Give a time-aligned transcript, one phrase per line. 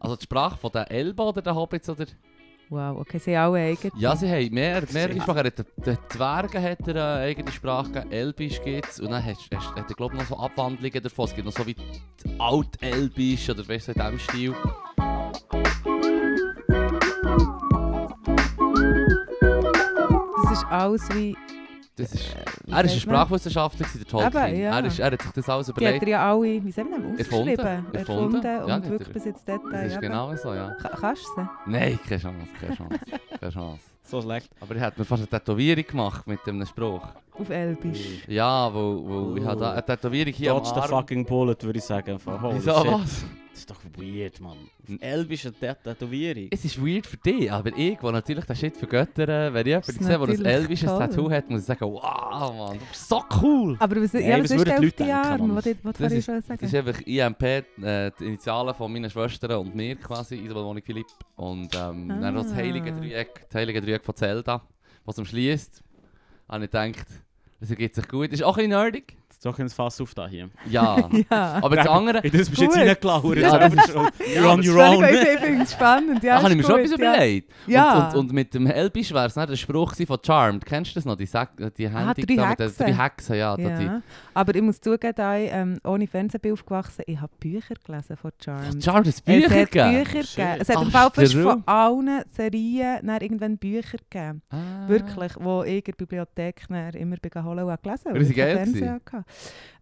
[0.00, 2.06] Also die Sprache von den Elben oder den Hobbits oder...
[2.70, 3.92] Wow, okay, sie haben alle eigene.
[3.98, 5.44] Ja, sie haben mehr, mehrere Sprachen.
[5.44, 9.00] Hat Den den Zwergen hat er eine eigene Sprache gegeben, Elbisch gibt es.
[9.00, 11.24] Und dann hast, hast, hat er glaube ich noch so Abwandlungen davon.
[11.26, 11.76] Es gibt noch so wie
[12.38, 14.54] Altelbisch oder weißt du, in diesem Stil.
[20.42, 21.36] Das ist alles wie...
[22.00, 22.36] Das ist,
[22.66, 23.00] Wie er ist ein?
[23.00, 24.46] Sprachwissenschaftler, der Tolkien.
[24.48, 24.78] Eben, ja.
[24.78, 26.02] er, ist, er hat sich das alles Die hat überlegt.
[26.02, 27.50] er ja alle, wie sagen wir, Erfunden.
[27.50, 27.94] ausgeschrieben.
[27.94, 28.42] Erfunden.
[28.44, 29.60] Ja, und wirklich er- bis ins Detail.
[29.72, 30.00] Das ist eben.
[30.02, 30.70] genau so, ja.
[30.74, 31.48] Ka- Kannst du sie?
[31.70, 32.98] Nein, keine Chance, keine Chance,
[33.40, 33.82] keine Chance.
[34.10, 34.50] So schlecht.
[34.60, 37.02] Aber er hat mir fast eine Tätowierung gemacht mit einem Spruch.
[37.38, 38.26] Auf Elbisch.
[38.26, 40.88] Ja, wo, wo ich habe eine Tätowierung hier Dodge am the Arm.
[40.88, 42.18] fucking bullet, würde ich sagen.
[42.26, 42.92] Holy Wieso, shit.
[42.92, 43.24] was?
[43.68, 44.56] Das ist doch weird, Mann.
[44.88, 46.48] Auf Elbisch eine Tätowierung.
[46.50, 49.94] Es ist weird für dich, aber ich, der natürlich den Shit vergöttern, wenn ich Das
[49.98, 50.98] jemanden ist sehe, der ein toll.
[50.98, 53.76] Tattoo hat, muss ich sagen, wow, Mann, du bist so cool.
[53.78, 55.56] Aber was, Nein, ja, was was ist würden denn die auf Leute denken?
[55.56, 56.64] Was was Das ist- schon Das sagen?
[56.64, 61.06] ist einfach IMP, äh, die Initialen von meinen Schwestern und mir quasi, Isabel, Monik, Philipp.
[61.36, 62.56] Und ähm, dann noch das Ah.
[62.56, 64.62] heilige Dreieck, das heilige Dreieck von Zelda,
[65.04, 65.82] was umschließt.
[66.48, 67.06] Habe ich gedacht,
[67.60, 68.32] das ergibt sich gut.
[68.32, 69.16] Ist auch ein bisschen nerdig.
[69.42, 70.50] Doch ins Fass auf da hier.
[70.68, 71.08] Ja.
[71.30, 71.60] Ja.
[71.62, 72.22] aber das andere...
[72.22, 73.38] Das bist du jetzt reingelaufen.
[73.38, 75.04] Ja, Ja, das You're on your own.
[75.04, 76.22] Ich, finde es spannend.
[76.22, 76.96] Ja, da habe ich mir schon etwas ja.
[76.96, 77.52] überlegt.
[77.66, 78.08] Ja.
[78.08, 80.64] Und, und, und mit dem Elbisch wäre es der Spruch von Charmed.
[80.64, 81.16] Kennst du das noch?
[81.16, 82.86] Die, Sek die Handy drei da mit den Hexen.
[82.86, 83.56] drei Hexen, ja.
[83.56, 84.02] da Die, ja.
[84.34, 88.16] Aber ich muss zugeben, da ich ähm, ohne Fernsehen bin aufgewachsen, ich habe Bücher gelesen
[88.16, 88.84] von Charmed.
[88.84, 90.04] Charmed hat es Bücher hat gegeben.
[90.04, 90.60] Bücher gegeben.
[90.60, 94.42] Es hat im Ach, Fall fast von allen Serien dann irgendwann Bücher gegeben.
[94.50, 94.88] Ah.
[94.88, 99.24] Wirklich, wo ich in der Bibliothek immer holen und habe gelesen sie ich keinen geil.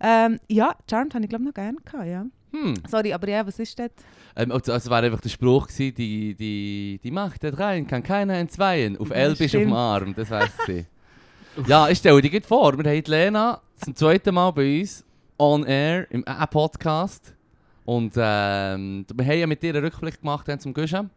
[0.00, 2.26] Ähm, ja, Charmed habe ich glaube noch gerne gehabt, ja.
[2.52, 2.74] Hm.
[2.88, 3.90] Sorry, aber ja, was ist das?
[4.36, 8.02] Ähm, also es war einfach der Spruch gewesen, die, die, die Macht der Dreien kann
[8.02, 8.96] keiner entzweien.
[8.96, 9.72] Auf Ja, Elbisch auf dem.
[9.72, 10.86] Arm, das weiss sie.
[11.66, 15.04] ja, ich stelle dir gerade vor, wir haben Lena zum zweiten Mal bei uns
[15.38, 17.34] on air im äh, Podcast.
[17.84, 21.10] Und ähm, wir haben ja mit ihr einen Rückblick gemacht zum Guschen.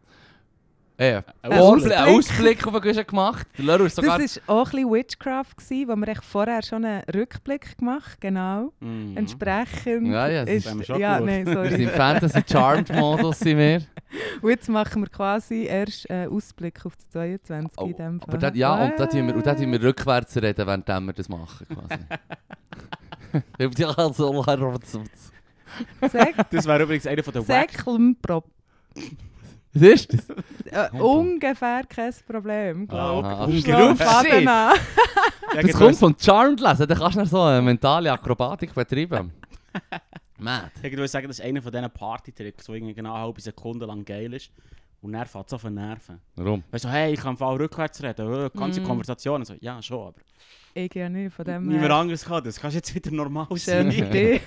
[1.02, 1.96] Ein Ausblick.
[1.96, 3.46] Einen Ausblick auf den Guschen gemacht.
[3.58, 4.18] Der Leru ist sogar...
[4.18, 8.20] Das war auch ein bisschen Witchcraft, gewesen, wo wir echt vorher schon einen Rückblick gemacht
[8.20, 8.72] genau.
[8.80, 9.16] Mhm.
[9.16, 10.70] Entsprechend Ja, ja, das ist...
[10.70, 11.26] haben wir schon ja, geschaut.
[11.26, 11.82] nein, wir sind sorry.
[11.82, 13.82] im Fantasy-Charmed-Modus, sind wir.
[14.42, 18.28] Und jetzt machen wir quasi erst einen Ausblick auf das 22 Oh, in dem Fall.
[18.28, 21.12] Aber da, ja, und da tun wir, und da tun wir rückwärts reden, während wir
[21.12, 21.66] das machen.
[21.66, 22.02] Quasi.
[23.82, 24.44] ja, so
[26.02, 27.70] Sek Das wäre übrigens einer von den Wack.
[27.70, 28.44] Säckelnprop.
[29.74, 30.28] Was ist das?
[30.92, 33.66] Äh, ungefähr kein Problem, glaube Ah, ich.
[33.66, 33.96] ungefähr.
[33.96, 34.76] Schau, Faden an.
[35.62, 39.32] Das kommt von Charmed lesen, da kannst du noch so eine mentale Akrobatik betreiben.
[40.38, 40.70] Mad.
[40.82, 43.86] Ich würde sagen, das ist einer von diesen Party-Tricks, der irgendwie genau eine halbe Sekunde
[43.86, 44.50] lang geil ist.
[45.00, 46.20] Und dann fängt es auf den Nerven.
[46.36, 46.62] Warum?
[46.70, 48.84] Weißt du, hey, ich kann Fall rückwärts reden, äh, ganze Mhm.
[48.84, 49.44] Konversationen.
[49.44, 50.20] So, ja, schon, aber
[50.74, 51.94] Ich ja nicht, von dem niemand her.
[51.96, 52.60] anderes kann das.
[52.60, 53.92] Kannst jetzt wieder normal Schön sein.
[53.92, 54.42] für dich.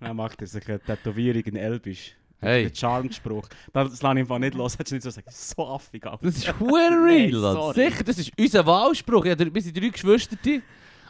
[0.00, 2.16] Dann macht er sich eine Tätowierung in Elbisch.
[2.40, 2.68] Hey.
[2.68, 3.48] Der Charmed-Spruch.
[3.72, 4.74] Das lasse ich einfach nicht los.
[4.78, 5.26] Hättest du nicht so sagen.
[5.30, 6.02] So affig.
[6.02, 7.72] Das ist hure real.
[7.74, 7.90] Hey.
[7.90, 9.24] Sicher, das ist unser Wahlspruch.
[9.24, 10.36] Ja, wir sind drei Geschwister.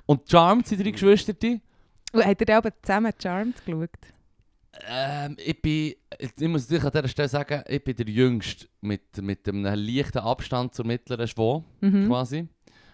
[0.07, 1.35] Und Charmed sind drei Geschwister.
[2.13, 3.91] Und habt ihr aber zusammen Charmed geschaut?
[4.89, 9.21] Ähm, ich bin, ich muss natürlich an dieser Stelle sagen, ich bin der Jüngste mit,
[9.23, 12.07] mit einem leichten Abstand zur mittleren Schwau, Mhm.
[12.09, 12.47] quasi.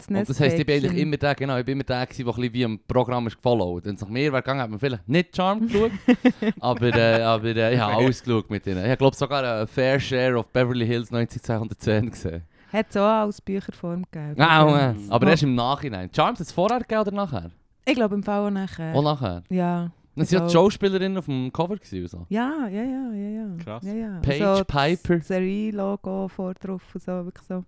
[0.07, 2.25] Das Und das heisst, ich bin eigentlich immer der, genau, ich bin immer der, gewesen,
[2.25, 3.85] der ein bisschen wie am Programm ist gefollowt.
[3.85, 5.91] Wenn es nach mir wäre gegangen, hat man vielleicht nicht Charmed geschaut.
[6.59, 8.85] aber äh, aber äh, ich habe alles geschaut mit ihnen.
[8.89, 12.43] Ich glaube sogar eine Fair Share of Beverly Hills 90210 gesehen.
[12.71, 14.35] Hat es auch als Bücherform gegeben.
[14.37, 15.11] Wow, äh, Mhm.
[15.11, 16.09] aber erst im Nachhinein.
[16.15, 17.51] Charmed hat es vorher gegeben oder nachher?
[17.85, 18.95] Ich glaube im Fall auch nachher.
[18.95, 19.43] Auch nachher.
[19.49, 19.91] Ja.
[20.15, 22.07] Dann sind ja die Also- Schauspielerinnen auf dem Cover gewesen.
[22.07, 22.25] So.
[22.29, 23.47] Ja, ja, ja, ja, ja.
[23.63, 23.83] Krass.
[23.83, 24.19] Ja, ja.
[24.21, 25.17] Paige so Piper.
[25.17, 27.63] Das Serie-Logo vor drauf und so, wirklich so.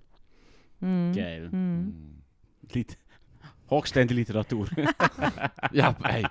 [0.80, 1.12] Mhm.
[1.14, 1.50] Geil.
[1.52, 2.15] Mhm.
[2.74, 2.98] Lit
[3.70, 4.68] Hochstehende Literatur.
[5.72, 6.24] Ja, hey.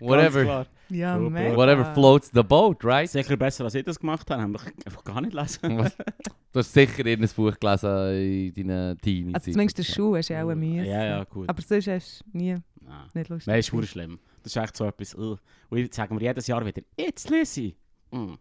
[0.00, 0.66] Whatever.
[0.88, 1.54] Ja, mega.
[1.54, 3.08] whatever floats the boat, right?
[3.08, 4.42] Sicher besser als ich das gemacht habe.
[4.42, 5.78] Haben wir einfach gar nicht lesen.
[5.78, 5.96] Was?
[6.52, 9.34] Du hast sicher irgendein Buch gelesen in deinen Teenie.
[9.34, 10.84] Also zumindest der Schuh hast du auch müssen.
[10.84, 11.48] Ja, ja, gut.
[11.48, 12.62] Aber sonst hast du nie Nein.
[13.14, 13.46] nicht lustig.
[13.46, 14.18] Nein, ist schlimm.
[14.42, 15.14] Das ist echt so etwas.
[15.14, 15.36] Uh.
[15.68, 17.76] Und jetzt sagen wir jedes Jahr wieder, jetzt lese ich.
[18.10, 18.34] Mm.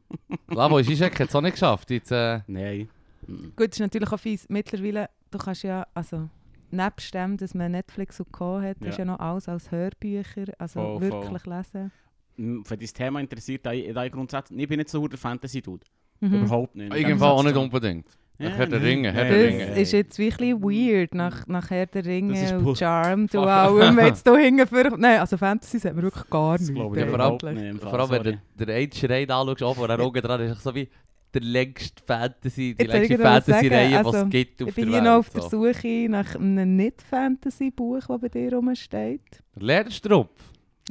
[0.47, 1.91] Lavo, hat es auch nicht geschafft.
[1.91, 2.87] Jetzt, äh, Nein.
[3.27, 3.49] Mm.
[3.55, 4.47] Gut, ist natürlich auch fies.
[4.47, 6.29] Mittlerweile, du kannst ja, also
[6.71, 8.59] nebst dem, dass man Netflix und Co.
[8.61, 8.87] hat, Ja.
[8.89, 11.91] ist ja noch alles als Hörbücher, also Voll, wirklich lesen.
[12.37, 15.17] Mm, Wenn dich das Thema interessiert, da ich, ich grundsätzlich, ich bin nicht so der
[15.17, 15.85] Fantasy-Dude.
[16.19, 16.33] Mhm.
[16.33, 16.93] Überhaupt nicht.
[16.95, 18.07] irgendwann auch nicht unbedingt.
[18.39, 18.81] Ja, Herr der.
[18.83, 19.65] Ringe, Herr der Das Ringe.
[19.65, 19.77] nein.
[19.77, 23.99] ist jetzt wirklich weird, nach, nach Herr der Das ist Ringe und Charmed und allem.
[23.99, 24.83] Jetzt hier hinten für...
[24.95, 26.75] Nein, also Fantasy sagt man wirklich gar Das nicht.
[26.75, 29.87] glaube ich Ja, vor allem- Vor allem, wenn du den Age Raid anschaust, auch vor
[29.87, 30.87] der Augen dran, ist es so wie
[31.39, 34.93] der längste Fantasy, die Jetzt längste Fantasy-Reihe, die es also, gibt auf Ich bin der
[34.93, 35.03] hier Welt.
[35.03, 35.41] noch auf der.
[35.43, 39.43] Suche nach einem Nicht-Fantasy-Buch, das bei dir rumsteht.
[39.55, 40.29] Der Lederstrumpf.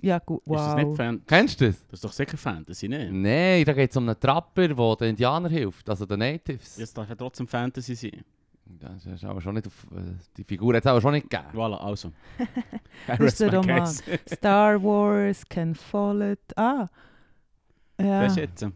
[0.03, 0.97] Ja, gut, Ist das nicht wow.
[0.97, 1.87] Fan Kennst du das?
[1.87, 3.11] Das ist doch sicher Fantasy, ne?
[3.11, 6.77] Nein, da geht es um einen Trapper, der den Indianern hilft, also den Natives.
[6.77, 8.25] Das darf ja trotzdem Fantasy sein.
[8.67, 11.49] Das ist aber schon nicht auf, äh, die Figur hat es aber schon nicht gegeben.
[11.55, 12.13] Voilà, also.
[13.07, 13.87] Das ist der Roman.
[13.87, 16.41] Star Wars, Can Follett.
[16.57, 16.89] Ah.
[17.99, 18.21] Ja.
[18.21, 18.67] Wer ist jetzt?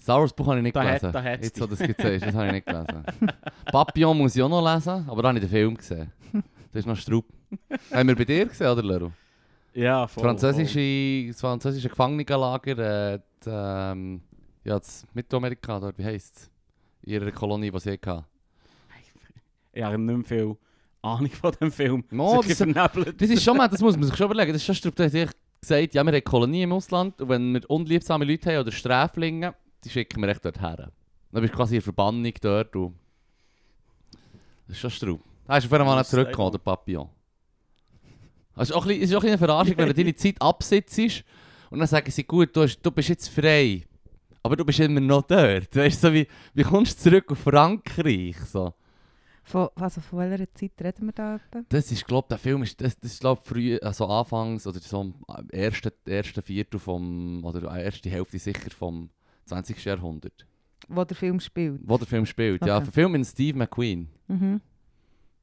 [0.00, 1.12] Star Wars Buch habe ich nicht Da hat- gelesen.
[1.12, 3.04] da hat's Jetzt, wo du das gesagt das habe ich nicht gelesen.
[3.66, 6.12] Papillon muss ich auch noch lesen, aber da habe ich den Film gesehen.
[6.72, 7.24] Das ist noch Strupp.
[7.92, 9.10] haben wir bei dir gesehen, oder Leru?
[9.74, 10.24] Ja, Das voll.
[10.24, 12.78] französische, das französische Gefangenenlager,
[13.14, 14.20] äh, die, ähm,
[14.64, 16.50] ja, das Mittelamerika, dort, wie heisst es?
[17.02, 18.24] In ihrer Kolonie, die sie hatten.
[19.72, 20.56] Ich habe nicht mehr viel
[21.02, 22.04] Ahnung von dem Film.
[22.10, 23.14] No, Das ist das-.
[23.16, 24.52] Das ist schon mal, das muss man sich schon überlegen.
[24.52, 25.28] Das ist schon Strupp, der hat sich
[25.60, 29.54] gesagt, ja, wir haben Kolonien im Ausland und wenn wir unliebsame Leute haben oder Sträflinge,
[29.84, 30.90] die schicken wir echt dort her.
[31.30, 32.94] Dann bist du quasi in Verbannung dort und...
[34.66, 35.20] Das ist schon Strupp.
[35.46, 37.08] Da hast du vorher mal Das ist zurückgekommen, der Papillon.
[38.54, 40.42] Das ist auch ein bisschen, ist auch ein bisschen eine Verarschung, wenn du deine Zeit
[40.42, 41.24] absitzt
[41.70, 43.84] und dann sagen sie, gut, du, hast, du bist jetzt frei,
[44.42, 45.74] aber du bist immer noch dort.
[45.74, 48.36] Weißt du, so wie, wie kommst du zurück auf Frankreich?
[48.40, 48.74] So.
[49.44, 51.62] Von, also von welcher Zeit reden wir da etwa?
[51.68, 55.00] Das ist, glaube der Film ist, das, das ist, glaub früh, also anfangs oder so
[55.00, 59.08] am ersten, ersten Viertel vom, oder erste Hälfte sicher vom
[59.48, 59.84] 20.
[59.84, 60.46] Jahrhundert.
[60.88, 61.80] Wo der Film spielt.
[61.84, 62.64] Wo der Film spielt.
[62.64, 62.84] Ja, Okay.
[62.84, 64.08] der Film mit Steve McQueen.
[64.28, 64.60] Mhm.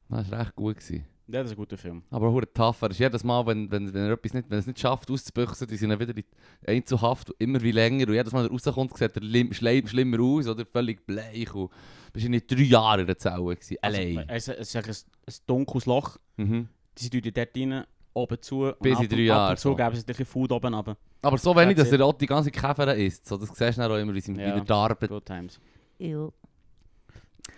[0.08, 0.76] Das war recht gut.
[0.76, 1.04] Gewesen.
[1.28, 2.02] Ja, das ist ein guter Film.
[2.10, 2.80] Aber hure tough.
[2.82, 5.10] Er ist jedes Mal, wenn, wenn, wenn er etwas nicht, wenn er es nicht schafft,
[5.10, 6.24] auszubüchsen, die sind dann wieder in
[6.66, 8.06] Einzelhaft, immer wie länger.
[8.06, 11.52] Und jedes Mal, wenn er rauskommt, sieht er lim- schleim- schlimmer aus oder völlig bleich.
[11.52, 11.70] Und
[12.12, 13.76] bist du nicht drei Jahre in der Zelle gewesen.
[13.82, 14.18] Allein.
[14.28, 16.16] Also, es ist ein, ein dunkles Loch.
[16.36, 16.68] Mhm.
[16.96, 17.84] Sie tun dort rein,
[18.16, 18.72] oben zu.
[18.80, 19.76] Bis in drei Ab Jahre, und zu so.
[19.76, 20.96] geben sie ein bisschen Food oben runter.
[21.22, 23.26] Aber so wenig, dass er auch die ganze Käfer isst.
[23.26, 24.54] So, das siehst du dann auch immer, wie sie Ja.
[24.54, 25.08] wieder da arbeiten.
[25.08, 25.60] Good times.
[25.98, 26.30] Ew.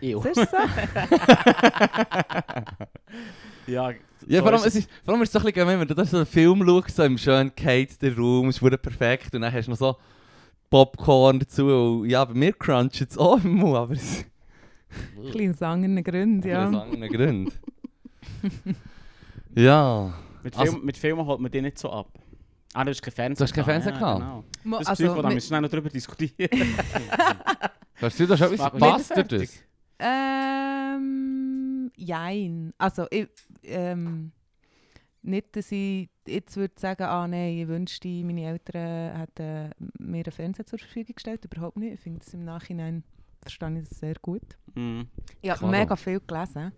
[0.01, 0.21] Ew.
[0.23, 0.57] Das ist so.
[3.67, 3.91] Ja,
[4.27, 5.81] Ja, so vor allem, ist es ist, vor allem ist es so ein bisschen, gemein,
[5.81, 9.35] wenn du da so einen Film schaust, so im schönen geheizten Raum, ist wurde perfekt
[9.35, 9.97] und dann hast du noch so
[10.71, 11.67] Popcorn dazu.
[11.67, 14.25] Und ja, bei mir cruncht es auch im Mund, aber es
[15.17, 16.67] Ein bisschen aus anderen Gründen, ja.
[16.69, 17.53] aus anderen Gründen.
[19.55, 20.15] ja.
[20.49, 22.11] Mit, Also- Film, mit Filmen holt man die nicht so ab.
[22.73, 23.37] Ah, du hast kein Fernsehen.
[23.37, 24.21] Du hast kein Fernsehen ja, gehabt?
[24.21, 24.45] Genau.
[24.65, 26.49] Mo- Das also, Psycho, da müssen wir noch darüber diskutieren.
[28.01, 29.65] Hast du da schon etwas das?
[29.99, 32.73] Ähm, jein.
[32.79, 33.29] Also, ich,
[33.65, 34.33] ähm,
[35.23, 40.33] nicht, dass ich jetzt würde sagen, ah nein, ich wünschte, meine Eltern hätten mir einen
[40.33, 41.45] Fernseher zur Verfügung gestellt.
[41.45, 41.95] Überhaupt nicht.
[41.95, 43.03] Ich finde das im Nachhinein,
[43.43, 44.57] verstehe ich das sehr gut.
[44.75, 45.09] Mhm.
[45.43, 46.73] Ich habe mega viel gelesen.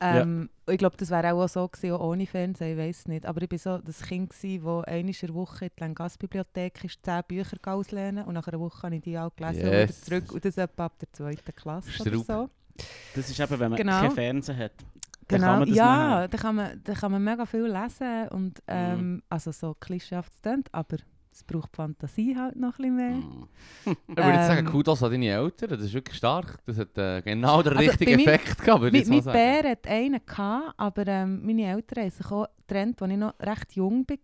[0.00, 3.26] Ähm, und Ich glaube, das wäre auch so gewesen, auch ohne Fernsehen, ich weiß nicht.
[3.26, 7.04] Aber ich war so das Kind, das einmal in der Woche in die Langasse-Bibliothek ist,
[7.04, 10.00] zehn Bücher auszulernen und nach einer Woche habe ich die alle gelesen und wieder Yes.
[10.02, 10.32] zurück.
[10.32, 12.26] Und das etwa ab der zweiten Klasse oder Straub.
[12.26, 12.84] so.
[13.14, 14.00] Das ist eben, wenn man Genau.
[14.00, 14.72] kein Fernsehen hat.
[15.26, 18.28] Dann Genau, kann man das ja, da kann, man, da kann man mega viel lesen
[18.28, 20.32] und ähm, also so klischeehaft
[20.72, 20.96] aber
[21.38, 23.10] es braucht Fantasie halt noch ein bisschen mehr.
[23.16, 23.48] Mhm.
[24.08, 26.58] Ich würde jetzt sagen, Ähm, Kudos an deine Eltern, das ist wirklich stark.
[26.66, 29.44] Das hat äh, genau den Also, richtigen Effekt gehabt, würde ich Mein, jetzt mal mein
[29.44, 29.62] sagen.
[29.62, 33.34] Bär hat einen, gehabt, aber ähm, meine Eltern haben sich auch getrennt, als ich noch
[33.40, 34.16] recht jung war.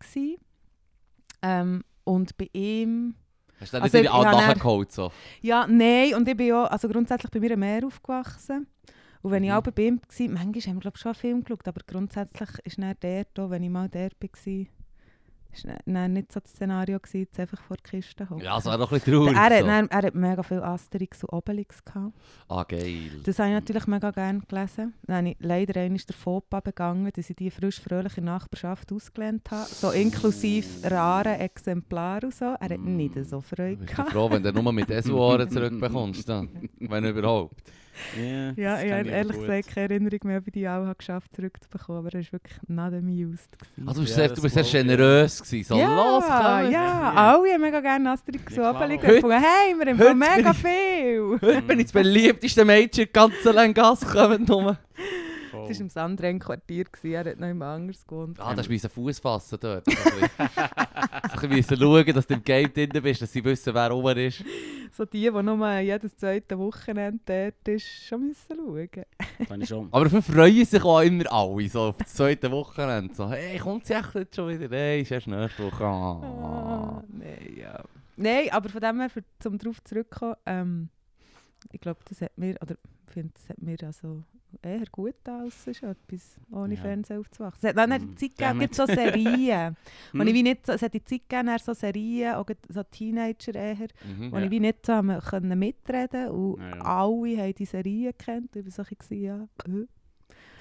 [1.43, 3.15] Ähm, und bei ihm...
[3.61, 4.93] Hast du dann Also nicht habe nachgeholt?
[4.93, 5.13] So.
[5.41, 8.67] Ja, nein, und ich bin ja also grundsätzlich bei mir am Meer aufgewachsen.
[9.23, 9.57] Und wenn ich Mhm.
[9.57, 12.79] auch bei ihm war, manchmal haben wir glaub, schon einen Film geschaut, aber grundsätzlich ist
[12.79, 14.67] dann der da, wenn ich mal der war,
[15.55, 18.45] ist dann- dann nicht so das Szenario, gewesen, jetzt einfach vor der Kiste hocken.
[18.45, 19.35] Ja, es war doch ein bisschen traurig.
[19.37, 19.67] er, hat, so.
[19.67, 22.13] dann, er hat mega viel Asterix und Obelix gehabt.
[22.49, 23.11] Ah, geil.
[23.25, 24.95] Das habe ich natürlich mega gerne gelesen.
[25.07, 28.35] Dann habe ich leider einmal den Fauxpas begangen, dass ich die frisch fröhlich in der
[28.35, 29.67] Nachbarschaft ausgelernt habe.
[29.69, 32.45] So inklusive raren Exemplaren und so.
[32.45, 34.13] Er hat nicht so Freude Bist du gehabt.
[34.13, 36.29] froh, wenn du nur mit Esuaren zurückbekommst?
[36.29, 36.49] Dann?
[36.79, 37.63] Wenn überhaupt.
[38.57, 39.47] Ja, ich habe ehrlich gut.
[39.47, 42.57] gesagt keine Erinnerung mehr, ob ich die auch habe geschafft zurückzubekommen aber er war wirklich
[42.69, 43.59] not amused.
[43.59, 43.89] gewesen.
[43.89, 45.69] Also, du, bist Ja, sehr, das du bist sehr generös gewesen.
[45.69, 46.73] So, ja, los, komm.
[46.73, 48.71] ja, alle haben mega gerne Asterix Ja.
[48.71, 49.03] Obelix.
[49.05, 49.37] Gefunden.
[49.41, 51.39] Hey, wir haben mega bin viel.
[51.41, 54.77] Heute bin ich das beliebteste Mädchen in der ganzen Langasse gekommen.
[55.65, 55.69] Voll.
[55.69, 57.13] Das war im Sandring Quartier, gewesen.
[57.15, 58.41] er hat noch jemand anders gewohnt.
[58.41, 59.85] Ah, da ist Fuß fassen dort.
[59.87, 63.95] So ein bisschen müssen schauen, dass du im Game drin bist, dass sie wissen, wer
[63.95, 64.45] oben ist.
[64.93, 69.05] So die, die nur jedes zweite Wochenende dort ist, schon müssen schauen.
[69.49, 69.89] Das ich schon.
[69.91, 73.15] Aber dafür freuen sich auch immer alle, so auf das zweite Wochenende.
[73.15, 74.69] So, hey, kommt sie echt jetzt schon wieder?
[74.77, 75.85] Hey, ist erst nächste Woche.
[75.85, 77.05] Ah, Ah.
[77.09, 77.83] nein, ja.
[78.17, 80.89] Nein, aber von dem her, für, um darauf zurückzukommen, ähm,
[81.73, 84.23] ich glaube, das hat mir, oder ich finde, das hat mir also
[84.63, 86.81] eher gut aus, schon etwas ohne Ja.
[86.81, 87.69] Fernsehen aufzuwachsen.
[87.69, 88.17] Es hat dann Mm.
[88.17, 89.77] Zeit gegeben, gibt so Serien.
[90.13, 90.21] Hm?
[90.29, 94.33] ich wie nicht es hat die Zeit gegeben, so Serien, auch so Teenager eher, Mhm.
[94.33, 94.45] wo Ja.
[94.45, 96.83] ich wie nicht so mitreden und Ja, ja.
[96.83, 98.13] alle haben die Serien.
[98.19, 99.49] Und ich war so ein bisschen, ja,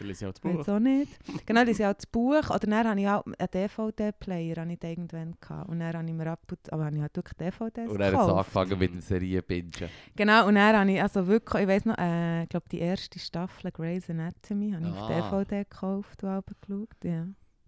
[0.04, 0.74] Dann lese ich auch das Ich weiß Buch.
[0.74, 1.46] auch nicht.
[1.46, 2.50] Genau, das ist ja auch das Buch.
[2.50, 5.70] Oder dann hatte ich auch einen DVD-Player ich irgendwann gehabt.
[5.70, 8.08] Und dann habe ich mir ab und aber habe ich halt wirklich DVDs Und er
[8.08, 8.56] hat gekauft.
[8.56, 9.72] angefangen mit der Serie bingen.
[10.16, 13.20] Genau, und dann habe ich also wirklich, ich weiß noch, äh, ich glaube die erste
[13.20, 15.40] Staffel Grey's Anatomy habe ich auf Ah.
[15.40, 16.90] DVD gekauft und auch geschaut.
[17.04, 17.28] Ja.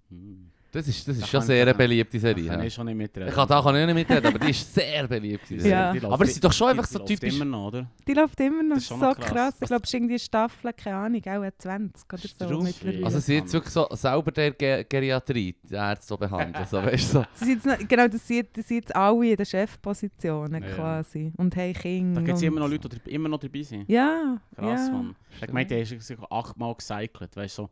[0.09, 0.51] Hm.
[0.75, 2.47] Das ist, das ist Da schon sehr eine beliebte Da Serie.
[2.49, 2.65] kann ja.
[2.65, 3.29] ich schon nicht mitreden.
[3.29, 5.49] Ich kann da kann ich nicht mitreden, aber die ist sehr beliebt.
[5.49, 5.93] die Ja.
[5.93, 7.35] Die läuft- Aber es sind doch schon die- einfach die so läuft typisch...
[7.35, 7.87] immer noch, oder?
[8.05, 9.15] Die läuft immer noch Das ist so krass.
[9.17, 9.53] krass.
[9.61, 13.05] Ich glaube, es ist irgendwie Staffel, keine Ahnung, auch 20 oder Ist so.
[13.05, 16.65] Also sie jetzt wirklich so selber der Ge Geriatrie, die Ärzte so behandeln.
[16.69, 17.25] So, weißt so.
[17.35, 20.69] Sie sind jetzt noch, genau, das sind, das sind jetzt alle in den Chefpositionen Ja.
[20.75, 21.31] quasi.
[21.37, 22.19] Und haben Kinder.
[22.19, 23.89] Da gibt es immer noch Leute, die immer noch dabei sind.
[23.89, 24.93] Ja, Krass, ja.
[24.93, 25.15] Mann.
[25.41, 27.63] Ich der ist sich achtmal gecycelt, weißt du.
[27.63, 27.69] So.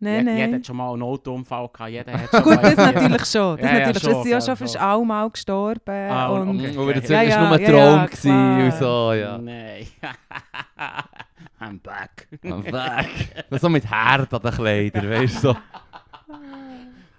[0.00, 2.76] Nein, Je- Jeder hat schon mal einen Autounfall gehabt, jeder hat schon Gut, mal das
[2.76, 3.56] natürlich schon.
[3.56, 4.02] Das Ja, ja, natürlich.
[4.02, 6.10] schon, das sind ja voll, schon fast alle mal gestorben.
[6.10, 6.76] Ah, und okay.
[6.76, 9.38] Und wieder Ja, ja, war nur ein ja, Traum ja, gewesen und so, ja.
[9.38, 9.86] Nein.
[11.60, 12.28] I'm back.
[12.44, 13.60] Am Weg.
[13.60, 15.56] so mit Herd an den Kleidern, weißt du, so.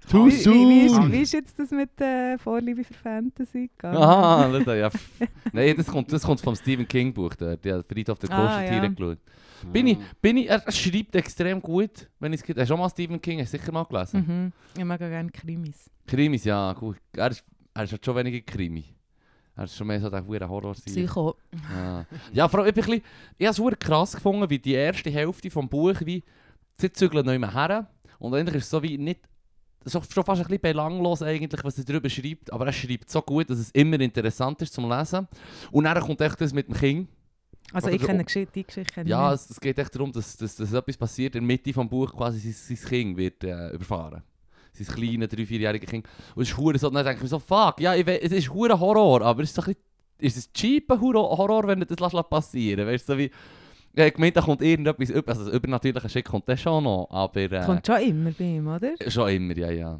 [0.08, 1.12] wie, wie, wie, ist, soon.
[1.12, 3.98] wie ist jetzt das mit der Vorliebe für Fantasy gegangen?
[3.98, 4.90] Aha, das, ja.
[5.52, 8.84] Nein, das kommt, das kommt vom Stephen King Buch, der, der Friedhof der Ah, Kuscheltiere
[8.86, 8.90] ja.
[8.92, 9.18] geschaut.
[9.72, 12.90] Bin ich, bin ich, er schreibt extrem gut, wenn ich es Hast du schon mal
[12.90, 14.26] Stephen King, hast sicher mal gelesen?
[14.28, 14.54] Mhm.
[14.78, 15.90] Ich mag auch gerne Krimis.
[16.08, 16.98] Krimis, ja, gut.
[17.16, 17.44] Er ist,
[17.74, 18.86] er halt schon weniger Krimi.
[19.56, 21.36] Er ist schon mehr so der verdammte horror Psycho.
[21.74, 23.02] Ja, ja vor allem, ich, bisschen-
[23.42, 26.24] habe es krass gefunden, wie die erste Hälfte des Buches, wie
[26.78, 27.88] sie zügeln nicht mehr her.
[28.20, 29.22] Und eigentlich ist es so wie nicht,
[29.86, 33.22] so, schon fast ein bisschen belanglos eigentlich, was er darüber schreibt, aber er schreibt so
[33.22, 35.28] gut, dass es immer interessant ist zum Lesen.
[35.72, 37.10] Und dann kommt echt das mit dem Kind.
[37.74, 40.38] Also Oder ich kenne die Geschichte, kenne Ja, ich es, es geht echt darum, dass,
[40.38, 43.72] dass, dass etwas passiert, in der Mitte des Buches quasi sein, sein Kind wird äh,
[43.72, 44.22] überfahren.
[44.72, 46.08] Sein kleines, drei-, vierjähriges Kind.
[46.36, 48.54] Und es ist hure so, dann denke ich mir so, fuck, ja, ich es ist
[48.54, 49.82] hure Horror, aber es ist so ein bisschen,
[50.18, 53.32] ist es cheaper Horror, Horror, wenn du das lässt passieren Weißt du, so wie,
[53.96, 57.52] ich habe gemeint, da kommt irgendetwas, also das übernatürliche Shit kommt das schon noch, aber
[57.52, 58.94] äh, Kommt schon immer bei ihm, oder?
[59.08, 60.00] schon immer, ja, ja.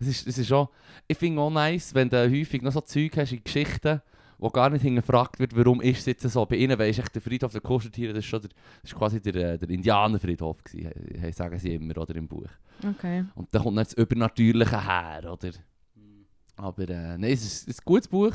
[0.00, 0.68] Es ist, es ist schon,
[1.08, 4.00] ich finde auch nice, wenn du häufig noch so Zeug hast in Geschichten,
[4.44, 6.44] wo gar nicht hingefragt wird, warum ist es jetzt so.
[6.44, 8.50] Bei ihnen weisst echt der Friedhof der Kuscheltiere, das ist, schon der,
[8.82, 12.44] das ist quasi der, äh, der Indianerfriedhof gewesen, he- sagen sie immer, oder, im Buch.
[12.86, 13.24] Okay.
[13.36, 15.50] Und da kommt dann das Übernatürliche her, oder?
[16.56, 18.34] Aber äh, nein, es ist, es ist ein gutes Buch,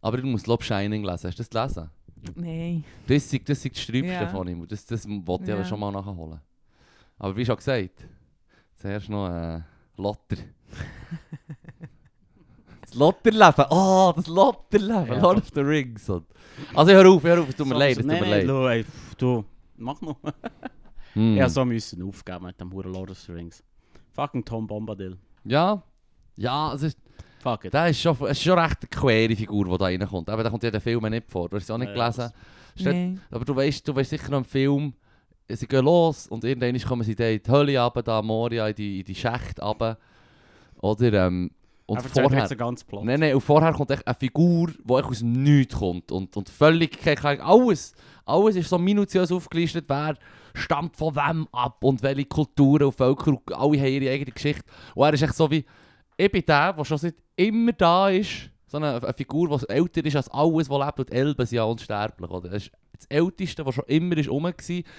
[0.00, 1.26] aber du musst Lob Shining lesen.
[1.28, 1.90] Hast du das gelesen?
[2.36, 2.84] Nein.
[3.08, 4.28] Das ist, das das Sträubste Ja.
[4.28, 4.66] von ihm.
[4.68, 5.64] Das, das wollte ich aber Ja.
[5.66, 6.40] schon mal nachholen.
[7.18, 8.06] Aber wie schon gesagt,
[8.76, 9.60] zuerst noch äh,
[9.96, 10.36] Lotter.
[12.90, 13.64] das Lotterleben!
[13.70, 15.06] Oh, das Lotterleben!
[15.08, 15.18] Ja.
[15.20, 16.08] Lord of the Rings.
[16.08, 16.26] Und
[16.74, 18.44] also hör auf, hör auf, es tut mir So- leid, so- es tut mir leid.
[18.46, 19.44] schau, ey, pff, du,
[19.76, 20.16] mach noch.
[21.14, 21.36] Hm.
[21.36, 23.62] Ja, so müssen aufgeben mit dem Huren Lord of the Rings.
[24.12, 25.16] Fucking Tom Bombadil.
[25.44, 25.82] ja,
[26.36, 26.98] ja, es ist,
[27.40, 27.72] Fuck it.
[27.74, 30.28] der ist schon, es ist schon recht eine quere Figur, die da reinkommt.
[30.30, 31.48] Aber da kommt ja der Film nicht vor.
[31.48, 32.30] Du hast es auch nicht Ja, gelesen.
[32.76, 33.20] Steht- Nein.
[33.30, 34.92] Aber du weißt, du weißt sicher noch im Film,
[35.48, 39.00] sie gehen los und irgendwann kommen sie in die Hölle runter, da Moria in die,
[39.00, 39.98] in die Schächte runter.
[40.80, 41.50] Oder, ähm,
[41.88, 42.40] und Er erzählt vorher...
[42.42, 43.04] jetzt ganzen Plot.
[43.04, 46.48] Nein, nein, und vorher kommt echt eine Figur, die echt aus Nichts kommt und, und
[46.50, 46.98] völlig.
[47.40, 47.94] Alles,
[48.26, 50.16] alles ist so minutiös aufgelistet, wer
[50.54, 54.64] stammt von wem ab und welche Kulturen und Völker, alle haben ihre eigene Geschichte.
[54.94, 55.64] Und er ist echt so wie,
[56.18, 60.04] ich bin der, der schon seit immer da ist, so eine, eine Figur, die älter
[60.04, 62.30] ist als alles, was lebt und Elben sind ja unsterblich.
[62.30, 62.50] Oder?
[62.50, 64.52] Er ist das Älteste, was schon immer ist rum war.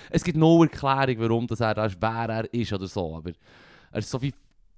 [0.10, 3.32] Es gibt no Erklärung, warum das er da ist, wer er ist oder so, aber
[3.92, 4.34] er ist so wie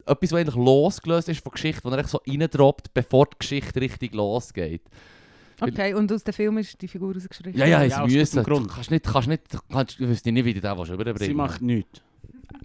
[0.05, 3.79] etwas, was eigentlich losgelöst ist von Geschichte, wo er echt so reindroppt, bevor die Geschichte
[3.81, 4.81] richtig losgeht.
[5.59, 7.59] Okay, und aus dem Film ist die Figur rausgestrichen?
[7.59, 8.37] Ja, ja, Ja, es aus müssen.
[8.39, 8.71] gutem Du Grund.
[8.73, 9.41] kannst nicht, kannst nicht,
[9.71, 12.01] kannst, ich wüsste nicht, wie du willst überbringen Sie macht nichts.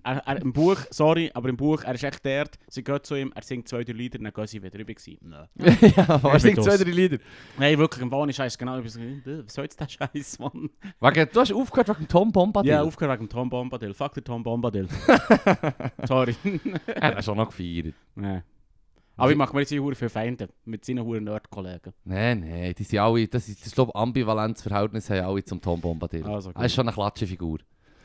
[0.03, 3.17] Er, er, Im Buch, sorry, aber im Buch, er ist echt dort, sie geht zu
[3.17, 4.93] ihm, er singt zwei, drei Lieder, dann gehen sie wieder rüber.
[5.21, 5.49] Nein.
[5.97, 7.19] ja, Ich singt zwei, drei Lieder.
[7.59, 8.81] Nein, wirklich, im Wahn ist scheiße, genau.
[8.83, 10.71] So, äh, Was soll jetzt der Scheiß, Mann?
[11.01, 12.71] Wegen, du hast aufgehört wegen Tom Bombadil.
[12.71, 13.95] Ja, aufgehört wegen Tom Bombadil.
[13.95, 14.89] Fuck der Tom Bombadil.
[16.07, 16.37] sorry.
[16.87, 17.95] Er hat schon noch gefeiert.
[18.15, 18.43] nee.
[19.19, 21.95] Aber ich mache mir jetzt hier für Feinde mit seinen huren Nerd-Kollegen.
[22.05, 26.23] Nein, nein, die sind alle, das ist, das glaube Ambivalenzverhältnis haben alle zum Tom Bombadil.
[26.25, 27.59] Also, er ist schon eine klatsche Figur.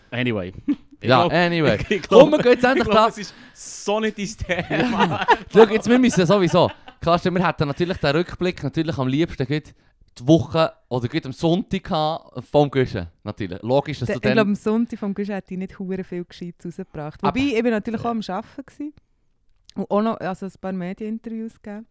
[0.10, 0.54] Anyway.
[1.02, 1.78] Ja, glaub- anyway.
[1.90, 3.10] ich glaub- Komm, wir gehen jetzt Ich endlich glaube, klar.
[3.10, 4.18] es ist so nicht
[4.50, 5.26] dein Thema.
[5.54, 6.70] Schau, jetzt, wir müssen sowieso.
[7.00, 9.74] Klar, wir hätten natürlich den Rückblick natürlich am liebsten gut
[10.20, 13.08] die Woche oder gut am Sonntag gehabt vom Guschen.
[13.24, 13.62] Natürlich.
[13.62, 14.48] Logisch, dass Der, du ich glaube, dann...
[14.50, 17.24] am Sonntag vom Gusch hätte ich nicht hure viel Gescheites rausgebracht.
[17.24, 18.66] Aber- Wobei, ich war natürlich auch am Arbeiten.
[18.66, 18.94] Gewesen.
[19.74, 21.86] Und auch noch also ein paar Medieninterviews gegeben.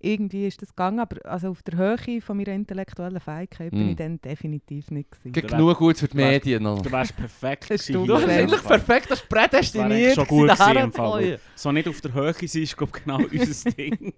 [0.00, 3.90] Irgendwie ist das gegangen, aber also auf der Höhe von meiner intellektuellen Fähigkeit bin Mm.
[3.90, 5.10] ich dann definitiv nicht.
[5.10, 5.32] Gewesen.
[5.32, 6.80] Geht genug gut für die Medien noch.
[6.80, 10.14] Du wärst perfekt Hast du gewesen Du in eigentlich perfekt, das prädestiniert.
[10.14, 11.38] schon gut gewesen, im Fall.
[11.54, 14.14] So nicht auf der Höhe sein, ist glaub, genau unser Ding.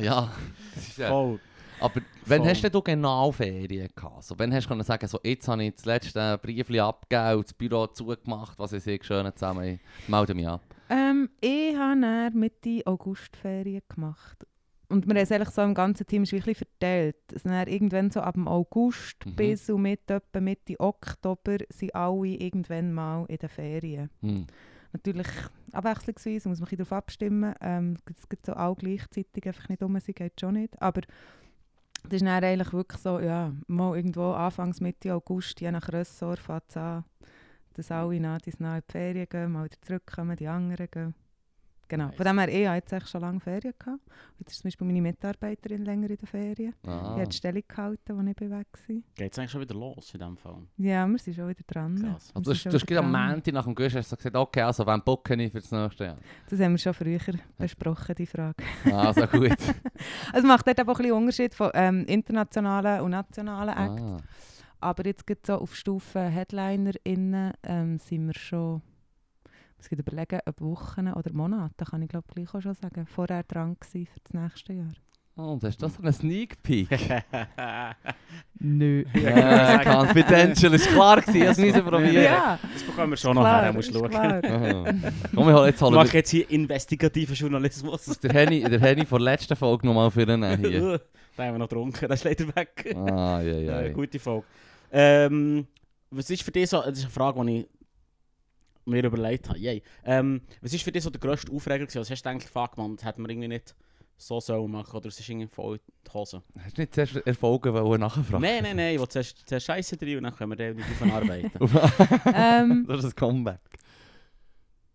[0.00, 0.32] Ja.
[0.74, 1.08] Das ist, ja.
[1.08, 1.40] Voll.
[1.80, 2.48] Aber wann Voll.
[2.48, 4.24] hast denn du genau Ferien gehabt?
[4.24, 7.44] So, wann hast du können sagen, so, jetzt habe ich das letzte Briefchen abgegeben und
[7.46, 9.78] das Büro zugemacht, was ich sehr schön zusammen
[10.08, 10.62] melde mich ab.
[10.90, 14.46] Ähm, ich habe dann Mitte August Ferien gemacht.
[14.88, 17.16] Und wir haben es eigentlich so im ganzen Team ist bisschen verteilt.
[17.32, 19.36] Also dann irgendwann so ab dem August Mhm.
[19.36, 24.10] bis und mit etwa Mitte Oktober sind alle irgendwann mal in den Ferien.
[24.20, 24.46] Hm.
[24.92, 25.26] Natürlich
[25.72, 27.54] abwechslungsweise, muss man darauf abstimmen.
[27.60, 30.80] Ähm, es gibt so alle gleichzeitig einfach nicht um, sie geht schon nicht.
[30.80, 31.00] Aber
[32.04, 36.38] das ist dann eigentlich wirklich so, ja, mal irgendwo Anfangs Mitte August, je nach Ressort,
[36.38, 37.04] fängt es an,
[37.74, 41.14] dass alle nach dies nach in die Ferien gehen, mal wieder zurückkommen, die anderen gehen.
[41.88, 42.10] Genau.
[42.12, 44.00] Von dem her, ich habe jetzt schon lange Ferien gehabt.
[44.38, 46.74] Jetzt ist zum Beispiel meine Mitarbeiterin länger in den Ferien.
[46.86, 47.14] Ah.
[47.14, 48.96] Die hat die Stellung gehalten, als ich weg war.
[49.14, 50.62] Geht es eigentlich schon wieder los in dem Fall?
[50.78, 52.00] Ja, wir sind schon wieder dran.
[52.00, 52.32] Krass.
[52.34, 53.12] Also, du hast, gerade am.
[53.12, 56.04] Montag nach dem Gusch hast du gesagt, okay, also wann booke ich für das nächste
[56.04, 56.16] Jahr?
[56.48, 57.20] Das haben wir schon früher
[57.58, 58.64] besprochen, die Frage.
[58.90, 59.50] Also gut.
[60.32, 64.02] Es macht dort aber auch ein bisschen Unterschied von ähm, internationalen und nationalen Acts.
[64.02, 64.16] ah.
[64.84, 68.82] Aber jetzt gibt so auf Stufe HeadlinerInnen ähm, sind wir schon,
[69.78, 73.44] muss ich überlegen, ob Wochen oder Monate, kann ich glaube gleich auch schon sagen, vorher
[73.44, 74.92] dran gewesen für das nächste Jahr.
[75.38, 76.90] Oh, und hast du das so einen Sneak Peek?
[78.60, 79.04] Nö.
[79.14, 82.22] Ja, confidential, ist klar gewesen, ich musste es probieren.
[82.22, 85.02] Ja, das bekommen wir schon noch klar, her, musst ist du schauen.
[85.34, 88.04] Komm, ich hol jetzt Ich mache wir jetzt hier investigativen Journalismus.
[88.20, 91.00] der Henny, der Henny von der letzten Folge nochmal für ihn hier.
[91.36, 92.94] da haben wir noch getrunken, das ist leider weg.
[92.94, 93.80] Ah, ja, ja.
[93.80, 94.44] Ja, gute Folge.
[94.96, 95.66] Ähm,
[96.10, 97.68] was ist für dich so, das ist eine Frage, die ich
[98.86, 99.58] mir überlegt habe.
[99.58, 99.82] Yay.
[100.04, 102.00] Ähm, was ist für dich so der grösste Aufreger gewesen?
[102.00, 103.74] Was hast du eigentlich fuck man, das hätten wir irgendwie nicht
[104.16, 106.42] so sollen machen oder es ist irgendwie voll die Hose?
[106.62, 108.40] Hast du nicht zuerst Erfolge wollen nachfragen?
[108.40, 110.90] Nein, nein, nein, ich will zuerst, zuerst Scheiße drin und dann können wir dann nicht
[110.90, 111.50] davon arbeiten.
[112.32, 113.60] ähm, das ist ein Comeback.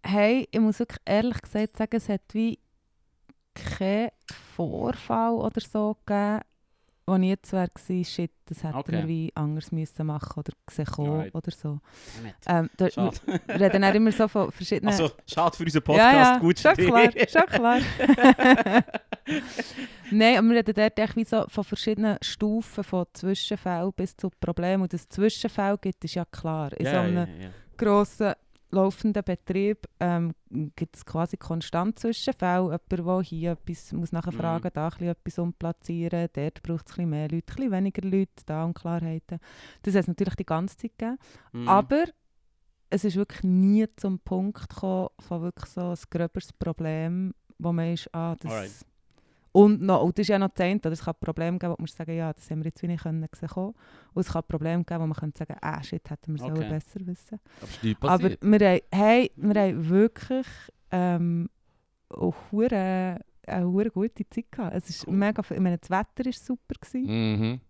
[0.03, 2.57] hey, ich muss wirklich ehrlich gesagt sagen, es hat wie
[3.53, 4.11] keinen
[4.55, 6.41] Vorfall oder so gegeben,
[7.09, 8.91] wo ich jetzt wäre gewesen, shit, das hätten Okay.
[8.93, 11.35] wir wie anders müssen machen oder gesehen kommen Alright.
[11.35, 11.79] oder so.
[12.47, 14.91] Ähm, da, wir reden dann immer so von verschiedenen...
[14.93, 17.79] Also, schade für unseren Podcast, ja, ja, gut schon klar, schon klar.
[20.11, 24.29] Nein, aber wir reden dort echt wie so von verschiedenen Stufen, von Zwischenfällen bis zu
[24.39, 24.83] Problemen.
[24.83, 26.71] Und das Zwischenfall gibt, ist ja klar.
[26.73, 27.49] In so Ja, einem ja, ja.
[27.77, 28.33] grossen
[28.71, 30.33] laufenden Betrieb ähm,
[30.75, 32.63] gibt es quasi konstant Zwischenfälle.
[32.63, 34.37] Jemand, der hier etwas muss nachher Mhm.
[34.37, 38.01] fragen, da ein bisschen etwas umplatzieren, dort braucht es ein mehr Leute, ein bisschen weniger
[38.07, 39.39] Leute, da Unklarheiten.
[39.81, 41.17] Das hat es natürlich die ganze Zeit gegeben.
[41.51, 41.67] Mhm.
[41.67, 42.05] Aber
[42.89, 47.93] es ist wirklich nie zum Punkt gekommen von wirklich so ein gröberes Problem, wo man
[47.93, 48.51] ist, ah, das...
[48.51, 48.71] Alright.
[49.51, 51.87] Und, noch, und das ist ja noch eine, oder es kann Probleme geben, wo man
[51.87, 53.73] sagen ja, das haben wir jetzt wie nicht können sehen kommen.
[54.13, 56.69] Und es kann Probleme geben, wo man könnte sagen, ah, shit, hätten wir es Okay.
[56.69, 57.39] besser wissen
[58.01, 60.47] Aber ist aber wir haben, hey, wir haben wirklich
[60.91, 61.49] ähm,
[62.09, 63.19] auch eine
[63.65, 64.75] hure gute Zeit gehabt.
[64.75, 65.15] Es ist Cool.
[65.15, 66.75] mega, ich meine, das Wetter war super.
[66.79, 67.39] Gewesen.
[67.39, 67.61] Mhm.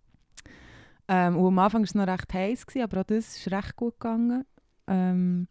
[1.07, 3.75] Ähm, und am Anfang war es noch recht heiß, gewesen, aber auch das ist recht
[3.75, 4.45] gut gegangen.
[4.87, 5.47] Ähm,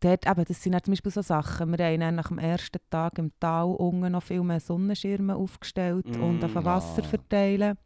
[0.00, 1.76] dort, eben, das sind zum Beispiel so Sachen.
[1.76, 6.42] Wir haben nach dem ersten Tag im Tal unten noch viel mehr Sonnenschirme aufgestellt und
[6.44, 7.06] auf Mm, Wasser ah.
[7.06, 7.78] verteilen.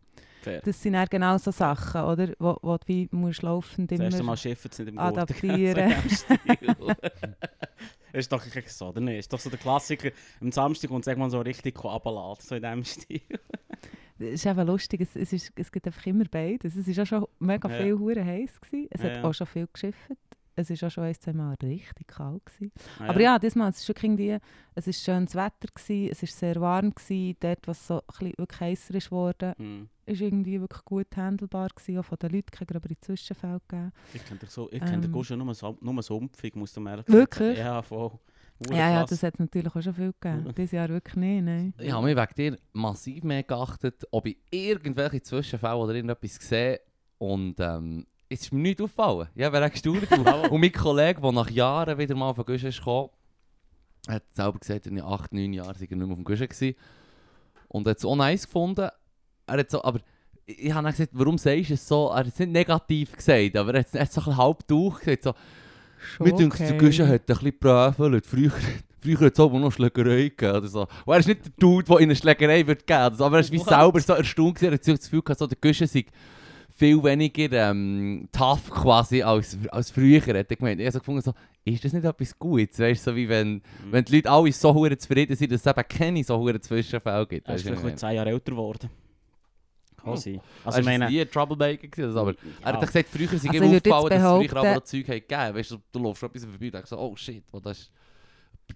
[0.42, 0.61] Fair.
[0.62, 2.29] Das sind dann genau so Sachen, oder?
[2.38, 4.33] Wo, wo du wie musst laufend Das erste immer...
[4.33, 5.94] Mal schiffen nicht im adaptieren.
[6.79, 6.98] Gurt.
[8.12, 9.20] ist doch so, oder nicht?
[9.20, 10.11] Ist doch so der Klassiker.
[10.42, 13.22] Am Samstag kommt es irgendwann so richtig runterladen, so in diesem Stil.
[14.18, 16.77] Es ist einfach lustig, es, es, ist, es gibt einfach immer beides.
[16.77, 17.77] Es war auch schon mega Ja.
[17.83, 18.50] viel hure heiß.
[18.90, 19.24] Es Ja, hat ja.
[19.24, 20.11] auch schon viel geschifft.
[20.56, 22.44] Es war auch schon ein, zwei Mal richtig kalt.
[22.46, 22.72] Gewesen.
[23.00, 24.38] Ah, Aber ja, diesmal, es ist wirklich irgendwie,
[24.74, 26.94] es war schönes Wetter, gewesen, es war sehr warm.
[26.94, 27.36] Gewesen.
[27.40, 29.88] Dort, was so ein bisschen wirklich heißer ist geworden, Hm.
[30.06, 31.98] ist irgendwie wirklich gut handelbar gewesen.
[31.98, 33.92] Auch von den Leuten, keine gröbere Zwischenfälle gegeben.
[34.12, 35.12] Ich kenne den so, ich kenn den Ähm.
[35.12, 37.56] Guschen nur, so, nur sumpfig, musst du mir ehrlich Wirklich?
[37.56, 37.66] sagen.
[37.68, 38.12] Ja, voll.
[38.70, 40.44] Ja, ja, das hat es natürlich auch schon viel gegeben.
[40.44, 40.54] Mhm.
[40.54, 41.74] Dieses Jahr wirklich nicht, nein.
[41.76, 46.80] Ich habe mich wegen dir massiv mehr geachtet, ob ich irgendwelche Zwischenfälle oder irgendetwas sehe.
[47.18, 49.28] Und ähm, es ist mir nicht aufgefallen.
[49.34, 50.10] Ja, wer gestaunt.
[50.50, 53.10] und, mein Kollege, der nach Jahren wieder mal auf den Guschen gekommen,
[54.08, 56.76] hat selber gesagt, in 8, 9 Jahren sei er nicht mehr auf dem Guschen gewesen.
[57.68, 58.88] Und hat es auch nice gefunden.
[59.46, 60.00] Er hat so, aber
[60.46, 62.08] ich, habe gesagt, warum sagst du es so?
[62.08, 64.24] Er hat es nicht negativ gesagt, aber er hat es er hat es so ein
[64.24, 65.22] bisschen halb durch gesagt.
[65.24, 65.34] So,
[66.16, 68.26] Schon mir denkt, der Guschen hat ein bisschen geprüfelt.
[68.26, 68.52] Früher,
[69.00, 70.56] früher hat es auch noch Schlägerei gegeben.
[70.56, 70.82] Oder so.
[70.82, 73.24] Und er ist nicht der Dude, der in eine Schlägerei wird geben würde.
[73.24, 74.72] Aber er ist wie selber so erstaunt gewesen.
[74.72, 76.04] Er hat das Gefühl gehabt, so, der Guschen sei
[76.76, 80.20] viel weniger ähm, tough quasi als, als früher.
[80.20, 80.80] Hat er gemeint.
[80.80, 81.32] Ich habe so gefunden, so,
[81.64, 82.78] ist das nicht etwas Gutes?
[82.78, 83.62] Weißt du, so wie wenn, Mhm.
[83.92, 87.26] wenn die Leute alle so hure zufrieden sind, dass es eben keine so hure Zwischenfälle
[87.26, 87.48] gibt.
[87.48, 88.90] Er ist vielleicht was zehn Jahre älter geworden.
[89.96, 90.16] Kann Oh.
[90.16, 90.34] sein.
[90.34, 90.42] meine?
[90.64, 91.20] Also ich er meine...
[91.20, 94.50] ein Troublemaker, gewesen, aber ja, er hat gesagt, früher sind Also ihm aufgefallen, dass es
[94.50, 95.54] früher aber auch Zeug hat gegeben.
[95.56, 97.90] Weißt du, du läufst etwas vorbei und denkst so, oh shit, wo das ist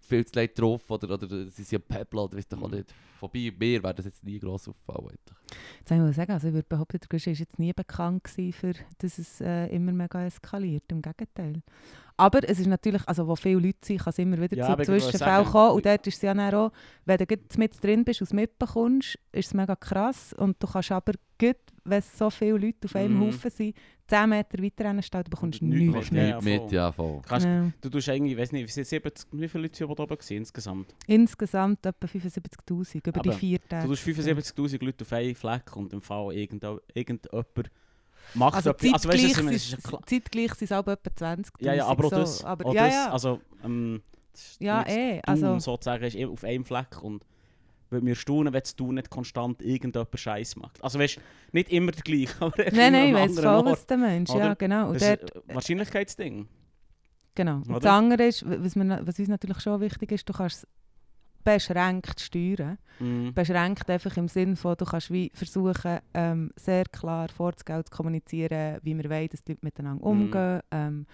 [0.00, 2.76] viel zu leid drauf oder, oder sie sind ja Pebble oder weiss doch auch Mhm.
[2.76, 2.94] nicht.
[3.18, 5.08] Vorbei, mir wäre das jetzt nie gross auffallen.
[5.08, 5.36] eigentlich.
[5.78, 8.22] Jetzt soll ich mal sagen, also ich würde behaupten, der Guschen war jetzt nie bekannt
[8.24, 10.84] gewesen, für, dass es äh, immer mega eskaliert.
[10.88, 11.62] Im Gegenteil.
[12.16, 14.82] Aber es ist natürlich, also wo viele Leute sind, kann es immer wieder Ja, zu
[14.84, 15.72] Zwischenfällen kommen.
[15.76, 16.72] Und dort ist es ja dann auch,
[17.04, 20.32] wenn du mit drin bist und es mitbekommst, ist es mega krass.
[20.34, 23.20] Und du kannst aber gut, wenn so viele Leute auf einem Mhm.
[23.26, 23.76] Haufen sind,
[24.08, 26.40] 10 Meter weiter du bekommst Nichts nichts mit, ja.
[26.40, 27.20] Nicht mit, ja voll.
[27.26, 27.72] Kannst, Genau.
[27.80, 30.16] Du tust irgendwie, ich weiß nicht, wie sind 70, wie viele Leute sind da oben
[30.30, 30.94] insgesamt?
[31.06, 33.86] Insgesamt etwa 75'000 über die Aber vier Du Tage.
[33.88, 37.70] tust 75'000 Leute auf einen Fleck und im Fall irgendjemand, irgendjemand
[38.34, 38.92] macht Also etwas.
[38.94, 39.26] Also weißt du?
[39.28, 41.50] Es sind- ist ja klar- zeitgleich sind es auch etwa 20'000.
[41.60, 42.16] Ja, ja, aber auch so.
[42.16, 42.44] das.
[42.44, 43.10] Aber, auch ja, das, ja.
[43.12, 45.20] Also, ähm, das ist ja, eh.
[45.26, 47.24] Also, sozusagen ist eh auf einem Fleck und
[47.90, 50.82] würde mir staunen, wenn Tun nicht konstant irgendjemand Scheiß macht.
[50.82, 51.20] Also weißt du,
[51.52, 54.56] nicht immer der gleiche, aber nein, nein, ich einem voll, was der Mensch, ja, oder?
[54.56, 54.88] genau.
[54.88, 56.48] Und Das ist ein Wahrscheinlichkeitsding.
[57.34, 57.56] genau.
[57.56, 57.80] Und oder?
[57.80, 60.68] das andere ist, was, mir, was uns natürlich schon wichtig ist, du kannst es
[61.44, 62.78] beschränkt steuern.
[62.98, 63.32] Mhm.
[63.32, 68.78] Beschränkt einfach im Sinne von, du kannst wie versuchen, ähm, sehr klar vorzugehen, zu kommunizieren,
[68.82, 70.10] wie wir wollen, dass die Leute miteinander Mhm.
[70.22, 70.60] umgehen.
[70.70, 71.06] Ähm,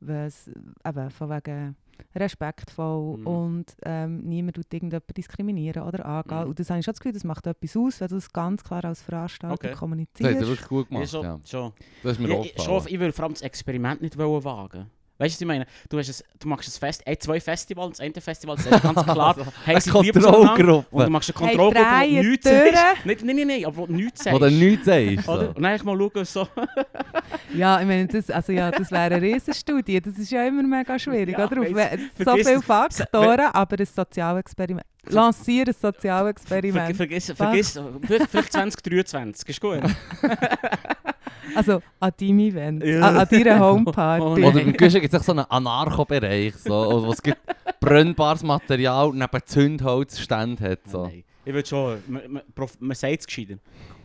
[0.00, 0.48] was,
[0.86, 1.76] eben, von wegen
[2.14, 3.26] respektvoll Mhm.
[3.26, 6.40] und ähm, niemand tut irgendjemanden diskriminieren oder angehen.
[6.42, 6.48] Mhm.
[6.48, 8.62] Und das habe ich schon das Gefühl, das macht etwas aus, wenn du das ganz
[8.64, 9.66] klar als Veranstalter Okay.
[9.68, 10.34] Das hat kommunizierst.
[10.40, 11.40] er wirklich gut Ja, gemacht, schon, ja.
[11.44, 11.72] schon.
[12.02, 14.86] Das ist mir Ja, ja, ich, schon, ich will vor allem das Experiment nicht wagen.
[15.16, 15.66] Weißt du, was ich meine?
[15.88, 18.82] Du, hast ein, du machst ein Fest, ey, zwei Festivals, das eine Festival, das ist
[18.82, 20.18] ganz klar, hey, sie zueinander.
[20.18, 22.72] Und du Kontrollgruppe, machst eine Hey, Kontrollgruppe, drei die nichts sagst.
[23.04, 24.40] Nein, nein, nein, nein, aber wo du nichts sagst.
[24.40, 25.28] nichts sagst.
[25.28, 25.40] Oder?
[25.42, 25.48] So.
[25.48, 26.48] Und dann eigentlich mal schauen, so.
[27.54, 30.00] Ja, ich meine, das, also ja, das wäre eine Riesenstudie.
[30.00, 31.58] Das ist ja immer mega schwierig, Ja, oder?
[31.60, 34.84] Weiss- so vergiss- viele Faktoren, aber ein Sozialexperiment.
[35.06, 36.96] Lanciere ein Ver Sozialexperiment.
[36.96, 39.80] vergiss, vergiss, vielleicht, vielleicht 2023, ist gut.
[41.54, 43.00] Also an deinem Event, Ja.
[43.00, 44.42] an, an deiner Homeparty.
[44.44, 47.38] Oh Oder im Guschen gibt es so einen Anarcho-Bereich, so, wo es gibt
[47.80, 50.80] brennbares Material neben Zündholzständen hat.
[50.86, 51.04] So.
[51.06, 51.24] Nein.
[51.44, 52.42] Ich würde schon, man, man,
[52.80, 53.54] man sagt es gescheiter.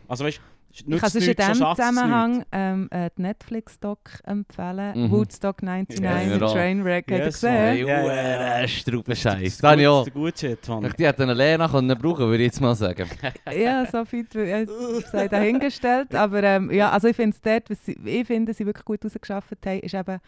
[0.07, 0.41] Also weißt
[0.71, 5.03] ich kann sonst in diesem Zusammenhang ähm, äh, die Netflix-Doc empfehlen.
[5.07, 5.11] Mhm.
[5.11, 6.53] Woodstock 99, Ja, der ja.
[6.53, 7.09] Trainwreck.
[7.09, 7.51] Yes, gesehen?
[7.51, 8.23] Hey, Ja, ja, ja.
[8.23, 8.61] ja.
[8.61, 10.93] Das ich ist der gute Shit, Mann.
[10.97, 13.09] Die hätten eine Lena können brauchen, würde ich jetzt mal sagen.
[13.51, 14.65] Ja, so viel äh,
[15.11, 16.13] sei dahingestellt.
[16.13, 19.03] Aber ähm, ja, also ich finde es dort, was sie, ich finde, sie wirklich gut
[19.03, 20.19] rausgeschafft haben, ist eben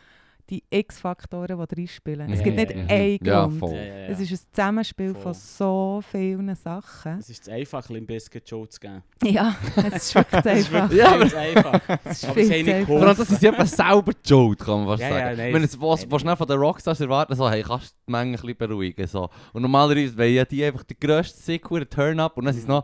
[0.52, 2.30] die X-Faktoren, die reinspielen.
[2.32, 2.96] Es Ja, gibt ja, nicht ja.
[2.96, 3.60] einen Ja, Grund.
[3.60, 3.74] voll.
[3.76, 4.06] Ja, ja, ja.
[4.08, 5.22] Es ist ein Zusammenspiel Voll.
[5.24, 7.18] von so vielen Sachen.
[7.20, 9.02] Es ist einfach, ein Biscuit Show zu geben.
[9.24, 10.92] Ja, es ist wirklich Es ist einfach.
[10.92, 11.82] Ja, einfach.
[12.04, 12.88] Es ist aber viel haben zu nicht einfach.
[12.88, 15.38] Vor allem, das ist eben selber die Schuld, kann man fast Ja, ja, sagen.
[15.38, 17.96] nein, Wenn es- es was, was schnell von den Rockstars erwarten, so, hey, kannst du
[18.08, 19.08] die Menge ein bisschen beruhigen.
[19.08, 19.30] So.
[19.54, 22.84] Und normalerweise wollen ja die einfach den grössten Sick, Turn-up und dann sind es noch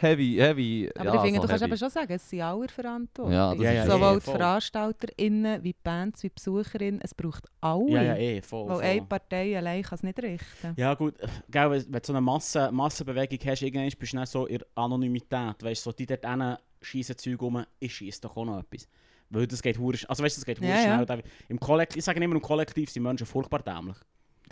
[0.00, 0.90] heavy, heavy.
[0.96, 3.32] Aber ja, ich finde, so du kannst eben schon sagen, es sind alle Verantwortung.
[3.32, 4.20] Ja, das Ja, ja, Sowohl eh, die.
[4.20, 7.00] VeranstalterInnen, wie die Bands, wie die BesucherInnen.
[7.02, 7.90] Es braucht alle.
[7.90, 8.68] Ja, ja, eh, voll.
[8.68, 8.84] Weil voll.
[8.84, 10.74] eine Partei allein kann es nicht richten.
[10.76, 11.14] Ja gut,
[11.50, 14.60] gell, wenn wenn du so eine Masse, Massenbewegung hast, irgendwann bist du dann so in
[14.74, 15.62] Anonymität.
[15.62, 18.88] Weißt du, so die dort hinten schiessen Zeug rum, ich schieße doch auch noch etwas.
[19.30, 21.22] Weil das geht hure, also weißt du, das geht hure Ja, schnell.
[21.48, 23.96] Im Kollektiv, ich sage immer, im Kollektiv sind Menschen furchtbar dämlich.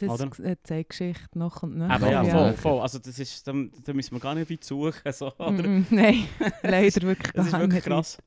[0.09, 0.51] Das Oder?
[0.51, 1.89] äh, zeigt Geschichte noch und noch.
[1.89, 2.31] Aber ja, ja.
[2.33, 2.81] voll, voll.
[2.81, 3.53] Also das ist, da,
[3.85, 5.13] da müssen wir gar nicht weit suchen.
[5.13, 5.51] So, oder?
[5.51, 6.25] Mm, mm, Nein,
[6.63, 8.19] leider wirklich Das ist wirklich krass.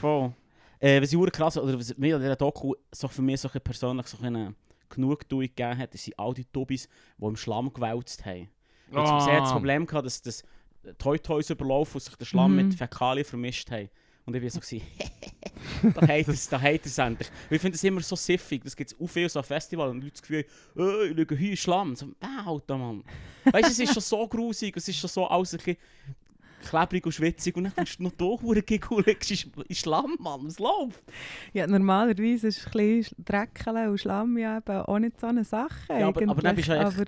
[0.00, 0.32] Voll.
[0.78, 3.60] Äh, was ich krass, oder was mir an dieser Doku so für mich so ein
[3.60, 4.54] persönlich so eine
[4.88, 6.88] Genugtuung gegeben hat, das sind all die Tubis,
[7.18, 8.48] die im Schlamm gewälzt haben.
[8.90, 9.20] Und Ah.
[9.20, 10.42] Sie hat das Problem gehabt, dass das
[10.98, 12.56] Toy Toys überlaufen und sich der Schlamm Mhm.
[12.68, 13.88] mit Fäkalien vermischt haben.
[14.34, 14.76] Und ich war so,
[15.94, 17.28] da hat es, da hat es endlich.
[17.48, 19.90] Und ich finde das immer so siffig, das gibt es auch viel so an Festivals
[19.90, 20.44] und Leute das Gefühl,
[20.76, 21.96] oh, ich schaue hier Schlamm.
[21.96, 23.04] So, wow, Alter, Mann.
[23.44, 25.76] Weißt du, es ist schon so grusig, es ist schon so alles ein bisschen
[26.68, 30.58] klebrig und schwitzig und dann kommst du noch gegen und legst in Schlamm, Mann, was
[30.58, 31.02] läuft?
[31.54, 35.74] Ja, normalerweise ist ein bisschen Dreckeln und Schlamm ja eben auch nicht so eine Sache.
[35.88, 37.06] Ja, aber- aber dann bist du Aber- Hure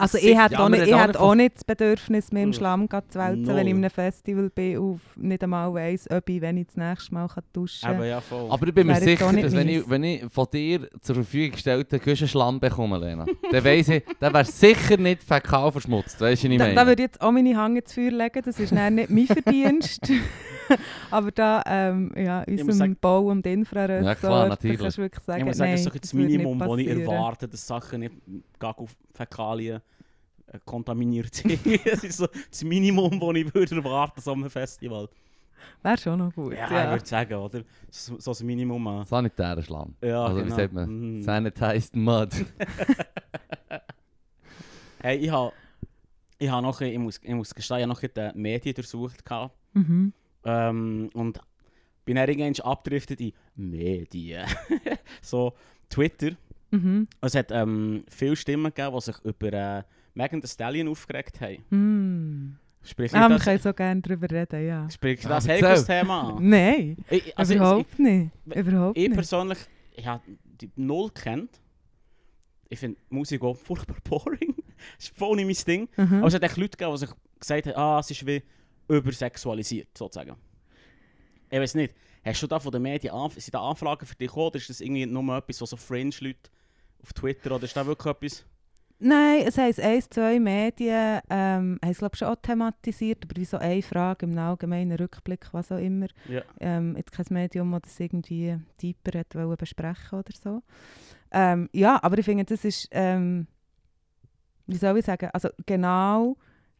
[0.00, 2.42] Also ich hätte auch, nicht, ich auch hätte nicht auch von- nicht das Bedürfnis, mich
[2.42, 2.54] im Null.
[2.58, 3.56] Schlamm zu wälzen, Null.
[3.56, 6.76] wenn ich in einem Festival bin und nicht einmal weiss, ob ich, wenn ich das
[6.76, 7.96] nächste Mal kann duschen kann.
[7.96, 8.22] Aber ja.
[8.48, 12.00] Aber ich bin mir sicher, dass wenn ich, wenn ich von dir zur Verfügung gestellten
[12.00, 16.20] Küchenschlamm bekomme, Lena, dann weiss ich, der wäre sicher nicht fäkal verschmutzt.
[16.20, 16.74] Weißt du, was ich Da, meine?
[16.74, 19.26] da würde ich jetzt auch meine Hand ins Feuer legen, das ist dann nicht mein
[19.26, 20.00] Verdienst.
[21.12, 24.80] Aber da, ähm, ja, unserem sagen- Bau- und Infraressort, Ja, klar, da natürlich.
[24.80, 27.46] kannst du wirklich sagen, ich muss sagen, nein, das ist das Minimum, das ich erwarte,
[27.48, 28.14] dass Sachen nicht
[28.58, 29.80] gar auf Fäkalien
[30.46, 31.58] äh, kontaminiert sind.
[31.86, 35.08] das ist so das Minimum, das ich würde erwarten so einem Festival.
[35.82, 36.84] Wäre schon noch gut, Ja, ja.
[36.84, 37.62] ich würde sagen, oder?
[37.90, 39.04] So, so ein Minimum an.
[39.04, 39.94] Sanitärer Schlamm.
[40.02, 40.56] Ja, also wie genau.
[40.56, 40.88] sagt man?
[41.18, 41.22] Mhm.
[41.22, 42.30] Sanitized Mud.
[44.98, 45.52] Hey, ich habe
[46.38, 49.24] ich ha noch, ich muss, ich muss gestehen, ich habe noch den Medien durchsucht.
[49.24, 49.56] gehabt.
[49.74, 50.12] Mhm.
[50.44, 51.40] Ähm, und
[52.04, 54.46] bin dann irgendwann abgedriftet in Medien.
[55.22, 55.54] so
[55.88, 56.32] Twitter.
[56.76, 57.08] Mhm.
[57.20, 59.82] Es hat ähm, viele Stimmen gegeben, die sich über äh,
[60.14, 61.64] Megan Thee Stallion aufgeregt haben.
[61.70, 62.58] Mm.
[62.82, 64.88] Sprich, Ah, wir das, können so gerne darüber reden, ja.
[64.88, 66.36] sprich Ja, das heikles Thema an.
[66.48, 68.30] Nein, Ich, also, ich, überhaupt nicht.
[68.46, 69.14] ich- Überhaupt ich nicht.
[69.16, 69.58] persönlich,
[69.96, 70.22] ich habe
[70.60, 71.60] die null kennt.
[72.68, 74.54] Ich finde Musik auch furchtbar boring.
[74.96, 75.88] Das ist voll nicht mein Ding.
[75.96, 76.18] Mhm.
[76.18, 77.10] Aber es hat echt Leute gegeben, die sich
[77.40, 78.42] gesagt haben, ah, es ist wie
[78.88, 80.36] übersexualisiert, sozusagen.
[81.50, 84.28] Ich weiß nicht, hast du da von den Medien Anf sind da Anfragen für dich
[84.28, 86.50] gekommen, oder ist das irgendwie nur etwas, was so Fringe-Leute
[87.06, 88.44] auf Twitter, oder ist da wirklich etwas?
[88.98, 93.44] Nein, es heisst eins, zwei Medien ähm, haben es glaube schon auch thematisiert, aber wie
[93.44, 96.06] so eine Frage im allgemeinen Rückblick, was auch immer.
[96.28, 96.42] Ja.
[96.60, 100.62] Ähm, jetzt kein Medium, das das irgendwie tiefer hat wollen besprechen oder so.
[101.30, 103.46] Ähm, ja, aber ich finde, das ist, ähm,
[104.66, 106.38] wie soll ich sagen, also genau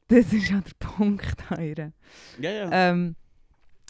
[0.08, 1.92] das ist ja der Punkt an ihr.
[2.40, 2.68] Ja, ja.
[2.72, 3.14] Ähm,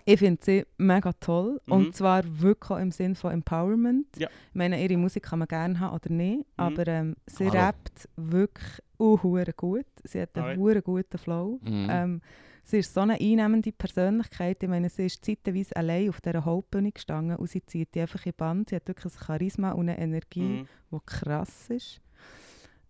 [0.09, 1.61] ich finde sie mega toll.
[1.66, 1.73] Mhm.
[1.73, 4.07] Und zwar wirklich auch im Sinn von Empowerment.
[4.16, 4.29] Ja.
[4.51, 6.47] Ich meine, ihre Musik kann man gerne haben oder nicht.
[6.57, 7.59] Aber ähm, sie Hallo.
[7.59, 9.85] rappt wirklich auch hure gut.
[10.05, 11.59] Sie hat einen hure guten Flow.
[11.62, 11.88] Mhm.
[11.90, 12.21] Ähm,
[12.62, 14.62] sie ist so eine einnehmende Persönlichkeit.
[14.62, 18.25] Ich meine, sie ist zeitweise allein auf dieser Hauptbühne gestanden und sie zieht die einfach
[18.25, 18.71] in die Band.
[18.71, 20.69] Sie hat wirklich ein Charisma und eine Energie Mhm.
[20.92, 22.01] die krass ist.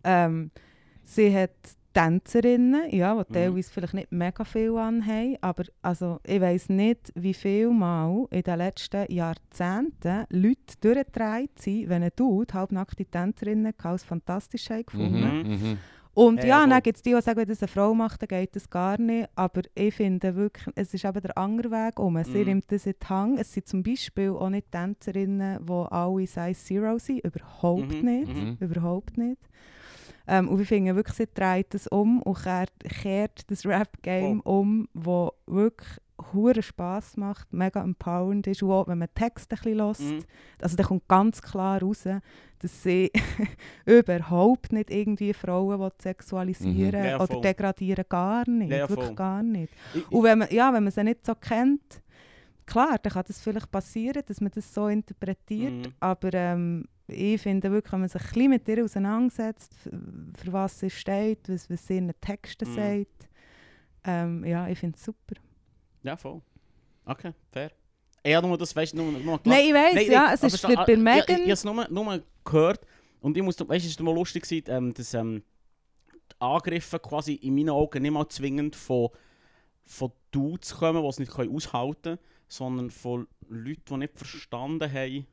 [0.03, 0.51] Ähm,
[1.03, 1.51] sie hat
[2.01, 3.33] Tänzerinnen, ja, die Mhm.
[3.33, 8.43] teilweise vielleicht nicht mega viel anhaben, aber also, ich weiß nicht, wie viel Mal in
[8.43, 15.41] den letzten Jahrzehnten Leute durchgedreht sind, wenn ein Dude halbnackte Tänzerinnen als fantastisch haben gefunden.
[15.43, 15.49] Mhm.
[15.49, 15.77] Mhm.
[16.13, 16.69] Und Ja, ja, voll.
[16.69, 18.99] dann gibt es die, die sagen, wenn das eine Frau macht, dann geht das gar
[18.99, 19.29] nicht.
[19.35, 22.23] Aber ich finde wirklich, es ist eben der andere Weg um.
[22.23, 22.45] Sie Mhm.
[22.45, 23.39] nimmt das in die Hand.
[23.39, 27.23] Es sind zum Beispiel auch nicht Tänzerinnen, die alle Size Zero sind.
[27.23, 28.35] Überhaupt Mhm, nicht.
[28.35, 28.57] mhm.
[28.59, 29.37] Überhaupt nicht.
[30.27, 34.87] Ähm, und wir finden wirklich, sie dreht das um und kehrt, kehrt das Rap-Game um,
[34.93, 35.89] wo wirklich
[36.33, 38.63] hure Spass macht, mega empowernd ist.
[38.63, 40.23] Und auch, wenn man Texte ein bisschen hört, Mhm.
[40.61, 42.03] also da kommt ganz klar raus,
[42.59, 43.11] dass sie
[43.85, 47.05] überhaupt nicht irgendwie Frauen sexualisieren Mhm.
[47.07, 49.73] Ja, oder degradieren, gar nicht, Ja, wirklich gar nicht.
[49.93, 52.01] Ich- Und wenn man, ja, wenn man sie nicht so kennt,
[52.65, 55.93] klar, dann kann das vielleicht passieren, dass man das so interpretiert, Mhm.
[55.99, 60.79] aber ähm, ich finde wirklich, wenn man sich ein bisschen mit ihr auseinandersetzt, für was
[60.79, 62.75] sie steht, was, was sie in den Texten Mhm.
[62.75, 63.29] sagt,
[64.03, 65.35] ähm, ja, ich finde es super.
[66.03, 66.41] Ja, voll.
[67.05, 67.71] Okay, fair.
[68.23, 70.77] Ich habe nur das, weißt du, nur, nur Nein, ich Nein, ja, es ist für,
[70.77, 71.23] ah, bei Ich, ich, Megan...
[71.29, 72.85] ich habe es nur, nur gehört
[73.21, 75.43] und ich muss, weißt du, es war mal lustig, gewesen, ähm, dass ähm,
[76.13, 79.09] die Angriffe quasi in meinen Augen nicht mal zwingend von,
[79.85, 84.91] von Dudes kommen, die es nicht können aushalten können, sondern von Leuten, die nicht verstanden
[84.91, 85.25] haben,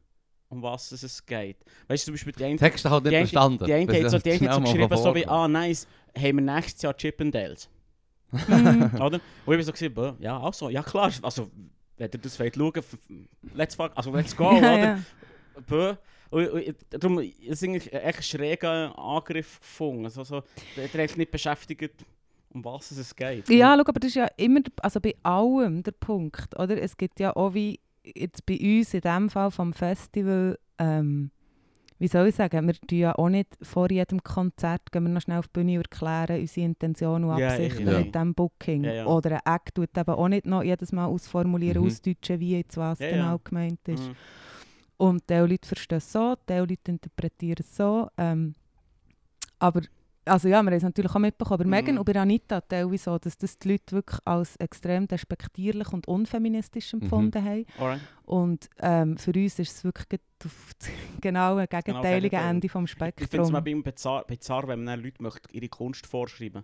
[0.48, 1.56] um was es geht.
[1.88, 3.64] Weißt du, zum Beispiel die eine, Texte halt nicht verstanden.
[3.64, 6.82] die eine Bis hat so, die so geschrieben, so wie, ah nice, haben wir nächstes
[6.82, 7.68] Jahr Chippendales.
[8.30, 8.90] Mhm.
[9.00, 9.20] Oder?
[9.46, 11.50] Und ich bin so gesehen, bäh, ja, auch so, ja klar, also
[11.96, 14.78] wenn ihr das wollt schauen, let's fuck, also let's go, ja, oder?
[14.78, 14.98] ja.
[15.66, 15.94] Bö.
[16.30, 20.06] Und, und, darum, es ist eigentlich echt ein schräger Angriff gefunden.
[20.06, 20.42] Also, so,
[20.76, 22.04] der hat nicht beschäftigt,
[22.52, 23.48] um was es geht.
[23.48, 26.80] Ja, schau, aber das ist ja immer, also bei allem der Punkt, oder?
[26.80, 31.30] Es gibt ja auch wie jetzt bei uns in dem Fall vom Festival, ähm,
[31.98, 35.22] wie soll ich sagen, wir tun ja auch nicht vor jedem Konzert, gehen wir noch
[35.22, 37.98] schnell auf die Bühne und erklären unsere Intention und Ja, Absichten ja.
[38.00, 38.84] mit dem Booking.
[38.84, 39.06] Ja, ja.
[39.06, 41.88] Oder ein Act tut eben auch nicht noch jedes Mal ausformulieren, Mhm.
[41.88, 43.40] ausdeutschen, wie jetzt was Ja, genau ja.
[43.42, 44.08] gemeint ist.
[44.08, 44.14] Mhm.
[44.96, 48.08] Und die Leute verstehen es so, die Leute interpretieren es so.
[48.18, 48.54] Ähm,
[49.58, 49.82] aber,
[50.26, 51.54] also ja, wir haben es natürlich auch mitbekommen.
[51.60, 51.70] Aber Mhm.
[51.70, 56.08] Megan und bei Anita teilweise so, dass das die Leute wirklich als extrem despektierlich und
[56.08, 57.64] unfeministisch empfunden haben.
[57.78, 58.00] Alright.
[58.24, 60.88] Und ähm, für uns ist es wirklich auf das
[61.20, 62.50] genaue gegenteilige Gegenteil.
[62.50, 63.52] Ende vom Ich finde es Spektrum.
[63.52, 66.62] mal bei ihm bizarr, bizarr, wenn man Leute möchte ihre Kunst vorschreiben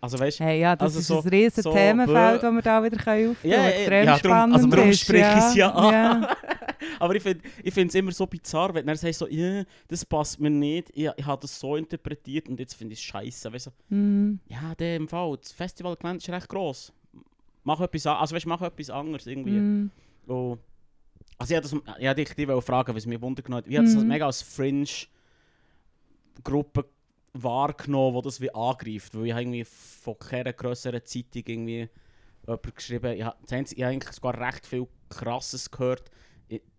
[0.00, 2.62] Also weißt du, Hey, ja, das Also ist so- ein riesiges so, Themenfeld, das wir
[2.62, 3.36] da wieder Ja, können.
[3.42, 5.00] ja, Extrem ja, darum- spannend also darum ist.
[5.00, 5.92] spreche ich es ja an.
[5.92, 6.36] ja.
[6.98, 10.38] aber ich finde ich es immer so bizarr, wenn er sagt so, ja, das passt
[10.40, 13.52] mir nicht, ich, ich habe das so interpretiert und jetzt finde ich es scheiße.
[13.52, 14.40] Weißt du, Mhm.
[14.48, 16.92] ja, der im Fall, das Festivalgelände ist recht gross.
[17.64, 19.60] Mach etwas, also weißt, mach etwas anderes irgendwie.
[19.60, 19.90] Mhm.
[20.26, 20.56] Oh.
[21.38, 21.60] Also ich
[21.98, 23.70] ich hätte dich die wollte fragen, was mich wundert genommen hat.
[23.70, 24.08] Ich habe das Mhm.
[24.08, 26.84] mega als Fringe-Gruppe
[27.32, 29.14] wahrgenommen, die das wie angreift.
[29.16, 31.88] Weil ich habe irgendwie von keiner grösseren Zeitung irgendwie
[32.46, 36.10] jemand geschrieben ich habe, ich habe eigentlich sogar recht viel Krasses gehört.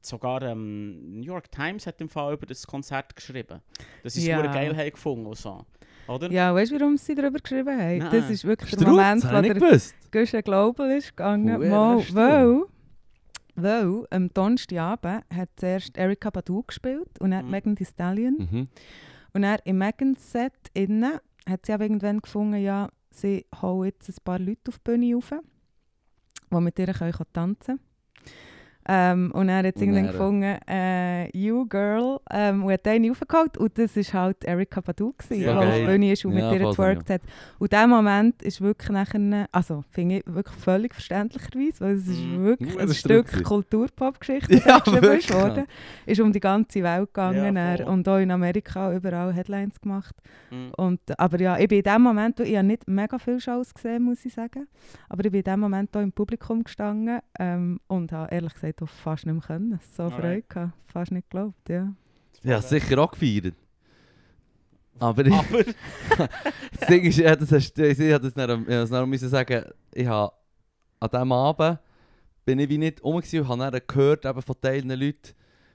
[0.01, 3.61] Sogar ähm, New York Times hat im Fall über das Konzert geschrieben.
[4.03, 4.37] Sie es Ja.
[4.37, 5.65] super geil haben gefunden und so.
[6.07, 6.31] Oder?
[6.31, 7.97] Ja, weißt du, warum sie darüber geschrieben haben?
[7.99, 8.09] Nein.
[8.11, 9.79] Das ist wirklich der Strutz, Moment, habe wo der.
[10.11, 11.55] Guschen Global ist gegangen.
[11.55, 12.63] Hure Mal, weil,
[13.55, 17.51] weil am Donnerstagabend hat zuerst Erika Badu gespielt und dann Mhm.
[17.51, 18.35] Megan Thee Stallion.
[18.51, 18.67] Mhm.
[19.33, 24.09] Und dann im Megans Set innen hat sie aber irgendwann gefunden, ja, sie holen jetzt
[24.09, 25.31] ein paar Leute auf die Bühne rauf,
[26.51, 27.79] die mit ihr können tanzen können.
[28.93, 33.09] Ähm, und er hat Und irgendwann dann- gefunden, äh, You Girl, ähm, und hat eine
[33.11, 33.57] aufgeholt.
[33.57, 36.59] Und das war halt Erika Badu, die So auf der Bühne ist und Ja, mit
[36.61, 37.21] ihr voll getwerkt hat.
[37.57, 42.19] Und dieser Moment ist wirklich nachher, also finde ich wirklich völlig verständlicherweise, weil es ist
[42.21, 42.43] Mhm.
[42.43, 43.43] wirklich Ja, ein ist Stück.
[43.43, 45.65] Kulturpop-Geschichte, Ja, geschrieben worden.
[46.05, 50.15] Ist um die ganze Welt gegangen Ja, und auch in Amerika überall Headlines gemacht.
[50.49, 50.71] Mhm.
[50.75, 54.03] Und, aber ja, ich bin in dem Moment, ich habe nicht mega viele Shows gesehen,
[54.03, 54.67] muss ich sagen,
[55.07, 58.80] aber ich bin in dem Moment auch im Publikum gestanden ähm, und habe ehrlich gesagt
[58.81, 59.79] auch fast nicht mehr können.
[59.95, 60.19] So Alright.
[60.21, 61.93] Freude gehabt, fast nicht geglaubt, ja.
[62.43, 63.55] Ja, sicher auch gefeiert.
[64.99, 65.63] Aber ich, Aber
[66.79, 70.07] das Ding ist, ja, das hast, ich habe das dann, ich dann müssen sagen, ich
[70.07, 70.33] habe
[70.99, 71.79] an diesem Abend
[72.45, 75.33] bin ich wie nicht rum und habe dann gehört eben von Teilen Leuten,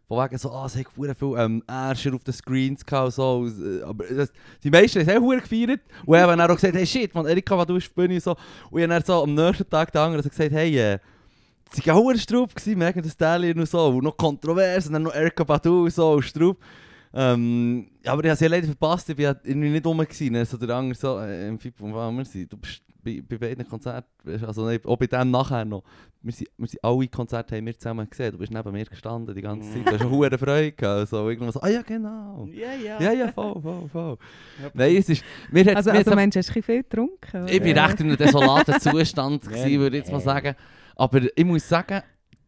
[0.09, 0.87] von wegen so, ah, es hat
[1.19, 3.47] viel ähm, Ärscher auf den Screens gehabt und so.
[3.49, 5.81] äh, Aber das, die meisten haben es auch gefeiert.
[6.05, 8.37] Und haben dann auch gesagt, hey shit, man, Erika, was du der Bühne und so.
[8.71, 10.99] Und ich habe dann so am nächsten Tag den anderen gesagt, hey, äh,
[11.73, 13.87] sie waren auch Straub Megan Thee Stallion und so.
[13.87, 16.59] Und noch kontrovers und dann noch Erika Badu und so und Straub.
[17.15, 19.99] Ähm, aber ich habe sie leider verpasst, ich war ja irgendwie nicht rum.
[19.99, 20.35] Gewesen.
[20.35, 22.25] Dann So der andere so, äh, im Fippo, wo waren wir?
[22.25, 22.53] sind?
[22.53, 25.83] Du bist bei, bei beiden Konzerten, also nicht, auch bei dem nachher noch.
[26.21, 29.35] Wir sind, wir sind alle Konzerte haben wir zusammen gesehen, du bist neben mir gestanden
[29.35, 30.83] die ganze Zeit, du hast eine hohe Freude gehabt.
[30.83, 32.49] Also, irgendwann so, ah ja genau.
[32.53, 33.01] ja, ja.
[33.01, 34.19] Ja, ja, voll, voll, voll.
[34.61, 34.71] Ja.
[34.75, 37.47] Nein, es ist, mir hat, Also, mir also Mensch, hast du ein bisschen viel getrunken?
[37.49, 37.87] ich bin oder?
[37.87, 40.57] recht in einem desolaten Zustand, gewesen, würde ich jetzt mal sagen.
[40.97, 42.03] Aber ich muss sagen,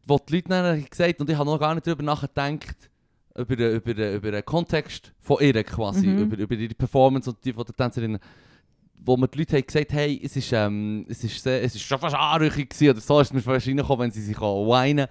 [0.06, 2.90] wo die Leute dann gesagt und ich habe noch gar nicht darüber nachgedacht,
[3.36, 6.18] über, über, über den Kontext von ihr quasi, Mhm.
[6.22, 8.18] über, über ihre Performance und die von der Tänzerinnen,
[9.04, 11.82] wo mir die Leute haben gesagt hey, es ist, ähm, es ist, sehr, es ist
[11.82, 15.06] schon fast anrüchig gewesen, oder so ist es mir fast reingekommen, wenn sie sich weinen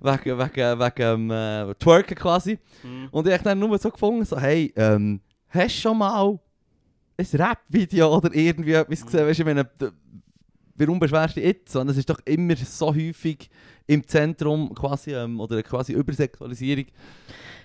[0.00, 2.58] wegen, wegen, wegen ähm, äh, Twerken quasi.
[2.82, 3.08] Mhm.
[3.10, 6.38] Und ich habe dann nur so gefunden, so, hey, ähm, hast du schon mal
[7.16, 9.26] ein Rap-Video oder irgendwie etwas gesehen?
[9.26, 9.92] Weißt du,
[10.80, 11.76] warum beschwerst du dich jetzt?
[11.76, 13.48] Und es ist doch immer so häufig
[13.86, 16.86] im Zentrum quasi, ähm, oder quasi Übersexualisierung.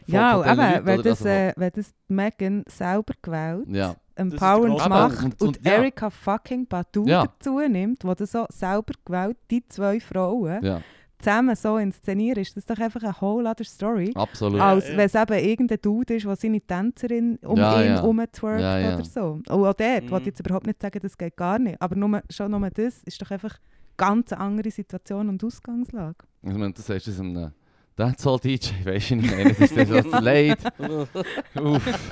[0.05, 3.95] von- Ja, von und Leuten, wenn das, Also, äh, wenn das Megan selber gewählt, ja.
[4.15, 5.71] empowernd grosse macht und, Und- ja.
[5.73, 7.25] Erika fucking Badu Ja.
[7.25, 10.81] dazu nimmt, die das so selber gewählt, die zwei Frauen, ja,
[11.19, 14.11] zusammen so inszenieren, ist das doch einfach eine whole other story.
[14.15, 14.57] absolut.
[14.59, 14.97] Ja, als ja.
[14.97, 17.95] wenn es eben irgendein Dude ist, der seine Tänzerin um Ja, ihn ja.
[17.95, 18.95] herumtwerkt Ja, ja.
[18.95, 19.21] oder so.
[19.31, 20.09] Und auch dort Mhm.
[20.11, 21.81] wollte ich jetzt überhaupt nicht sagen, das geht gar nicht.
[21.81, 23.57] Aber nur, schon nur das ist doch einfach
[23.97, 26.17] ganz eine andere Situation und Ausgangslage.
[26.43, 27.51] Ich meine, du sagst das einem
[27.95, 30.59] Dancehall-DJ, weißt du, ich meine, das ist das so leid.
[31.61, 32.09] Uff.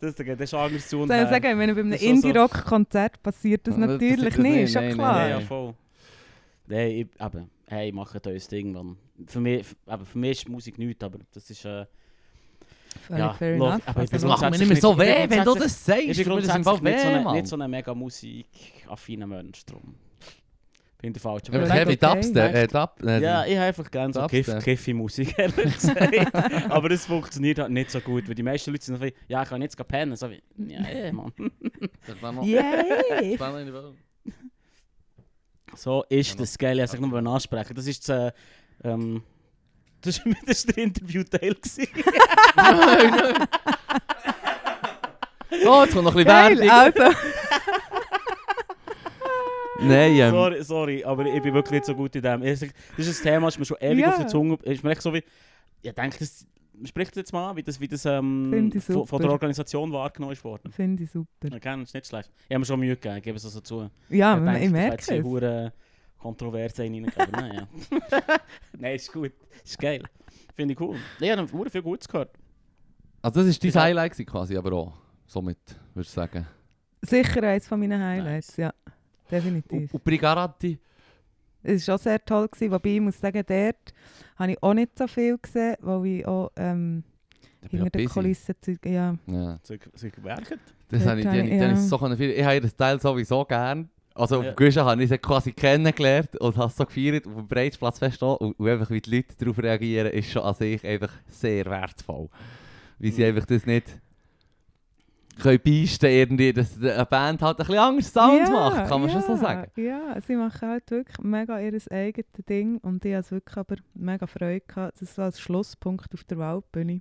[0.00, 1.28] Das, das geht schon anders zu und her.
[1.28, 4.62] sagen, wenn bei einem Das ist Indie-Rock-Konzert passiert das Ja, das natürlich passiert das nicht,
[4.64, 5.16] ist schon nein, klar.
[5.16, 5.40] Ja, nein.
[5.40, 5.74] ja, voll.
[6.66, 8.96] Nein, ich, eben, hey, macht euer Ding, Mann.
[9.26, 11.64] Für mich, eben, für mich ist Musik nichts, aber das ist...
[11.64, 11.86] Äh,
[13.08, 13.82] Ja, fair log- enough.
[13.88, 16.00] aber das Das macht mir nicht mehr so ich weh, wenn du das sagst.
[16.02, 19.94] ich bin das grundsätzlich nicht so, eine, nicht so ein mega musikaffiner Mensch, drum.
[20.98, 21.50] Bin der falsche.
[21.50, 22.14] Ja, aber Heavy okay.
[22.14, 24.44] Dubstep, äh, Dub, äh, Ja, ich habe einfach gerne so Dubstep.
[24.44, 26.70] Kiff, kiffi Musik, ehrlich gesagt.
[26.70, 29.42] Aber es funktioniert halt nicht so gut, weil die meisten Leute sind so wie, ja,
[29.42, 30.14] ich kann jetzt pennen.
[30.14, 31.32] So wie, ja, eh, Mann.
[32.06, 32.16] das
[35.74, 37.74] So ist das geil, ich wollte nur ansprechen.
[37.74, 38.32] Das ist das, äh,
[38.84, 39.22] ähm,
[40.02, 41.56] das war das war der Interview-Teil.
[42.56, 43.48] Nein, nein.
[45.62, 47.02] So, jetzt kommt noch ein bisschen Geil, Werbung.
[47.02, 47.18] also.
[49.80, 52.40] Nein, ähm, Sorry, sorry, aber ich bin wirklich nicht so gut in dem.
[52.42, 54.10] Das ist ein Thema, das ist mir schon ewig Ja.
[54.10, 54.56] auf der Zunge.
[54.62, 55.24] Ist mir echt so wie,
[55.82, 56.46] ich denke, das
[56.84, 60.44] spricht jetzt mal an, wie das, wie das ähm, ich von, der Organisation wahrgenommen ist
[60.44, 60.70] worden.
[60.72, 61.48] Finde ich super.
[61.50, 62.30] Ja, kennst ist nicht schlecht.
[62.48, 63.90] Ich habe mir schon Mühe gegeben, ich gebe es also zu.
[64.08, 65.24] Ja, ich, ich, denke, merke Ich es.
[65.24, 65.72] hure
[66.18, 67.28] kontrovers reingegeben.
[67.32, 67.68] Nein, ja.
[68.78, 69.32] Nein, ist gut.
[69.64, 70.02] Ist geil.
[70.54, 70.96] Finde ich cool.
[71.20, 72.30] Ich habe hure viel Gutes gehört.
[73.20, 74.92] also das ist dein Ich sag- Highlight quasi, aber auch.
[75.26, 75.58] Somit,
[75.94, 76.46] würde ich sagen.
[77.00, 78.72] Sicher eines von meinen Highlights, ja.
[79.30, 79.92] Definitiv.
[79.92, 80.78] Und, und Brigarati?
[81.62, 83.94] Es war auch sehr toll, gewesen, wobei ich muss sagen, dort
[84.36, 87.04] habe ich auch nicht so viel gesehen, weil ich auch ähm,
[87.70, 88.08] hinter den.
[88.08, 88.54] Kulissen...
[88.60, 89.58] Zeug- Ja, Ja.
[89.62, 90.58] Sind sie gewerkt?
[90.88, 91.76] Das habe ich, die, die ja.
[91.76, 93.88] so viel, ich habe das Teil sowieso gern.
[94.14, 94.52] Also auf Ja.
[94.52, 97.98] dem Guschen habe ich sie quasi kennengelernt und habe es so gefeiert auf dem Breitsplatz
[97.98, 98.36] fest auch.
[98.40, 102.28] und, und einfach wie die Leute darauf reagieren, ist schon an sich einfach sehr wertvoll.
[102.98, 103.28] Wie sie Mhm.
[103.28, 103.86] einfach das nicht
[105.40, 109.10] können beisten irgendwie, dass eine Band halt ein bisschen anderes Sound Ja, macht, kann man
[109.10, 109.70] schon so sagen.
[109.76, 114.26] Ja, sie machen halt wirklich mega ihr eigenes Ding und ich hatte wirklich aber mega
[114.26, 115.00] Freude gehabt.
[115.00, 117.00] Das war als Schlusspunkt auf der Waldbühne.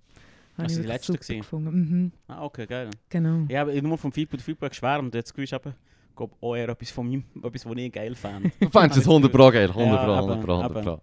[0.57, 1.71] Also ich die letzte gefunden.
[1.71, 2.89] Mhm, Ah, okay, geil.
[3.09, 3.45] genau.
[3.47, 5.13] Ich habe nur vom Feedback, Feedback geschwärmt.
[5.15, 5.73] Jetzt gewusst eben,
[6.09, 8.51] ich glaube auch eher etwas von mir, etwas, was ich geil fand.
[8.59, 10.85] Du fandest es 100 Pro geil, 100 Ja, Pro, eben, 100 Pro, 100 eben.
[10.85, 11.01] Pro.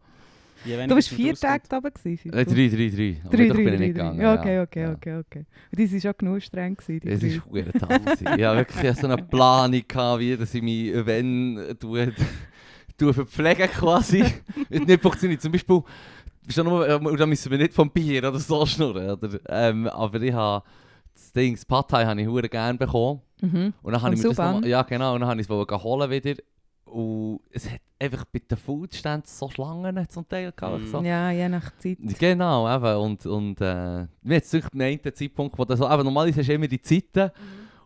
[0.65, 1.35] Je weniger Du warst vier.
[1.35, 2.33] Tage da gewesen?
[2.33, 2.69] Äh, 3, 3, 3.
[2.69, 2.89] Drei,
[3.31, 4.19] bin ich drei, nicht drei, gegangen.
[4.19, 4.25] drei.
[4.25, 4.93] Ja, okay, ja, okay, ja.
[4.93, 5.45] okay, okay.
[5.71, 6.77] Und die waren schon genug streng.
[6.77, 7.41] Gewesen, Es drei.
[7.41, 8.27] war gewesen.
[8.39, 12.13] Ich hatte wirklich so eine Planung, gehabt, wie dass ich mich, wenn, tue,
[12.97, 14.25] tue verpflegen quasi.
[14.71, 15.41] Es nicht funktioniert.
[15.41, 15.83] Zum Beispiel
[16.45, 19.39] bist ja nur, äh, da müssen wir nicht vom Bier oder so schnurren, oder?
[19.49, 20.65] Ähm, aber ich habe
[21.15, 23.21] das Ding, das Pad Thai habe ich hure gerne bekommen.
[23.41, 23.75] Mhm.
[23.83, 24.61] Und dann habe ich mir das Suban?
[24.61, 26.35] noch, Ja genau, und dann habe ich es wollen holen wieder.
[26.91, 30.81] Und es hat einfach bei den Foodständen so Schlangen zum Teil gehabt.
[30.83, 30.87] Mhm.
[30.91, 31.03] So.
[31.03, 31.99] Ja, je nach Zeit.
[32.19, 32.97] Genau, eben.
[33.03, 36.41] Und, und äh, mir hat es wirklich gemeint, der Zeitpunkt, wo das so, eben, normalerweise
[36.41, 37.31] hast du immer die Zeiten.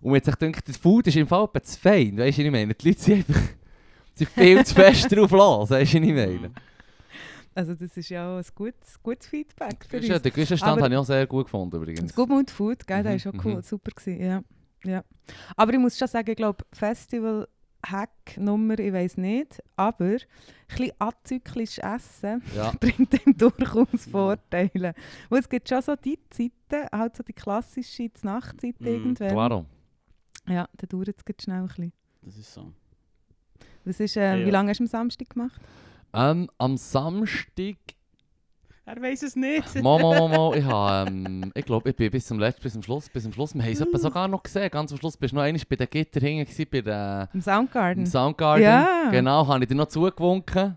[0.00, 2.16] Und mir hat sich gedacht, das Food ist im Fall zu fein.
[2.18, 2.74] Weißt du, was ich meine?
[2.74, 3.42] Die Leute sind einfach
[4.14, 5.70] sind viel zu fest drauf los.
[5.70, 6.50] Weißt du, was ich meine?
[7.54, 10.22] Also das ist ja auch ein gutes, gutes Feedback für Das ist ja, uns.
[10.22, 12.00] den gewissen Stand habe ich auch sehr gut gefunden übrigens.
[12.00, 13.62] Das Good Mood Food, gell, der Mhm, ist auch cool, mhm.
[13.62, 14.42] super gewesen, ja.
[14.84, 15.04] ja.
[15.56, 17.46] Aber ich muss schon sagen, ich glaube, Festival
[17.84, 20.18] Hack Nummer, ich weiß nicht, aber ein
[20.68, 22.72] bisschen azyklisch essen Ja.
[22.80, 24.94] bringt dem durchaus Vorteile.
[25.28, 29.28] Weil es gibt schon so die Zeiten, halt so die klassische Nachtzeit Mhm, irgendwann.
[29.28, 29.66] Claro.
[30.48, 31.92] Ja, dann dauert es schnell ein bisschen.
[32.22, 32.72] Das ist so.
[33.84, 34.46] Was ist, äh, ja.
[34.46, 35.60] Wie lange hast du am Samstag gemacht?
[36.14, 37.76] Ähm, am Samstag
[38.84, 39.80] Er weiß es nicht.
[39.80, 42.72] Mo, mo, mo, mo, ich habe, ähm, ich glaube, ich bin bis zum letzten, bis
[42.72, 45.16] zum Schluss, bis zum Schluss, wir haben es etwa sogar noch gesehen, ganz am Schluss
[45.16, 48.02] bist du noch einmal bei den Gitter hinten bei der, Im Soundgarden?
[48.04, 49.08] im Soundgarden, Ja.
[49.12, 50.76] genau, habe ich dir noch zugewunken.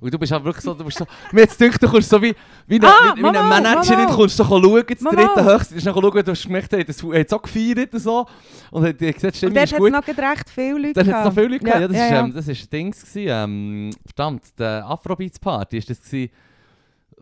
[0.00, 2.20] Und du bist halt wirklich so, du bist so, mir jetzt gedacht, du kommst so
[2.22, 2.34] wie,
[2.66, 4.14] wie eine, Ah, wie, wie eine Managerin, Mama.
[4.14, 7.02] kommst du so schauen, das dritte höchste, noch schauen, du hast gemerkt, er hat das
[7.02, 8.26] hat so gefeiert und so,
[8.72, 9.90] und hat gesagt, Und dort ist hat es gut.
[9.92, 11.80] noch gerade recht viele Leute Dann hat es noch viele Leute gehabt.
[11.80, 12.20] Ja, das, ja, ist, ja.
[12.20, 16.30] ähm, das ist ein Ding gewesen, ähm, verdammt, der Afrobeats Party ist das gewesen,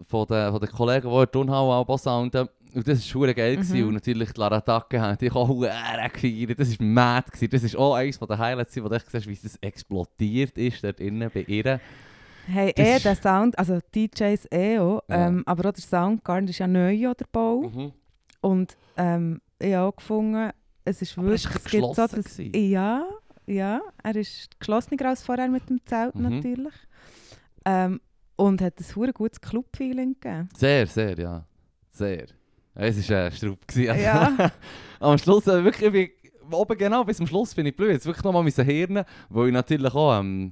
[0.06, 2.48] von den, von den Kollegen, die in Turnhau auch sounden.
[2.74, 3.56] Und das war schwer geil.
[3.58, 3.88] Mhm.
[3.88, 5.70] Und natürlich die Laratacke haben die auch hure
[6.12, 6.58] gefeiert.
[6.60, 7.30] Das war mad.
[7.30, 7.50] Gewesen.
[7.50, 11.30] Das ist auch eines der Highlights, wo du siehst, wie es explodiert ist dort innen
[11.32, 11.80] bei ihr.
[12.48, 15.26] Hey, Das eh, der Sound, also DJs eh auch, Ja.
[15.28, 17.62] ähm, aber auch der Soundgarden ist ja neu der Bau.
[17.62, 17.92] Mhm.
[18.40, 20.50] Und ähm, ich habe auch gefunden,
[20.84, 22.70] es ist Aber wirklich, es gibt so geschlossen das, gewesen.
[22.70, 23.04] ja,
[23.46, 26.22] ja, er ist geschlossener als vorher mit dem Zelt Mhm.
[26.22, 26.74] natürlich.
[27.64, 28.00] Ähm,
[28.36, 30.48] und hat ein hure gutes Club-Feeling gegeben.
[30.56, 31.44] Sehr, sehr, ja.
[31.90, 32.26] Sehr.
[32.74, 33.66] Es war ein Straub.
[33.66, 33.90] gewesen.
[33.90, 34.52] Also, Ja.
[35.00, 37.92] am Schluss, äh, wirklich, ich bin, oben genau bis zum Schluss bin ich blöd.
[37.92, 40.50] Jetzt wirklich nochmal müssen hirnen, weil ich natürlich auch, ähm,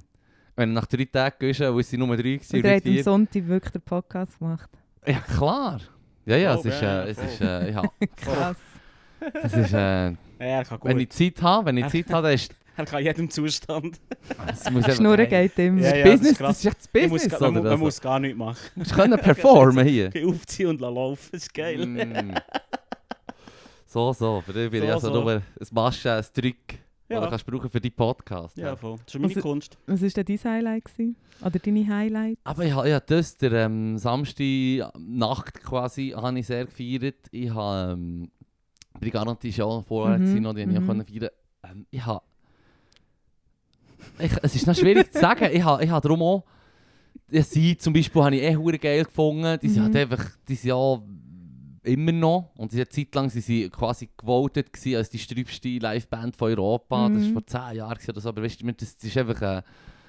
[0.55, 3.03] wenn ich nach drei Tagen gehst, wo es sind nur drei waren, Und hat am.
[3.03, 4.69] Sonntag wirklich den Podcast gemacht.
[5.05, 5.79] Ja, klar.
[6.25, 7.83] Ja, ja, Oh, es ist, ja, äh, es ist, äh, ja,
[8.15, 8.57] Krass.
[9.43, 10.09] es ist, äh,
[10.39, 13.99] Ja, wenn ich Zeit habe, wenn ich Zeit habe, dann ist, Er kann jedem Zustand.
[14.47, 15.81] es muss einfach- Schnurren geht immer.
[15.81, 16.47] Das Ja, ist ja, das ist Business, krass.
[16.47, 18.69] das ist echt das Man muss, Business, ga- man, man Also, muss gar nichts machen.
[18.75, 20.09] Du können performen hier.
[20.09, 21.29] Geh aufziehen und laufen.
[21.31, 21.85] Das ist geil.
[21.85, 22.35] Mm.
[23.85, 25.21] So, so, für dich bin ich So, also so.
[25.21, 27.17] nur ein Masche, ein Trick, Ja.
[27.19, 28.57] den du kannst brauchen für deinen Podcast.
[28.57, 28.97] Ja, voll.
[29.05, 29.77] Das ist meine Also- Kunst.
[29.87, 30.85] Was war denn dein Highlight?
[30.85, 31.15] Gewesen?
[31.41, 32.39] Oder deine Highlight?
[32.43, 37.15] Aber ich habe ja das, der ähm, Samstag Nacht quasi, habe ich sehr gefeiert.
[37.31, 38.29] Ich habe ähm,
[38.93, 40.77] bei der Garantie schon vorher Mhm, noch, die ich mhm.
[40.77, 41.29] auch können feiern.
[41.63, 42.21] Ähm, ich habe...
[44.19, 45.49] Ich, es ist noch schwierig zu sagen.
[45.51, 46.43] Ich habe, ich habe darum auch...
[47.31, 49.57] Ja, sie zum Beispiel habe ich eh hure geil gefunden.
[49.61, 49.85] Die sind Mhm.
[49.85, 50.25] halt einfach...
[50.47, 50.99] Die sind ja
[51.83, 52.51] immer noch.
[52.57, 57.09] Und diese Zeit lang sind sie quasi gewotet als die sträubste Liveband von Europa.
[57.09, 57.25] Das Mhm.
[57.35, 58.29] war vor 10 Jahren oder so.
[58.29, 59.63] Aber weißt du, das, das ist einfach eine,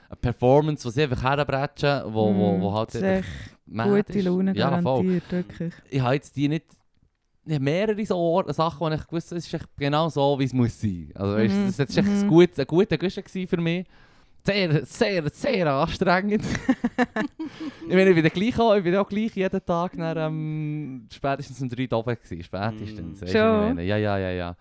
[0.08, 3.24] eine Performance, die sie einfach herbrechen, wo, wo, wo halt das
[3.66, 4.20] mad gute.
[4.20, 5.02] Laune Ja, voll.
[5.04, 5.74] garantiert, wirklich.
[5.90, 6.66] Ich habe jetzt die nicht...
[7.46, 10.52] Mehrere so Or Sachen, wo ich gewusst habe, es ist echt genau so, wie es
[10.52, 11.10] muss sein.
[11.14, 12.28] Also weißt, Mhm, das war echt ein, mhm.
[12.28, 13.86] gut, ein guter Guschen für mich.
[14.44, 16.44] Sehr, sehr, sehr anstrengend.
[17.88, 21.08] ich meine, ich bin dann gleich auch, ich bin auch gleich jeden Tag nach, ähm,
[21.12, 22.44] spätestens um 3 Uhr oben gewesen.
[22.44, 23.20] Spätestens.
[23.22, 23.26] Mm.
[23.26, 23.78] Schon?
[23.78, 24.56] Ja, ja, ja, ja.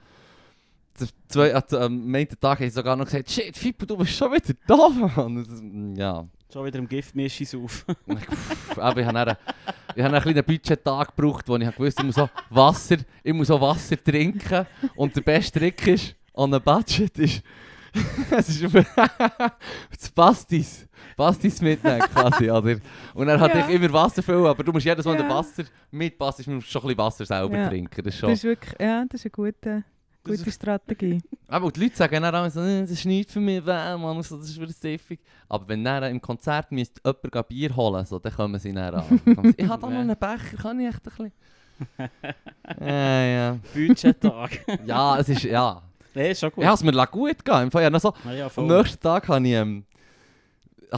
[1.27, 4.53] Zwei, am nächsten Tag habe ich sogar noch gesagt, shit, Fippo, du bist schon wieder
[4.65, 5.95] da, Mann.
[5.95, 6.25] Ja.
[6.51, 7.85] Schon wieder im Giftmischis auf.
[8.77, 9.37] Aber ich habe dann,
[9.95, 13.49] ich habe einen kleinen Budgettag gebraucht, wo ich gewusst ich muss auch Wasser, ich muss
[13.51, 14.65] auch Wasser trinken.
[14.95, 17.41] Und der beste Trick ist, an einem Budget ist,
[18.31, 20.87] es ist das Pastis.
[21.17, 22.77] Pastis mitnehmen quasi, oder?
[23.13, 23.67] Und dann hatte Ja.
[23.69, 25.21] ich immer Wasser füllen, aber du musst jedes Mal Ja.
[25.21, 27.69] den Wasser mit Pastis, du musst schon ein bisschen Wasser selber Ja.
[27.69, 28.03] trinken.
[28.03, 28.29] Das ist Das schon.
[28.31, 29.83] ist wirklich, ja, das ist eine gute, Das
[30.25, 31.21] gute Strategie.
[31.47, 34.37] Aber die Leute sagen dann auch so, «Äh, das ist nichts für mich, Mann, so,
[34.37, 35.19] das ist wieder siffig.
[35.47, 39.21] Aber wenn dann im Konzert müsste jemand Bier holen so, dann kommen sie dann an.
[39.57, 41.31] Ich habe da noch einen Becher, kann ich echt ein bisschen...
[42.87, 43.59] ja, ja.
[43.73, 44.65] Budgettag.
[44.85, 45.81] ja, es ist, ja.
[46.13, 46.63] Nee, ist schon gut.
[46.63, 47.63] Ich habe es mir gut gegeben.
[47.63, 49.83] Im Fall, ja, noch so, Ja, am nächsten Tag habe ich, ähm,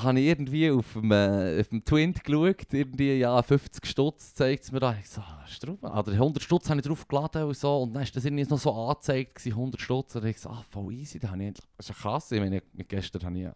[0.04, 4.64] habe ich irgendwie auf dem, äh, auf dem Twint geschaut, irgendwie, ja, 50 Stutz zeigt
[4.64, 4.96] es mir da.
[5.00, 7.84] Ich so, ah, oder 100 Stutz habe ich drauf geladen und so.
[7.84, 10.16] Und dann ist das irgendwie noch so angezeigt, gewesen, 100 Stutz.
[10.16, 12.32] Und ich so, ah, voll easy, da habe ich endlich, das ist ja krass.
[12.32, 13.48] Ich meine, mit gestern habe ich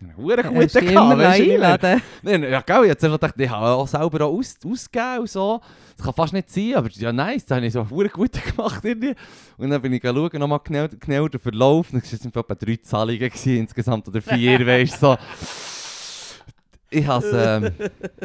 [0.00, 1.26] einen guten guten ich meine?
[1.26, 2.02] einladen?
[2.22, 5.60] Nein, ja, gell, ich habe gedacht, ich habe auch selber auch aus, ausgegeben und so.
[5.96, 8.84] Das kann fast nicht sein, aber ja, nice, da habe ich so einen gut gemacht.
[8.84, 9.14] Irgendwie.
[9.56, 11.90] Und dann bin ich schauen, nochmal genau, genau den Verlauf.
[11.90, 15.16] Dann waren es etwa drei Zahlungen gewesen, insgesamt oder vier, weißt du, so.
[16.90, 17.72] Ich has ähm,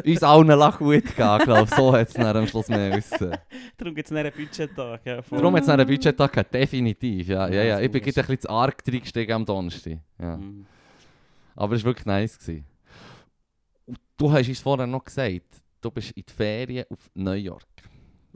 [0.04, 3.36] uns allen lach gut gegangen, glaube So hat es dann am Schluss mehr wissen.
[3.76, 5.00] Darum gibt es einen Budgettag.
[5.04, 5.20] Ja.
[5.30, 7.28] Darum hat es einen Budgettag gehabt, definitiv.
[7.28, 7.74] Ja, ja, Ja, ja.
[7.76, 9.98] das Ich bin ist- gerade ein bisschen zu arg reingestiegen am Donnerstag.
[10.20, 10.36] Ja.
[10.36, 10.66] Mhm.
[11.56, 12.38] Aber es war wirklich nice.
[12.38, 12.64] Gewesen.
[13.86, 15.42] Und du hast uns vorher noch gesagt,
[15.80, 17.62] du bist in die Ferien auf New York.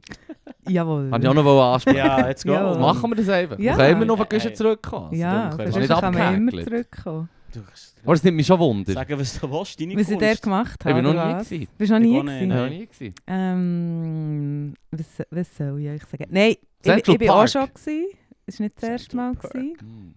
[0.69, 1.11] Jawohl.
[1.11, 1.97] Habe ich auch noch ansprechen.
[1.99, 2.53] Ja, let's go.
[2.53, 2.79] Ja.
[2.79, 3.59] Machen wir das einfach?
[3.59, 3.73] Ja.
[3.73, 3.77] Ja.
[3.77, 4.53] Können wir noch den hey.
[4.55, 5.15] zurückkommen?
[5.15, 7.29] Ja, Also, nicht sonst kann man immer zurückkommen.
[7.61, 8.93] Du, Aber das nimmt mich schon Wunder.
[8.93, 11.49] sagen, was du willst, deine Was ich dort gemacht Ich habe, bin noch nie was?
[11.49, 11.69] gewesen.
[11.79, 12.43] Bist du noch Ich nie gewesen?
[12.43, 12.59] Ich nein.
[12.59, 13.15] war noch nie gewesen.
[13.27, 16.27] Ähm, was, was soll ich euch sagen?
[16.31, 18.07] Nein, ich, ich, ich bin auch schon gewesen.
[18.47, 19.35] Es war nicht das erste Mal.
[19.35, 19.77] Gewesen.
[19.81, 20.15] Hm.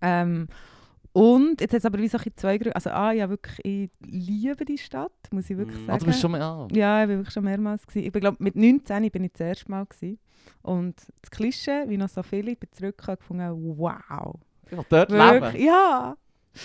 [0.00, 0.48] Ähm,
[1.12, 2.74] und jetzt hat es aber wie so zwei Gründe.
[2.76, 5.86] Also A, ja wirklich, ich liebe die Stadt, muss ich wirklich Mhm.
[5.86, 5.96] sagen.
[5.96, 6.68] Ah, du bist schon mal.
[6.70, 7.86] Ja, ich war wirklich schon mehrmals.
[7.86, 8.06] Gewesen.
[8.06, 9.84] Ich bin, glaub, mit 19 bin ich das erste Mal.
[9.86, 10.18] Gewesen.
[10.62, 14.36] Und das Klischee, wie noch so viele, ich bin zurückgekommen und gefunden, wow.
[14.66, 15.64] Ich will dort Wirklich, leben.
[15.66, 16.16] ja.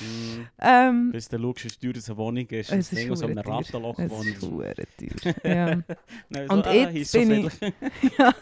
[0.01, 0.47] Mhm.
[0.59, 2.71] Ähm, Bis du schaust, wie teuer eine Wohnung ist.
[2.71, 3.37] Es Das ist so einem.
[3.39, 4.25] Rattenloch es wohnt.
[4.27, 5.33] ist teuer.
[5.43, 5.83] ja.
[6.29, 7.71] Nein, Und so, ah, jetzt so bin viel.
[8.01, 8.33] ich- ja.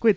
[0.00, 0.16] Gut,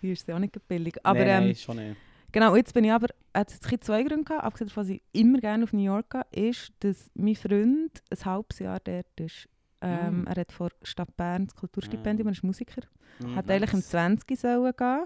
[0.00, 0.94] hier ist es auch nicht billig.
[1.04, 1.96] Aber nein, ähm, nein, schon nicht.
[2.32, 5.38] Genau, jetzt bin ich aber, hat es zwei Gründe gehabt, abgesehen davon, dass ich immer
[5.40, 9.48] gerne auf New York gehe, ist, dass mein Freund ein halbes Jahr dort ist.
[9.82, 10.26] Ähm, Mm.
[10.26, 12.30] Er hat vor Stadt Bern das Kulturstipendium, Ah.
[12.30, 12.82] er ist Musiker.
[13.18, 13.88] Mhm, Hat eigentlich im nice.
[13.88, 14.74] 20 sollen gehen.
[14.76, 15.04] Dann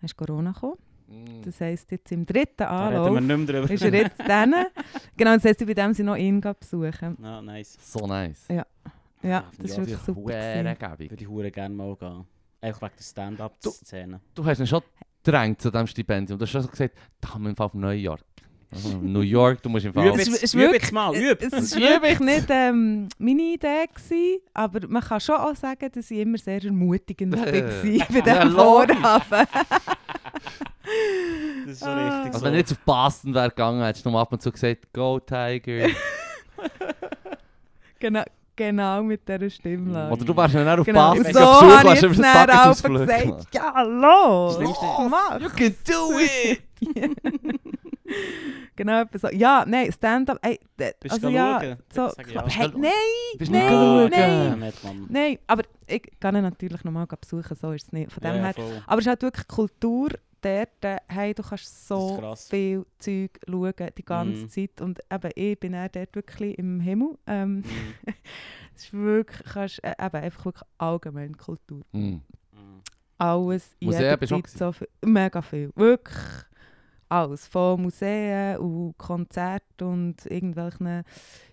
[0.00, 0.78] ist Corona gekommen.
[1.12, 1.42] Hm.
[1.44, 3.70] Das heisst, jetzt im dritten Anlauf nicht mehr drüber.
[3.70, 4.54] ist er jetzt dann.
[5.16, 7.16] Genau, das heisst, ich bei dem sie noch ihn besuchen.
[7.22, 7.76] Ja, nice.
[7.80, 8.46] So nice.
[8.48, 8.66] Ja,
[9.22, 10.20] Ja, das ist ja, wirklich super.
[10.24, 12.24] Würde ich hure gerne mal gehen.
[12.60, 14.20] Einfach wegen der Stand-up-Szene.
[14.34, 14.82] Du hast ihn schon
[15.22, 16.38] gedrängt zu diesem Stipendium.
[16.38, 18.22] Du hast schon gesagt, da haben wir im Fall auf New York.
[18.74, 20.06] Also, New York, du musst im Fall...
[20.08, 21.42] Üb Es ist wirklich- mal, Es üb!
[21.42, 26.10] es war wirklich nicht ähm, meine Idee, gewesen, aber man kann schon auch sagen, dass
[26.10, 28.52] ich immer sehr ermutigend war bei Ja, diesem.
[28.54, 29.46] Vorhaben.
[31.64, 32.06] Das ist schon Ah.
[32.08, 32.44] richtig Also so.
[32.44, 35.18] wenn du jetzt auf Boston wäre gegangen, hättest du nur ab und zu gesagt, Go
[35.20, 35.88] Tiger.
[37.98, 38.22] genau,
[38.56, 40.12] genau mit dieser Stimmlage.
[40.12, 43.06] Oder du wärst dann auch auf Genau, Boston so ich hast jetzt über auch Tagesausflug
[43.06, 45.40] gesagt, ja, los, Schlimmste- mach.
[45.40, 46.62] You can do it!
[48.76, 49.28] genau, etwa so.
[49.28, 51.76] Ja, nein, Stand-up, ey, Bist also du ja, schauen?
[51.92, 52.02] so,
[52.32, 52.44] ja.
[52.48, 52.90] hey, nein,
[53.38, 54.46] Bist Nein, nicht nein.
[54.48, 55.06] Ja, nicht, Mann.
[55.08, 58.12] nein, aber ich kann ihn natürlich nochmal besuchen, so ist es nicht.
[58.12, 58.82] Von dem Ja, ja, her, voll.
[58.86, 60.08] aber es ist halt wirklich Kultur
[60.42, 62.16] dort, äh, hey, du kannst so
[62.50, 64.48] viel Zeug schauen, die ganze Mhm.
[64.50, 64.80] Zeit.
[64.80, 67.16] Und eben, ich bin auch dort wirklich im Himmel.
[67.26, 67.64] Ähm, Mhm.
[68.76, 71.82] es ist wirklich, kannst, äh, eben, einfach wirklich allgemein Kultur.
[71.92, 72.20] Mhm.
[73.18, 76.18] Alles, Museen bist jederzeit so viel, mega viel, wirklich
[77.08, 77.46] alles.
[77.46, 81.04] Von Museen und Konzerten und irgendwelchen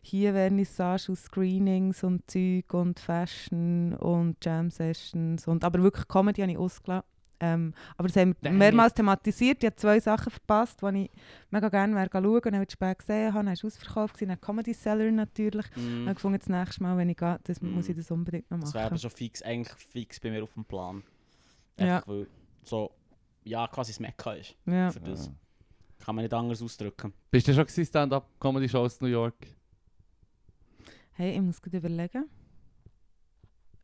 [0.01, 6.41] hier Vernissagen und Screenings und Zeug und Fashion und Jam Sessions und aber wirklich Comedy
[6.41, 7.05] habe ich ausgelassen.
[7.41, 9.63] Ähm, aber das haben wir mehrmals thematisiert.
[9.63, 11.11] Ich habe zwei Sachen verpasst, die ich
[11.51, 13.37] mega gerne wäre schauen und dann spät gesehen habe.
[13.39, 14.29] Dann war es ausverkauft, gewesen.
[14.29, 15.65] dann Comedy Seller natürlich.
[15.75, 16.01] Mhm.
[16.01, 17.71] Ich habe gefunden, das nächste Mal, wenn ich gehe, das Mhm.
[17.71, 19.01] muss ich das unbedingt noch Das wäre aber machen.
[19.01, 21.01] schon fix, eigentlich fix bei mir auf dem Plan.
[21.79, 21.97] Ja.
[21.97, 22.27] Einfach weil
[22.63, 22.91] so,
[23.45, 24.55] ja, quasi das Mekka ist.
[24.65, 24.91] Ja.
[24.91, 25.27] Für das.
[25.27, 25.33] Ja.
[26.05, 27.13] Kann man nicht anders ausdrücken.
[27.31, 29.35] Bist du schon gewesen, Stand-Up-Comedy-Shows in New York?
[31.13, 32.25] Hey, ich muss gut überlegen.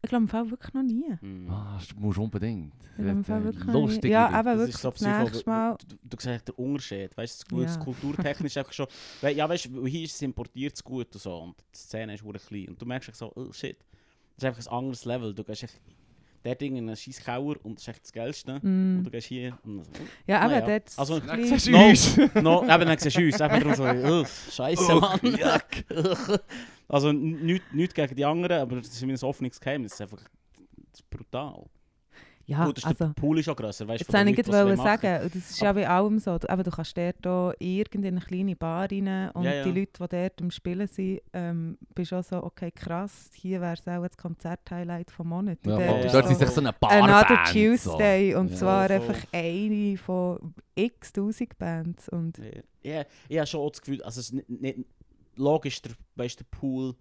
[0.06, 1.18] Ich glaube im Fall wirklich noch nie.
[1.20, 1.50] Mhm.
[1.50, 2.74] Ah, du musst unbedingt.
[2.92, 4.12] Ich glaube im Fall wirklich Lustig.
[4.12, 5.78] Ja, Das wirklich ist so das Mal.
[5.80, 7.82] Du, du, du siehst den Unterschied, weißt du, das Ja.
[7.84, 8.86] kulturtechnisch einfach schon,
[9.22, 12.24] weil, ja weißt du, hier ist es importiert gut und so und die Szene ist
[12.24, 13.78] hure klein und du merkst so, oh shit,
[14.38, 15.82] das ist einfach ein anderes Level, du gehst echt,
[16.46, 18.64] der Ding in einen scheiß Kauer und das ist echt das Geilste und
[19.00, 19.04] Mm.
[19.04, 19.92] du gehst hier und so,
[20.28, 20.80] Ja, aber Naja.
[20.80, 22.18] dort Also, Dann siehst du no, uns.
[22.36, 25.20] no, eben dann siehst du uns, eben darum so, oh, scheisse Mann.
[26.88, 30.14] also nichts nicht gegen die anderen, aber das ist wie ein offenes Geheimnis, das ist
[30.14, 30.24] einfach
[30.92, 31.66] das ist brutal.
[32.48, 33.06] Ja, Gut, das ist also...
[33.06, 35.02] der Pool ist ja grösser, weißt du, ich Leuten, was sie machen.
[35.02, 36.38] sagen, und das ist ja bei allem so.
[36.38, 39.64] Du, eben, du kannst dort auch in irgendeine kleine Bar rein und Ja, ja.
[39.64, 43.74] die Leute, die dort am Spielen sind, ähm, bist auch so, okay, krass, hier wäre
[43.74, 45.58] es auch das Konzert-Highlight vom Monat.
[45.66, 47.52] Ja, Ja, dort ist Dort so- ist sich so eine Another Barband.
[47.52, 48.96] Tuesday und Ja, zwar voll.
[48.98, 52.10] einfach eine von x tausend Bands.
[52.10, 52.38] Und
[52.84, 54.80] Ja, ja, ich habe schon auch das Gefühl, also es ist nicht, nicht,
[55.36, 56.94] logisch, der, weißt, der Pool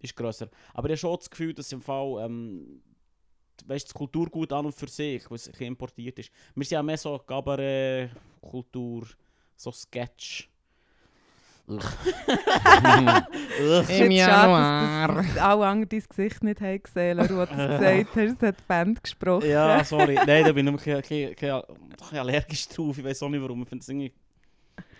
[0.00, 2.82] ist grösser, aber ich habe schon das Gefühl, dass im Fall, ähm,
[3.66, 6.30] weißt, das Kulturgut an und für sich, was importiert ist.
[6.54, 9.06] Wir sind ja mehr so Gabaret-Kultur,
[9.56, 10.48] so Sketch.
[11.64, 11.96] dass,
[13.86, 18.58] dass alle anderen dein Gesicht nicht haben gesehen wo du es gesagt hast, es hat
[18.58, 19.48] die Band gesprochen.
[19.48, 21.62] ja, sorry, nein, da bin ich ein bisschen,
[22.10, 24.12] allergisch drauf, ich weiß auch nicht warum, ich finde es irgendwie,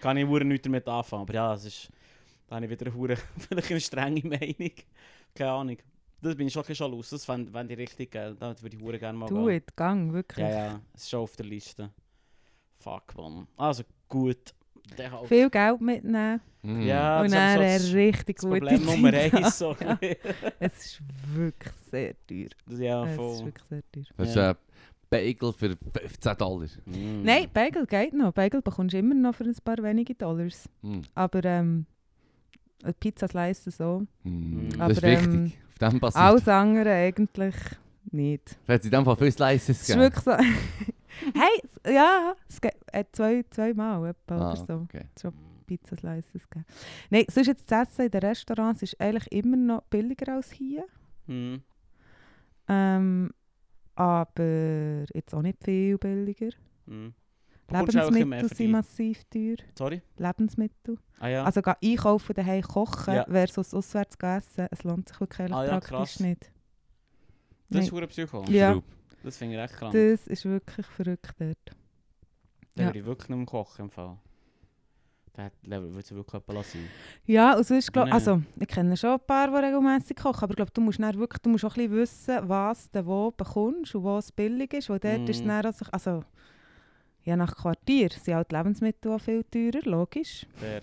[0.01, 1.89] kann ich hure nichts damit anfangen, aber ja, es ist,
[2.47, 4.73] da habe ich wieder eine, vielleicht eine strenge Meinung,
[5.35, 5.79] keine Ahnung.
[6.23, 8.77] Das bin ich schon ein bisschen los, das fände fänd ich richtig geil, da würde
[8.77, 9.63] ich hure gerne mal Du, gehen.
[9.77, 10.47] gang, wirklich.
[10.47, 11.91] Ja, ja, es ist schon auf der Liste.
[12.79, 13.47] Fuck, man.
[13.57, 14.55] Also gut,
[14.99, 16.83] halt- Viel Geld mitnehmen Mm.
[16.83, 19.59] Ja, und das dann so das- richtig das gute Problem Nummer eins.
[19.59, 19.77] So.
[19.81, 19.99] haben.
[20.61, 21.03] Es ist
[21.35, 22.47] wirklich sehr teuer.
[22.79, 23.45] ja, es ist voll.
[23.47, 24.05] wirklich sehr teuer.
[24.17, 24.51] Das ist Ja.
[24.51, 24.57] ein
[25.11, 26.69] Bagel für 15 Dollar.
[26.87, 27.23] Mm.
[27.25, 28.33] Nein, Bagel geht noch.
[28.33, 30.69] Bagel bekommst du immer noch für ein paar wenige Dollars.
[30.83, 31.01] Mm.
[31.17, 31.87] Aber ähm,
[33.01, 34.07] Pizza Slice so.
[34.25, 34.69] Mm.
[34.79, 35.59] Aber, Das ist ähm, wichtig.
[35.83, 36.23] Auf dem basiert.
[36.25, 37.55] Alles andere eigentlich
[38.11, 38.59] nicht.
[38.67, 40.03] Da hat es in dem Fall viele Slices Es ist gegeben.
[40.03, 40.33] wirklich so.
[41.35, 44.75] hey, ja, es geht äh, zwei, zweimal etwa Ah, oder so.
[44.75, 45.05] okay.
[45.67, 46.67] Pizza Slices gegeben.
[47.11, 50.85] Nein, sonst jetzt das Essen in den Restaurants ist eigentlich immer noch billiger als hier.
[51.27, 51.57] Mm.
[52.69, 53.31] Ähm,
[53.95, 56.51] aber jetzt auch nicht viel billiger.
[56.87, 57.09] Mm.
[57.73, 59.57] Lebensmittel sind massiv teuer.
[59.77, 60.03] Sorry?
[60.19, 60.99] Lebensmittel.
[61.19, 61.45] Ah ja.
[61.45, 63.25] Also einkaufen, daheim kochen Ja.
[63.25, 66.21] versus auswärts essen, es lohnt sich wirklich Ah ja, praktisch krass.
[66.21, 66.51] nicht.
[67.71, 68.45] das ist ein Psycho.
[68.49, 68.81] Ja.
[69.23, 69.93] Das finde ich echt krank.
[69.93, 71.57] Das ist wirklich verrückt dort.
[72.75, 72.89] Da ja.
[72.89, 74.17] würde ich wirklich nicht mehr kochen im Fall.
[75.35, 76.89] Da würde es wirklich jemand lassen.
[77.25, 78.13] Ja, und sonst glaub, Nee.
[78.13, 81.19] also ich kenne schon ein paar, die regelmäßig kochen, aber ich glaube, du musst dann
[81.19, 84.75] wirklich, du musst auch ein bisschen wissen, was du wo bekommst und wo es billig
[84.75, 86.25] ist, weil dort ist es dann auch so, also
[87.25, 90.47] je nach Quartier sind halt die Lebensmittel auch viel teurer, logisch.
[90.57, 90.83] Fair.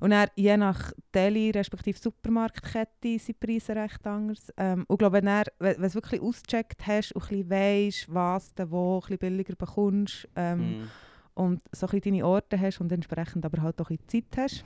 [0.00, 4.52] Und dann, je nach Deli, respektive Supermarktkette, sind die Preise recht anders.
[4.58, 8.52] Ähm, und ich glaube, wenn du wenn du wirklich ausgecheckt hast und ein weisst, was
[8.54, 10.90] du wo ein bisschen billiger bekommst ähm, Mm.
[11.34, 14.44] und so ein bisschen deine Orte hast und entsprechend aber halt auch ein bisschen Zeit
[14.44, 14.64] hast,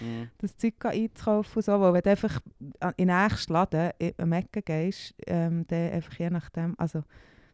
[0.00, 0.28] Mm.
[0.38, 1.72] das Zeug einzukaufen und so.
[1.80, 2.40] Weil wenn du einfach
[2.80, 7.02] an- in den nächsten Laden in am Ecken gehst, ähm, dann einfach je nachdem, also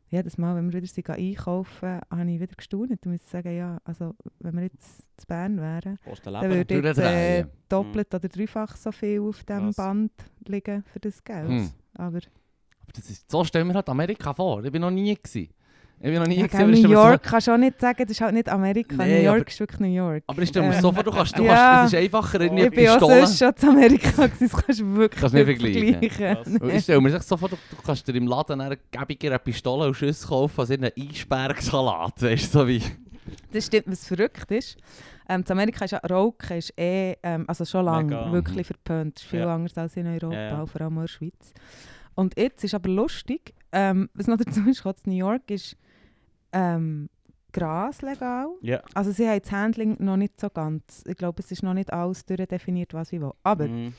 [0.08, 3.78] jedes Mal, wenn wir wieder sind, einkaufen, habe ich wieder gestaunt und muss sagen, ja,
[3.84, 7.50] also wenn wir jetzt zu Bern wären, dann würde jetzt äh, drehen.
[7.68, 9.76] doppelt oder dreifach so viel auf dem Krass.
[9.76, 10.12] Band
[10.46, 11.48] liegen für das Geld.
[11.48, 11.70] Hm.
[11.94, 14.64] Aber Aber das ist, so stellen wir halt Amerika vor.
[14.64, 15.48] Ich bin noch nie gewesen.
[15.98, 17.96] Ich bin noch nie ja, ich New mir so- York kannst du auch nicht sagen,
[18.02, 18.96] das ist halt nicht Amerika.
[18.96, 20.24] Nee, New York aber- ist wirklich New York.
[20.26, 21.54] Aber ich stelle mir Ähm, so vor, du kannst, du ja.
[21.54, 24.80] kannst, es ist einfacher, irgendwie ich bin auch sonst schon zu Amerika, gewesen, das kannst
[24.80, 26.10] du wirklich Kannst nicht nicht vergleichen.
[26.10, 26.60] vergleichen.
[26.62, 29.38] Und Ich stelle mir echt so vor, du, du kannst dir im Laden eine gäbigere
[29.38, 32.22] Pistole und Schüsse kaufen als in einem Eisbergsalat.
[32.22, 32.82] Weißt du, so wie...
[33.52, 34.76] Das stimmt, was verrückt ist.
[35.28, 38.32] Ähm, in Amerika ist ja Rauchen ist eh, ähm, also schon lange Mega.
[38.32, 39.16] wirklich verpönt.
[39.16, 39.54] Das ist viel Ja.
[39.54, 41.52] anders als in Europa, Ja, vor allem in der Schweiz.
[42.14, 45.76] Und jetzt ist aber lustig, ähm, was noch dazu ist, in New York ist
[46.56, 47.08] ähm,
[47.52, 48.48] Gras legal.
[48.60, 48.82] Ja.
[48.94, 51.02] Also sie haben das Handling noch nicht so ganz.
[51.06, 53.32] Ich glaube, es ist noch nicht alles durchdefiniert, was wie wo.
[53.42, 53.94] Aber Mm.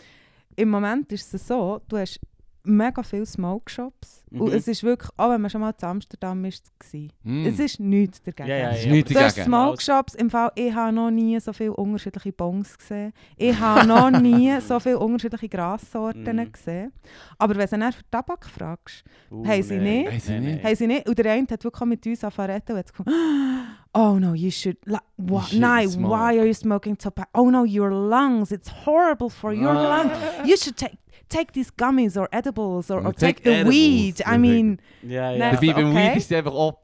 [0.56, 2.20] im Moment ist es so, du hast
[2.68, 4.24] mega viele Smoke Shops.
[4.30, 4.56] Und Mhm.
[4.58, 7.46] es ist wirklich, auch wenn man schon mal in Amsterdam ist, war, Hm.
[7.46, 8.50] es ist nichts dagegen.
[8.50, 8.92] Ja, ja, ist ja.
[8.92, 9.46] nichts Du hast dagegen.
[9.56, 13.14] Smoke Shops, im Fall, ich habe noch nie so viele unterschiedliche Bongs gesehen.
[13.38, 16.52] Ich habe noch nie so viele unterschiedliche Grassorten Mhm.
[16.52, 16.92] gesehen.
[17.38, 20.00] Aber wenn du dann für Tabak fragst, Uh, Haben sie nee.
[20.04, 20.12] nicht?
[20.12, 20.56] Haben sie Nee, nicht?
[20.58, 20.64] nee.
[20.70, 21.10] haben sie nicht.
[21.10, 23.10] Und der eine hat wirklich mit uns angefangen und hat gesagt,
[23.94, 27.30] oh no, you should, la, wha, shouldn't nein, smoke." why are you smoking tobacco?
[27.34, 29.98] Oh no, your lungs, it's horrible for your Ah.
[30.04, 30.12] lungs.
[30.46, 30.98] You should take,
[31.30, 33.76] take these gummies or edibles or, or Take take, the edibles.
[33.76, 34.24] weed.
[34.28, 35.52] I mean, Ja, ja.
[35.52, 36.10] Dabei beim okay.
[36.10, 36.80] Weed ist es einfach auch...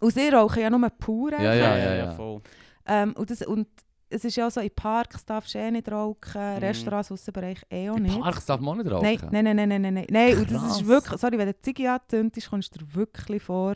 [0.00, 1.32] und sie rauchen ja nur pur.
[1.32, 2.10] Ja, ja, ja, ja.
[2.12, 2.40] voll.
[2.86, 3.66] Ähm, und, das, und
[4.08, 6.58] es ist ja auch so, in Parks darfst du eh nicht rauchen, Mhm.
[6.58, 8.20] Restaurants, Aussenbereich eh auch In nicht.
[8.20, 9.02] Parks darf man nicht rauchen.
[9.04, 10.06] Nein, nein, nein, nein, nein, nein.
[10.10, 13.42] nein und das ist wirklich, sorry, wenn du die Ziege anzündest, kommst du dir wirklich
[13.42, 13.74] vor,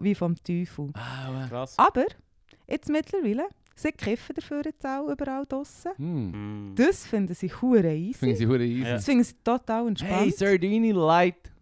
[0.00, 0.90] wie vom Teufel.
[0.94, 1.74] Ah, Krass.
[1.78, 2.04] Aber,
[2.66, 3.46] jetzt mittlerweile,
[3.76, 5.92] sie kiffen dafür jetzt auch überall draussen.
[5.98, 6.74] Mm.
[6.74, 8.14] Das finden sie hure Das easy.
[8.14, 8.82] finde ich hure easy.
[8.82, 8.94] Ja.
[8.94, 10.12] Das finden sie total entspannt.
[10.12, 11.52] Hey, Sardini Light.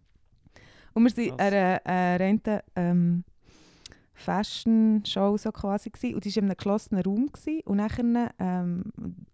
[0.93, 3.23] Und wir waren an einer, einer reinen, ähm,
[4.13, 6.15] Fashion-Show so quasi gewesen.
[6.15, 7.61] und die war in einem geschlossenen Raum gewesen.
[7.65, 8.83] und nachher ähm,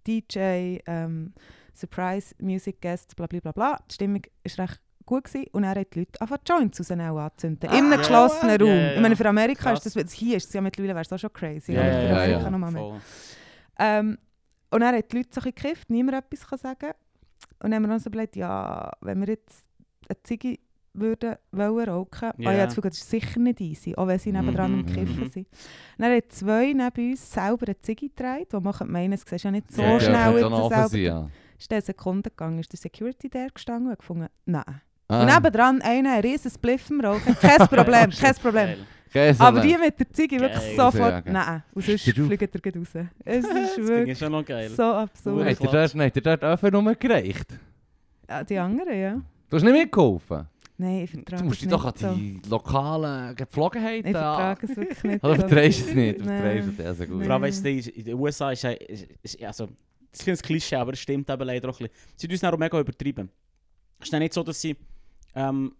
[0.07, 1.33] DJ, ähm,
[1.73, 3.79] Surprise Music Guests, bla bla bla bla.
[3.89, 5.45] Die Stimmung war recht gut gewesen.
[5.51, 7.69] und dann haben die Leute einfach Joints raus anzünden.
[7.69, 7.97] Ah, in einem ja.
[7.97, 8.67] geschlossenen Ja, Raum.
[8.75, 8.93] ja, ja.
[8.95, 9.85] Ich meine, für Amerika Krass.
[9.85, 11.73] ist das, hier ist es ja mittlerweile wäre es auch schon crazy.
[11.73, 12.49] Ja, aber ja, für ja, Amerika ja.
[12.49, 13.01] noch mal mehr.
[13.79, 14.17] Ähm,
[14.69, 16.91] und dann haben die Leute so ein gekifft, niemand etwas kann sagen.
[17.63, 19.63] Und dann haben wir uns überlegt, ja, wenn wir jetzt
[20.09, 20.57] eine Ziege
[20.93, 22.49] würden wollen rauchen, Ja.
[22.49, 25.29] ah, ja, das ist sicher nicht easy, auch wenn sie nebendran am Mhm, Kiffen mhm.
[25.29, 25.47] sind.
[25.97, 29.51] Dann haben zwei neben uns selber eine Ziege getragen, wo man meinen, es siehst ja
[29.51, 30.89] nicht so Ja, ja, schnell auch noch offen selber.
[30.89, 31.29] sein, ja.
[31.57, 34.81] Ist der Sekunden gegangen, ist der Security der gestanden und hat gefunden, nein.
[35.11, 35.21] Ah.
[35.21, 38.65] Und nebendran einer, ein riesen Spliff im Rauchen, kein Problem, kein Problem.
[38.67, 38.77] Geil.
[39.11, 39.67] Käse, Aber ne?
[39.67, 40.75] die mit der Ziege wirklich Geil.
[40.77, 41.33] sofort, Ja, geil.
[41.33, 41.63] nein.
[41.73, 43.05] Und sonst fliegt er gleich raus.
[43.25, 44.69] Es ist wirklich ich schon noch geil.
[44.69, 45.43] so absurd.
[45.45, 47.59] Hat er dort, hat er dort Öfen rumgereicht?
[48.29, 49.21] Ja, die anderen, ja.
[49.49, 50.47] Du hast nicht mitgeholfen?
[50.77, 52.13] Nein, ich vertrage Du musst dich doch an nicht so.
[52.15, 55.41] die lokalen Gepflogenheiten Ich vertrage es wirklich nicht Oder so.
[55.41, 56.21] vertreibst du es nicht?
[56.21, 57.23] Vertreibst es also gut.
[57.25, 59.67] Vor allem, weißt du, in den USA ist, ja- ist, ist also,
[60.09, 62.13] das ist ein Klischee, aber es stimmt eben leider auch ein bisschen.
[62.15, 63.29] Sie tun es dann auch mega übertrieben.
[63.99, 64.75] Es ist nicht so, dass sie
[65.35, 65.75] ähm,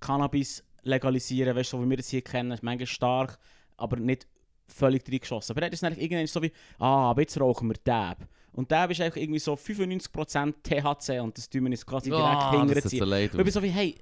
[0.00, 3.38] Cannabis legalisieren, weißt du, so wie wir das hier kennen, manchmal stark,
[3.76, 4.26] aber nicht
[4.66, 5.54] völlig reingeschossen.
[5.54, 8.26] Aber er ist dann irgendwann so wie, ah, aber jetzt rauchen wir Dab.
[8.56, 12.24] Und Dab ist einfach irgendwie so 95% THC und das tun wir uns quasi direkt
[12.24, 12.98] Ah, hinterher das sieht ziehen.
[13.00, 13.94] so leid Und ich bin so wie, hey,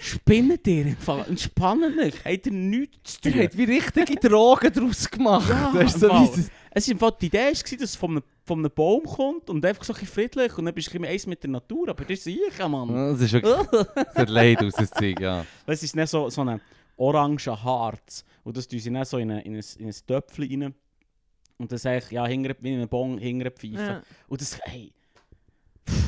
[0.00, 1.26] spinnet ihr im Fall?
[1.28, 3.42] Entspannen euch, habt ihr nichts zu Ihr tun?
[3.42, 5.48] habt wie richtige Drogen daraus gemacht.
[5.50, 6.10] Ja, das ist so.
[6.70, 9.50] Es ist im Fall, die Idee war, dass es von einem, von einem Baum kommt
[9.50, 12.04] und einfach so ein friedlich und dann bist du ein eins mit der Natur, aber
[12.04, 12.88] das ist ich, Mann.
[13.12, 13.54] Das ist wirklich...
[14.14, 15.44] Das leid aus, das Zeug, ja.
[15.66, 16.60] Es ist nicht so, so ein
[16.96, 20.62] orange Harz und das tun sie dann so in ein, in ein, in ein Töpfchen
[20.62, 20.74] rein
[21.58, 23.78] und das eigentlich, ja, hinter, wie in einem Bon hinter pfeifen.
[23.78, 24.92] Ja, Und das, hey,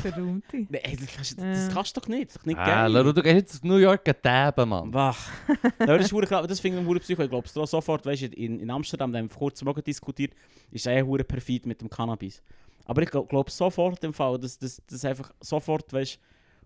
[0.01, 0.57] verräumte.
[0.69, 2.91] nee, das, kannst, du- das kannst du doch nicht, das ist doch nicht Ah, geil.
[2.91, 4.93] Leru, du gehst jetzt New York taben, Mann.
[4.93, 5.17] Wach.
[5.79, 7.23] das ist hure krass, das finde ich hure Psycho.
[7.23, 10.33] Ich glaube, sofort, weißt du, in, in Amsterdam, da haben wir vor kurzem auch diskutiert,
[10.71, 12.41] ist eh hure perfid mit dem Cannabis.
[12.85, 16.19] Aber ich glaube glaub sofort im Fall, dass das einfach sofort, weißt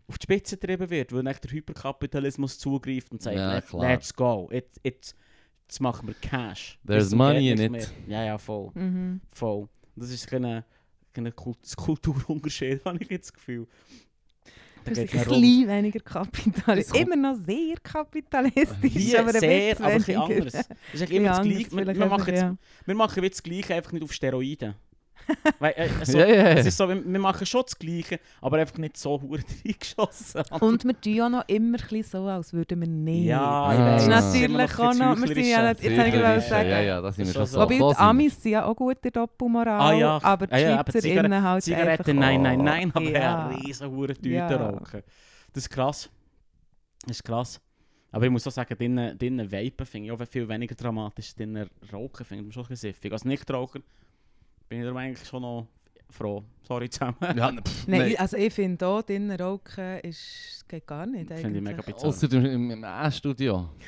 [0.08, 3.82] auf die Spitze getrieben wird, weil dann der Hyperkapitalismus zugreift und sagt, Ja, Let, klar.
[3.90, 5.16] let's go, jetzt, jetzt,
[5.68, 6.78] jetzt machen wir Cash.
[6.86, 7.72] There's zum money in it.
[7.72, 7.88] mehr.
[8.08, 9.22] Ja, ja, voll, Mhm.
[9.34, 9.68] voll.
[9.96, 10.64] Das ist kein
[11.36, 13.68] Kult Kulturunterschied, habe ich jetzt das Gefühl.
[14.84, 16.94] Da Du bist geht's ein bisschen weniger kapitalistisch.
[16.94, 20.54] Das Immer noch sehr kapitalistisch, Hier aber ein sehr, aber ein bisschen anders.
[20.92, 21.72] Das ist Ein immer das Gleiche.
[21.72, 22.58] Wir, wir, machen jetzt, ja.
[22.86, 24.76] wir machen jetzt das Gleiche, einfach nicht auf Steroiden.
[25.60, 26.44] Weil, äh, also, Ja, ja, ja.
[26.54, 30.44] Es ist so, wir wir machen schon das Gleiche, aber einfach nicht so hure reingeschossen.
[30.62, 33.26] Und wir tun ja noch immer so, als würden wir nicht.
[33.26, 33.96] ja, ich Ah.
[33.96, 36.82] Das ist natürlich auch noch- wir sind ja nicht- jetzt habe ich sicher, sagen- Ja,
[36.82, 37.60] ja, da sind wir Das schon ist so.
[37.62, 37.98] Wobei so die.
[37.98, 41.64] Amis sind ja auch gute Doppelmoral, Ah ja, aber die ah ja, aber Schweizerinnen halt
[41.64, 43.20] Zigaretten, einfach nein, nein, nein, aber ja.
[43.20, 43.48] ja.
[43.48, 44.48] riesen hure Tüten Ja.
[44.48, 45.02] rauchen.
[45.54, 46.10] Das ist krass.
[47.08, 47.62] Das ist krass.
[48.12, 51.36] Aber ich muss auch sagen, drinnen Vapen finde ich auch viel weniger dramatisch.
[51.36, 53.12] Drinnen Rauchen finde ich schon ein bisschen siffig.
[53.12, 53.80] Als Nichtraucher
[54.70, 55.68] bin ich darum eigentlich schon noch
[56.10, 56.44] froh.
[56.68, 57.16] Sorry zusammen.
[57.36, 58.16] Ja, pff, Nein, nein.
[58.18, 62.06] also ich finde auch, drinnen rauchen ist, geht gar nicht Finde ich mega bizarr.
[62.10, 63.70] Ausser im, im, A-Studio.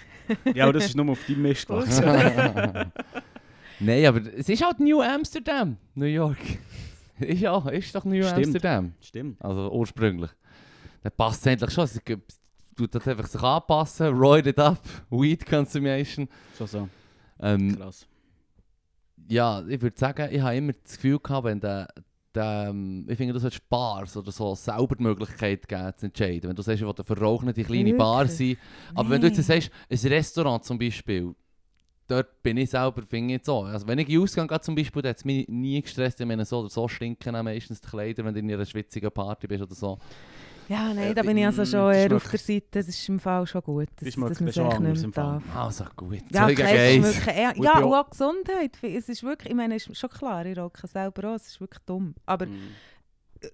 [0.53, 1.69] Ja, aber das ist nur auf deinem Mist.
[3.80, 6.38] Nein, aber es ist halt New Amsterdam, New York.
[7.19, 8.45] ist ja, ist doch New Stimmt.
[8.47, 8.93] Amsterdam.
[8.99, 9.41] Stimmt.
[9.41, 10.30] Also ursprünglich.
[11.01, 11.86] Dann passt es endlich schon.
[11.86, 12.34] Es gibt-
[12.75, 16.28] tut das einfach sich anpassen, roid it up, Weed Consumption.
[16.57, 16.89] Schon so.
[17.39, 18.05] Ähm, Krass.
[19.28, 21.88] Ja, ich würde sagen, ich habe immer das Gefühl gehabt, wenn der,
[22.34, 26.49] der ähm, ich finde, du solltest Bars oder so selber die Möglichkeit geben zu entscheiden.
[26.49, 28.57] Wenn du sagst, ich will eine verrauchende kleine Bar Wirklich?
[28.57, 28.93] sein.
[28.95, 31.36] Aber wenn du jetzt sagst, ein Restaurant zum Beispiel,
[32.07, 33.63] dort bin ich selber, finde ich so.
[33.63, 36.19] Also wenn ich in den Ausgang gehe zum Beispiel, dann hat es mich nie gestresst.
[36.19, 39.47] Ich meine, so oder so stinken meistens die Kleider, wenn du in einer schwitzigen Party
[39.47, 39.97] bist oder so.
[40.70, 42.68] Ja, nein, Äh, da bin ich also mm, schon das eher auf der Seite.
[42.72, 44.39] Das ist im Fall schon gut, dass, Das dass man es
[44.80, 45.55] nicht mehr darf.
[45.55, 46.20] Also gut.
[46.32, 48.78] Ja, es ist wirklich eher, ja, ich und auch Gesundheit.
[48.82, 51.61] Es ist wirklich, ich meine, es ist schon klar, ich rauche selber auch, es ist
[51.61, 52.15] wirklich dumm.
[52.26, 52.51] Aber Mhm.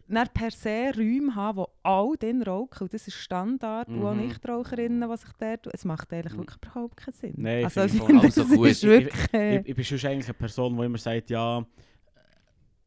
[0.08, 4.14] dann per se Räume haben, wo alle drin rauchen, und das ist Standard, und auch
[4.14, 4.22] Mhm.
[4.22, 6.38] Nichtraucherinnen, was ich dort es macht eigentlich Mhm.
[6.40, 7.34] wirklich überhaupt keinen Sinn.
[7.38, 8.22] Nein, also, ich ich finde.
[8.24, 9.34] Also das gut, ist ich- wirklich...
[9.34, 11.64] äh, Ich, ich bin schon eigentlich eine Person, die immer sagt, ja,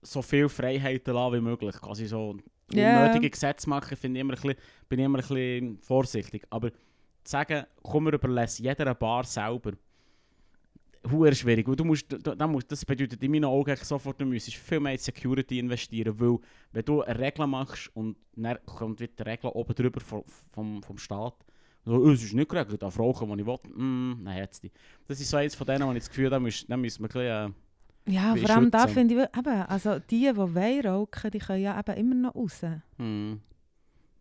[0.03, 1.77] so viel Freiheiten lassen wie möglich.
[1.81, 2.37] Quasi so
[2.73, 3.05] Ja.
[3.05, 4.57] unnötige Gesetze machen, finde ich immer ein bisschen,
[4.89, 6.45] bin ich immer ein bisschen vorsichtig.
[6.51, 6.77] Aber zu
[7.25, 9.73] sagen, komm, wir überlassen jeder eine Bar selber,
[11.11, 11.67] Huere schwierig.
[11.77, 14.93] Du musst, du, da musst, das bedeutet in meinen Augen sofort, du müsstest viel mehr
[14.93, 16.39] in Security investieren, weil
[16.73, 20.83] wenn du eine Regel machst und dann kommt wieder die Regel oben drüber vom, vom,
[20.83, 21.35] vom Staat,
[21.85, 23.59] so, «Oh, es ist nicht geregelt, darf rauchen, wenn ich will.
[23.73, 24.73] Mm, nein, jetzt die.
[25.07, 27.53] Das ist so eins von denen, wo ich das Gefühl habe, da müssen wir ein
[27.53, 27.55] bisschen,
[28.07, 31.63] ja, wie vor allem da finde ich, eben, also die, die wollen rauchen, die können
[31.63, 32.63] ja eben immer noch raus.
[32.63, 33.41] äh, hm,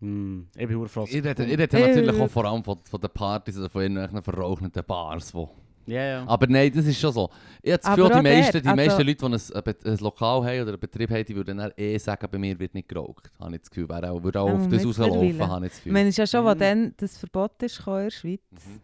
[0.02, 3.00] hm, ich bin froh, Ich rede, ich Äh, rede natürlich auch vor allem von, von
[3.02, 5.34] den Partys oder von irgendwelchen verrauchenden Bars.
[5.34, 5.50] Wo.
[5.88, 6.24] Ja, ja.
[6.28, 7.30] Aber nein, das ist schon so.
[7.62, 10.62] Ich habe das Gefühl, die meisten, die also- meisten Leute, die ein, ein, Lokal haben
[10.62, 13.32] oder einen Betrieb haben, die würden dann eh sagen, bei mir wird nicht geraucht.
[13.40, 15.78] Habe ich das Gefühl, wäre auch, würde auch Ja, auf das rauslaufen, habe ich das
[15.78, 15.94] Ich Gefühl.
[15.94, 16.60] meine, es ist ja schon, als Mhm.
[16.60, 18.80] dann das Verbot ist in der Schweiz, Mhm.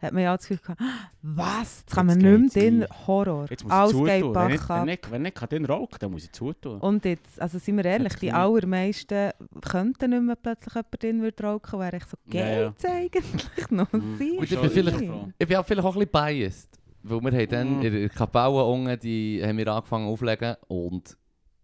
[0.00, 2.88] Hat man ja das Gefühl gehabt, «Ah, was, jetzt kann Jetzt man nicht geht's mehr
[2.90, 3.06] ein.
[3.06, 6.24] Horror, Jetzt muss alles geht Wenn ich, wenn, ich, wenn ich den rauche, dann muss
[6.24, 6.80] ich zutun.
[6.80, 9.30] Und jetzt, also sind wir ehrlich, die allermeisten
[9.62, 12.68] könnten nicht mehr plötzlich jemand drin rauchen, wäre ich so, Ja, ja.
[12.70, 13.92] geht's eigentlich noch?
[13.92, 14.18] Mhm.
[14.42, 15.02] Ich bin vielleicht-.
[15.38, 16.78] Ich bin auch vielleicht auch ein bisschen biased.
[17.06, 17.82] Weil wir haben dann Mhm.
[17.82, 21.16] in der Kapelle unten, die haben wir angefangen aufzulegen und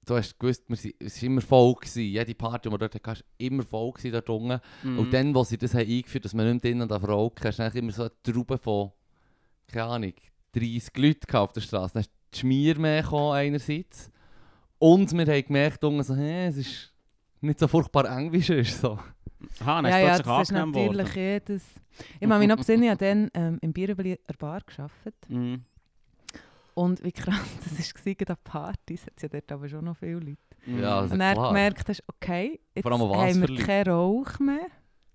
[0.06, 1.74] du hast gewusst, wir sind, es war immer voll.
[1.74, 2.02] Gewesen.
[2.02, 4.60] Jede Party, die wir dort hatten, war immer voll gewesen dort unten.
[4.82, 4.98] Mhm.
[4.98, 7.34] Und dann, als sie das haben eingeführt haben, dass man nicht mehr drinnen darf rauchen
[7.42, 8.92] darf, hast du immer so eine Traube von,
[9.68, 10.12] keine Ahnung,
[10.52, 11.94] 30 Leuten auf der Straße.
[11.94, 14.10] Dann ist die Schmier mehr gekommen einerseits.
[14.78, 16.92] Und wir haben gemerkt, unten so, hey, es ist
[17.40, 18.80] nicht so furchtbar eng wie sonst.
[18.80, 18.98] So.
[19.60, 21.10] Aha, dann ja, ist ja, das ist natürlich worden.
[21.14, 21.64] jedes...
[22.18, 25.14] Ich kann mich noch besinnen, ich habe dann ähm, im Bierenbli eine Bar gearbeitet.
[25.28, 25.64] Mhm.
[26.80, 30.20] Und wie krass das war, gerade an Partys, hat ja dort aber schon noch viele
[30.20, 30.38] Leute.
[30.64, 30.80] Mhm.
[30.80, 31.48] Ja, also Und dann klar.
[31.48, 34.66] gemerkt hast, okay, jetzt Vor allem was haben wir keinen Rauch mehr.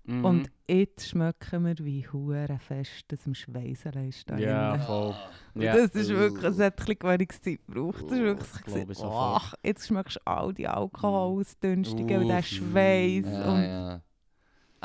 [0.04, 0.24] Mhm.
[0.24, 4.30] Und jetzt schmecken wir, wie hure fest das im Schweißen ist.
[4.38, 5.14] Ja, voll.
[5.56, 5.74] Ja.
[5.76, 8.04] Das ist wirklich, es hat ein bisschen Gewöhnungszeit gebraucht.
[8.04, 9.36] Das ist Oh, wirklich sofort.
[9.42, 12.42] ach, jetzt schmeckst du all die Alkoholausdünstungen und den.
[12.44, 13.24] Schweiß.
[13.26, 14.00] Ja, und ja.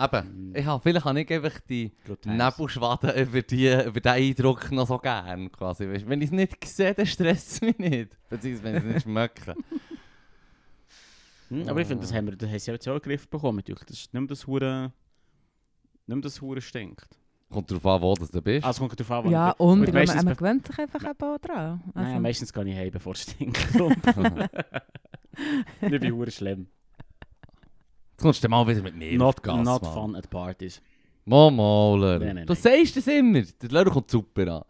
[0.04, 0.56] Eben, Mhm.
[0.56, 1.92] ich habe, vielleicht habe ich einfach die.
[2.26, 5.52] Nebelschwaden über, die, über den Eindruck noch so gern.
[5.52, 5.88] Quasi.
[5.88, 8.18] Weisst, wenn ich es nicht sehe, dann stresst es mich nicht.
[8.30, 9.56] Beziehungsweise wenn ich es nicht schmecke.
[11.50, 13.28] Hm, aber ich finde, das haben wir, das haben sie jetzt auch in den Griff
[13.28, 13.58] bekommen.
[13.58, 13.84] natürlich.
[13.84, 14.92] Das ist nicht mehr das Hure...
[16.08, 17.08] Nicht mehr das Hure stinkt.
[17.50, 18.66] Kommt darauf an, wo das du bist.
[18.66, 20.80] Also kommt darauf an, wann ja, du- und Und man, meistens man be- gewöhnt sich
[20.80, 21.82] einfach eben dran.
[21.94, 23.60] Also, Nein, meistens gehe ich heim, bevor es stinkt.
[25.82, 26.68] Nicht wie Hure schlimm.
[28.22, 29.94] Kommst du mal wieder mit mir Not, Gas, not Mann.
[29.94, 30.82] fun at parties.
[31.26, 32.56] Nein, nein, Du nein.
[32.56, 33.42] sagst es immer.
[33.42, 34.64] Der Lehrer kommt super an.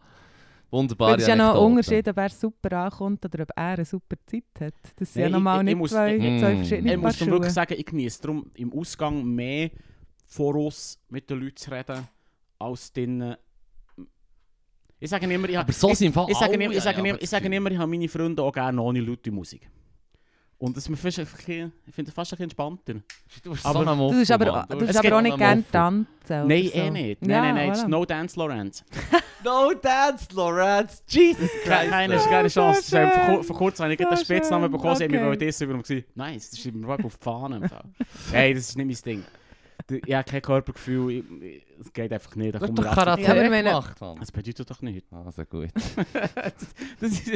[0.70, 1.16] Wunderbar.
[1.16, 4.16] es ist ja noch ein Unterschied, ob er super ankommt oder ob er eine super
[4.26, 4.74] Zeit hat.
[4.96, 7.02] Das sind ja Nein, normal ich- ich nicht muss- zwei, ich- zwei verschiedene Ich Paar
[7.10, 9.70] muss dann wirklich sagen, ich genieße darum im Ausgang mehr
[10.26, 12.08] voraus mit den Leuten zu reden,
[12.58, 13.36] als drinnen.
[14.98, 16.80] Ich sage immer, ich, Aber so ich, sind im Fall ich sage alle, immer, ich
[16.82, 17.56] sage habe immer, das ich sage Gefühl.
[17.56, 19.68] immer, ich habe meine Freunde auch gerne ohne laute Musik.
[20.62, 22.94] Und das ist mir fast ein bisschen, ich finde es fast ein bisschen entspannter.
[23.42, 23.90] Du bist Aber- so Du
[24.34, 26.06] aber, du bist aber auch nicht gerne tanzen.
[26.28, 26.78] Nein, so.
[26.78, 27.20] eh nicht.
[27.22, 27.88] Nein, Ja, nein, nein, ist voilà.
[27.88, 28.84] No Dance Lorenz.
[29.44, 31.02] No dance, Lorenz.
[31.08, 31.90] Jesus Christ.
[31.90, 32.90] Keine, Oh, keine so Chance.
[32.96, 33.10] schön.
[33.26, 35.30] Vor, vor kurzem habe ich So einen Spitznamen bekommen, sie haben Okay.
[35.30, 37.68] mir das über gesagt, nice, das ist mir auf die Fahne.
[38.30, 39.24] Hey, das ist nicht mein Ding.
[39.90, 41.24] Habe kein Körpergefühl,
[41.80, 42.54] es geht einfach nicht.
[42.54, 44.16] Da hast kommt doch Karate Ja, aber gemacht, Mann.
[44.20, 45.06] Das bedeutet doch nicht.
[45.10, 45.68] Also gut.
[47.00, 47.28] Das ist,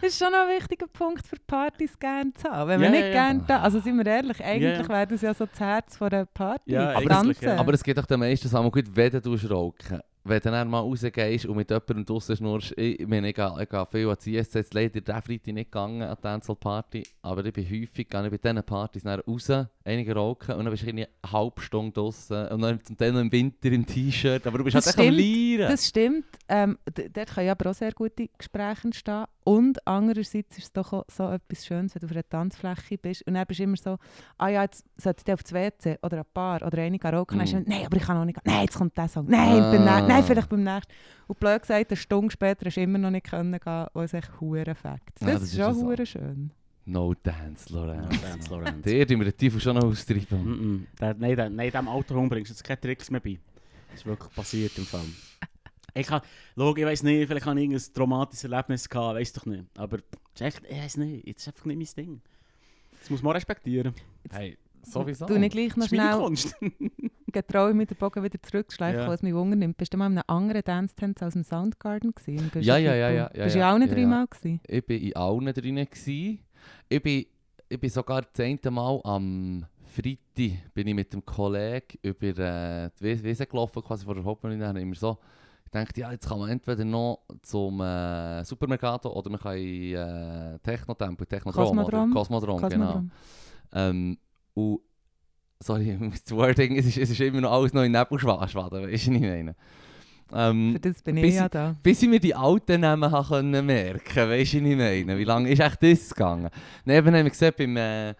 [0.00, 2.68] Das ist schon noch ein wichtiger Punkt für Partys gerne zu haben.
[2.68, 3.12] Wenn man Ja, nicht ja, ja.
[3.12, 4.88] gerne da, also sind wir ehrlich, eigentlich Ja.
[4.88, 7.44] wäre das ja so das Herz von einer Party, Ja, das eigentlich, Tanzen.
[7.44, 7.56] ja.
[7.56, 10.80] Aber es geht doch den meisten Sachen gut, wenn du rauchen Wenn du dann mal
[10.80, 14.32] rausgehst und mit jemandem draussen schnurst, ich, meine, ich, gehe, ich gehe viel an die
[14.32, 18.30] jetzt leider diesen Freitag nicht gegangen an die Dancehall-Party, aber ich bin häufig gehe ich
[18.30, 19.52] bei diesen Partys dann raus,
[19.86, 23.20] einige rauchen und dann bist du eine halbe Stunde draussen und dann zum Teil noch
[23.20, 25.70] im Winter im T-Shirt, aber du bist Das halt echt am stimmt, Lieren.
[25.70, 26.24] Das stimmt.
[26.48, 26.78] Ähm,
[27.12, 29.24] dort können ja aber auch sehr gute Gespräche entstehen.
[29.44, 33.24] Und andererseits ist es doch auch so etwas Schönes, wenn du auf einer Tanzfläche bist
[33.26, 33.96] und dann bist du immer so,
[34.38, 37.38] ah ja, jetzt sollte ich auf das WC oder ein Paar oder einige rauchen.
[37.38, 38.38] Dann ist du, nein, aber ich kann noch nicht.
[38.44, 39.26] Nein, jetzt kommt der Song.
[39.28, 40.00] Nein, beim Ah.
[40.00, 40.92] nä- nein vielleicht beim nächsten.
[41.28, 44.12] Und blöd gesagt, eine Stunde später hast du immer noch nicht können gehen, wo es
[44.14, 45.20] echt hure Fakt.
[45.20, 45.82] Das, Ja, das ist ist schon so.
[45.86, 46.50] hure schön.
[46.88, 48.20] No dance, No Lorenz.
[48.22, 48.82] Dance Lorenz.
[48.84, 50.44] Der, die wir den Teufel schon noch austreiben.
[50.44, 50.98] Mm -mm.
[51.00, 53.38] Der- Nein, der- nein, dem Alter bringst du jetzt keine Tricks mehr bei.
[53.90, 55.00] Das ist wirklich passiert im Fall.
[55.94, 56.20] Ich kann,
[56.56, 59.64] schau, ich weiß nicht, vielleicht habe ich irgendein traumatisches Erlebnis gehabt, weiß doch nicht.
[59.78, 60.02] Aber es
[60.34, 62.20] ist echt, ich weiß nicht, es ist einfach nicht mein Ding.
[63.00, 63.94] Das muss man respektieren.
[64.30, 65.26] Hey, sowieso.
[65.26, 66.32] Du nicht gleich noch schnell
[67.32, 69.08] getraue mit den Bogen wieder zurückzuschleifen, Ja.
[69.08, 69.76] was mich Wunder nimmt.
[69.76, 72.50] Bist du mal in einem anderen Dance-Tanz als im Soundgarden gewesen?
[72.60, 74.60] Ja, ja, ja, ja, ja, Bist du ja, auch nicht ja, dreimal gewesen?
[74.68, 75.86] Ich war in allen drinnen.
[75.90, 76.40] gsi.
[76.88, 77.26] Ich bin,
[77.68, 82.90] ich bin sogar das zehnte Mal am Freitag bin ich mit dem Kollegen über äh,
[83.00, 84.58] die Wies- Wiese gelaufen, quasi vor der Hauptbühne.
[84.58, 85.16] Dann immer so
[85.64, 89.94] ich dachte, ja, jetzt kann man entweder noch zum äh, Supermercato oder man kann in
[89.94, 92.10] äh, Technotempel, Technodrom, Kosmodrom?
[92.12, 92.14] Oder?
[92.14, 92.84] Kosmodrom, genau.
[92.86, 93.10] Kosmodrom.
[93.72, 94.18] Ähm,
[94.54, 94.80] und,
[95.60, 98.82] sorry, das Wording, es ist, es ist immer noch alles noch in Nebelschwaden, weißt du,
[98.82, 99.56] was ich meine?
[100.32, 101.76] Ähm, Für das bin ich bis ja da.
[101.82, 105.18] bis ich mir die alten Namen können merken weißt du, was ich meine?
[105.18, 106.50] Wie lange ist echt das gegangen?
[106.84, 108.14] Neben haben wir gesehen, beim äh,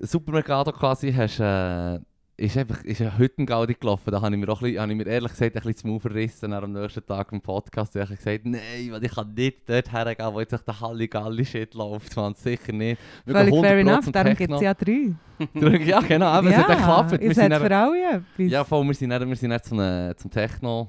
[0.00, 1.98] Supermercado quasi hast, äh,
[2.36, 4.10] ist einfach ist ein Hüttengaudi gelaufen.
[4.10, 6.00] Da habe ich mir, auch ein bisschen, habe ich mir ehrlich gesagt ein bisschen Maul
[6.00, 7.94] verrissen am nächsten Tag im Podcast.
[7.94, 10.80] Da habe ich gesagt, nein, weil ich kann nicht dort hergehen, wo jetzt echt der
[10.80, 12.16] Halligalli-Shit läuft.
[12.16, 13.00] Man, sicher nicht.
[13.24, 15.14] Wir Völlig fair 100% enough, darum gibt es ja drei.
[15.84, 17.20] Ja, genau, aber es hat geklappt.
[17.20, 18.22] Wir für alle etwas.
[18.50, 20.88] ja, voll, wir sind dann, wir sind dann zum, zum Techno,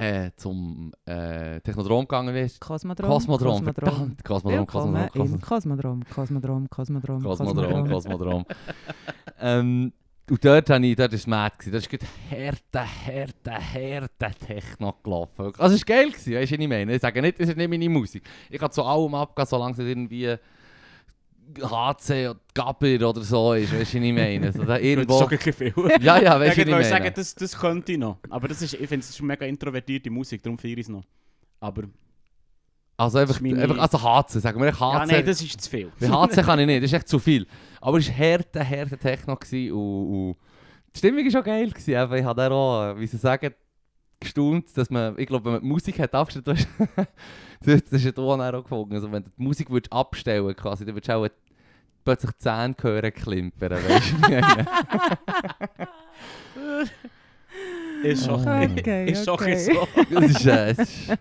[0.00, 2.34] äh, zum äh, Technodrom gegangen.
[2.34, 2.48] Du?
[2.58, 3.10] Kosmodrom.
[3.10, 4.24] Kosmodrom, verdammt.
[4.24, 8.46] Kosmodrom, Kosmodrom, Kosmodrom, Kosmodrom, Kosmodrom, Kosmodrom, Kosmodrom.
[9.40, 9.92] ähm,
[10.30, 11.58] und dort, habe ich, dort war es mad.
[11.58, 11.72] gewesen.
[11.72, 15.52] Dort ist gerade härte, härte, härte Techno gelaufen.
[15.58, 16.94] Also es war geil, gewesen, weißt du, was ich meine?
[16.94, 18.22] Ich sage nicht, das ist nicht meine Musik.
[18.48, 20.36] Ich kann zu allem abgehen, solange es nicht irgendwie
[21.58, 24.46] HC oder Gabber oder so ist, weißt du, was ich meine?
[24.46, 25.18] Also, da Das ist irgendwo...
[25.20, 25.74] schon ein viel.
[26.00, 27.14] Ja, ja, weißt ich du, was ich sagen, meine?
[27.14, 28.18] das, das könnte ich noch.
[28.28, 31.04] Aber das ist, ich finde, es ist mega introvertierte Musik, darum feiere ich es noch.
[31.60, 31.82] Aber,
[32.96, 34.80] Also einfach, Das ist meine- einfach also HC, sagen wir HC.
[34.80, 35.90] ja, nein, das ist zu viel.
[35.98, 37.46] Bei HC kann ich nicht, das ist echt zu viel.
[37.80, 40.36] Aber es war härte, härte Techno gewesen und, und
[40.94, 41.70] die Stimmung war schon geil.
[41.70, 41.90] Gewesen.
[42.14, 43.54] Ich habe auch, wie sie sagen,
[44.20, 46.68] gestaunt, dass man, ich glaube, wenn man die Musik hat abgestellt, du hast,
[47.64, 48.94] das das ist ja da auch gefunden.
[48.94, 51.26] Also wenn du die Musik würdest abstellen quasi, dann würdest du auch
[52.04, 54.66] plötzlich die Zähne hören klimpern, weißt du?
[58.02, 58.62] Ist schon, Ah.
[58.62, 59.56] Okay, ist schon okay.
[59.56, 59.86] so.
[60.10, 61.12] das ist, äh, es ist,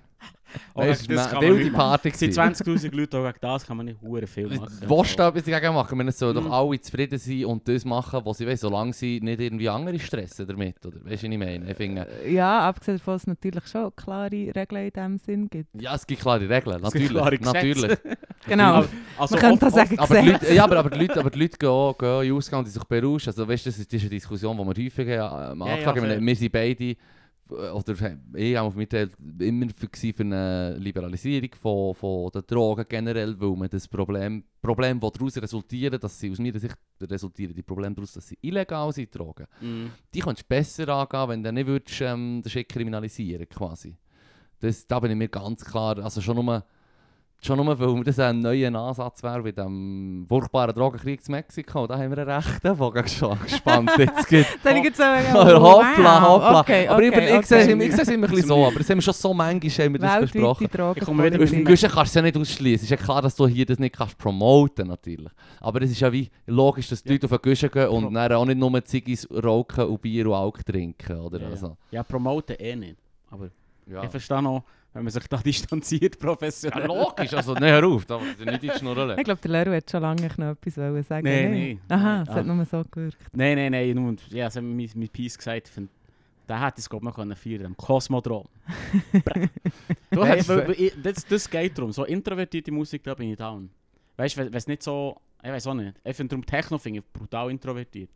[0.76, 1.72] Gegen das war kann eine man wilde.
[1.72, 2.12] Party.
[2.12, 2.39] Gewesen.
[2.41, 4.68] 20'000 Leute, auch gegen das kann man nicht hure viel machen.
[4.88, 5.97] Willst du da etwas dagegen machen?
[5.97, 9.20] Meine, Es sollen doch alle zufrieden sein und das machen, was sie wollen, solange sie
[9.22, 10.86] nicht irgendwie andere stressen damit.
[10.86, 10.97] Oder?
[11.06, 11.70] Weißt du, was ich meine?
[11.72, 15.50] Ich finde, Äh, Ja, abgesehen davon, dass es natürlich schon klare Regeln in diesem Sinn
[15.50, 15.70] gibt.
[15.82, 16.82] ja, es gibt klare Regeln.
[16.82, 17.10] Natürlich.
[17.10, 17.97] klare natürlich.
[18.47, 18.64] Genau.
[18.76, 18.88] Aber-
[19.18, 20.41] Also Man könnte oft- auch sagen, Aber die Gesetz.
[20.43, 22.84] Leute, ja, aber, aber, die Leute, aber die Leute gehen, gehen in Ausgang und sich
[22.86, 23.30] berauschen.
[23.30, 25.95] Also, weißt du, das ist das eine Diskussion, die wir häufig äh, am Ja, Anfang
[25.95, 26.08] ja, haben.
[26.10, 26.22] fair.
[26.22, 26.95] wir sind beide, äh,
[27.50, 27.95] oder
[28.36, 29.88] ich auch auf immer für,
[30.20, 36.00] eine Liberalisierung von, von den Drogen generell, weil man das Problem, Problem das daraus resultieren,
[36.00, 39.47] dass sie aus meiner Sicht resultieren die Probleme daraus, dass sie illegal sind, Drogen.
[39.62, 39.91] Mhm.
[40.14, 43.97] Die kannst du besser angehen, wenn du nicht würdest, ähm, den Shit kriminalisieren quasi.
[44.60, 46.64] Das, da bin ich mir ganz klar, also schon nur,
[47.41, 51.87] schon nur weil das ein neuer Ansatz wäre bei dem furchtbaren Drogenkrieg in Mexiko.
[51.87, 53.91] Da haben wir einen rechten schon gespannt.
[53.97, 56.59] Jetzt gibt Dann ich jetzt hoppla, hoppla.
[56.61, 57.71] Okay, aber ich, okay, ich, sehe es okay.
[57.73, 59.85] immer- ich sehe es immer ein bisschen so, aber das haben wir schon so manchmal
[59.85, 60.67] haben wir das besprochen.
[60.95, 62.75] Ich komme wieder Auf dem Guschen kannst du es ja nicht ausschließen.
[62.75, 65.31] Es ist ja klar, dass du hier das nicht kannst promoten natürlich.
[65.61, 67.13] Aber es ist ja wie logisch, dass die Ja.
[67.15, 70.27] Leute auf den Guschen gehen und Pro- dann auch nicht nur Ziggis rauchen und Bier
[70.27, 71.19] und Alk trinken.
[71.19, 71.39] Oder?
[71.39, 71.51] Ja, ja.
[71.51, 72.97] Also, Ja, promoten eh nicht.
[73.31, 73.49] Aber
[73.85, 74.03] ja.
[74.03, 74.63] ich verstehe noch,
[74.93, 76.81] wenn man sich da distanziert professionell.
[76.81, 79.19] ja, logisch, also nicht hör auf, da nicht in die Schnur legen.
[79.19, 81.27] Ich glaube, der Leru hat schon lange noch etwas wollen sagen.
[81.27, 81.79] Nein, nein.
[81.89, 83.17] Aha, es hat nur so gewirkt.
[83.33, 83.95] Nein, nein, nein.
[83.95, 85.67] Nur, ja, das hat mir mein, mein Piece gesagt.
[85.67, 85.89] Ich finde,
[86.47, 88.47] der hätte es glaub ich, noch können feiern am Kosmodrom.
[90.11, 91.91] Du hast weil- weil ich- das, das geht darum.
[91.91, 93.69] So introvertierte Musik, da bin ich down.
[94.17, 95.15] Weißt du, wenn es nicht so.
[95.43, 95.95] Ich weiß auch nicht.
[96.03, 98.09] Ich finde darum Techno finde ich brutal introvertiert.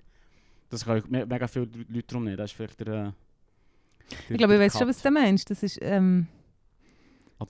[0.70, 2.40] Das können me mega viele Leute darum nicht.
[2.40, 2.88] Das ist vielleicht der.
[2.88, 3.14] äh, der-
[4.30, 5.50] Ich glaube, ich weiß schon, was du meinst.
[5.50, 6.28] Das ist, ähm,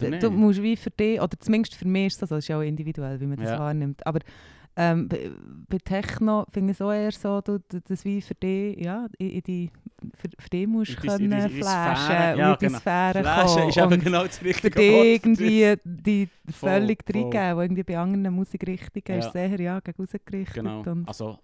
[0.02, 0.24] Oder nicht?
[0.24, 2.58] du musst wie für dich, oder zumindest für mich ist das so, das ist ja
[2.58, 3.60] auch individuell, wie man das Ja.
[3.60, 4.06] wahrnimmt.
[4.06, 4.20] Aber
[4.76, 5.30] ähm, bei,
[5.70, 9.06] bei Techno finde ich es auch eher so, du, du, das wie für dich, ja,
[9.20, 9.70] in, in die,
[10.16, 12.66] für, für dich musst du können die- in die flashen Sphäre, und ja, in die
[12.66, 12.80] genau.
[12.80, 13.70] Sphäre Flasche kommen.
[13.70, 15.06] ist eben genau das für richtige dich Wort.
[15.06, 17.22] irgendwie die Voll, völlig voll.
[17.22, 19.18] reingeben, wo irgendwie bei anderen Musikrichtungen Ja.
[19.20, 20.56] ist sehr ja, gegen rausgerichtet.
[20.56, 20.84] Genau.
[21.06, 21.38] Also,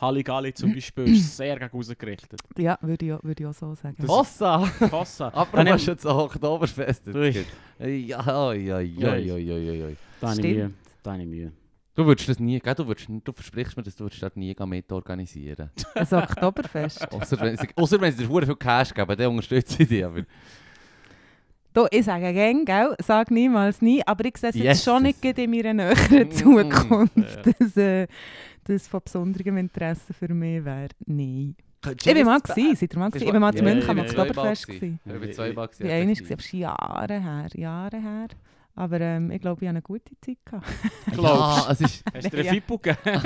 [0.00, 2.40] Halligalli zum Beispiel ist sehr gegen ausgerichtet.
[2.58, 3.96] ja, würde ich, auch- würde ich auch so sagen.
[3.98, 4.68] Das- Hossa!
[4.90, 5.28] Kossa.
[5.34, 7.06] Aber Dann hast jetzt auch Oktoberfest.
[7.06, 7.30] jetzt Ui.
[7.32, 7.46] gibt.
[7.78, 9.86] Ja, ja, ja, ja, ja, ja, ja, ja.
[10.20, 10.56] Da habe ich Stimmt.
[10.56, 10.70] Mühe.
[11.02, 11.52] Da habe ich Mühe.
[11.96, 12.74] Du würdest das nie, gell?
[12.74, 17.12] Du, würdest, du versprichst mir, dass du würdest dort nie mit organisieren Ein Oktoberfest.
[17.12, 20.04] Außer wenn sie, ausser wenn sie dir verdammt viel Cash geben, dann unterstütze ich dich.
[20.04, 20.22] Aber
[21.74, 22.94] Du, ich sage gerne, gell?
[23.02, 24.64] Sag niemals nie, aber ich sehe es Yes.
[24.64, 27.52] jetzt schon nicht in meiner näheren Mm, Zukunft, ja.
[27.58, 28.06] dass äh,
[28.62, 30.88] das von besonderem Interesse für mich wäre.
[31.06, 31.56] Nein.
[31.84, 33.26] Ich bin mal gewesen, seid ihr mal gewesen?
[33.26, 34.68] Ich bin mal zu Ja, München am ja, ja, Oktoberfest.
[34.68, 35.00] ja, gewesen.
[35.04, 38.28] Ich bin zweimal Ich war einmal, gewesen, aber schon Jahre her, Jahre her.
[38.76, 40.38] Aber ähm, ich glaube, ich hatte eine gute Zeit.
[40.44, 40.66] Gehabt.
[41.16, 42.04] Ja, es ist...
[42.14, 42.52] Hast du dir Ja.
[42.52, 43.20] Fippo gegeben?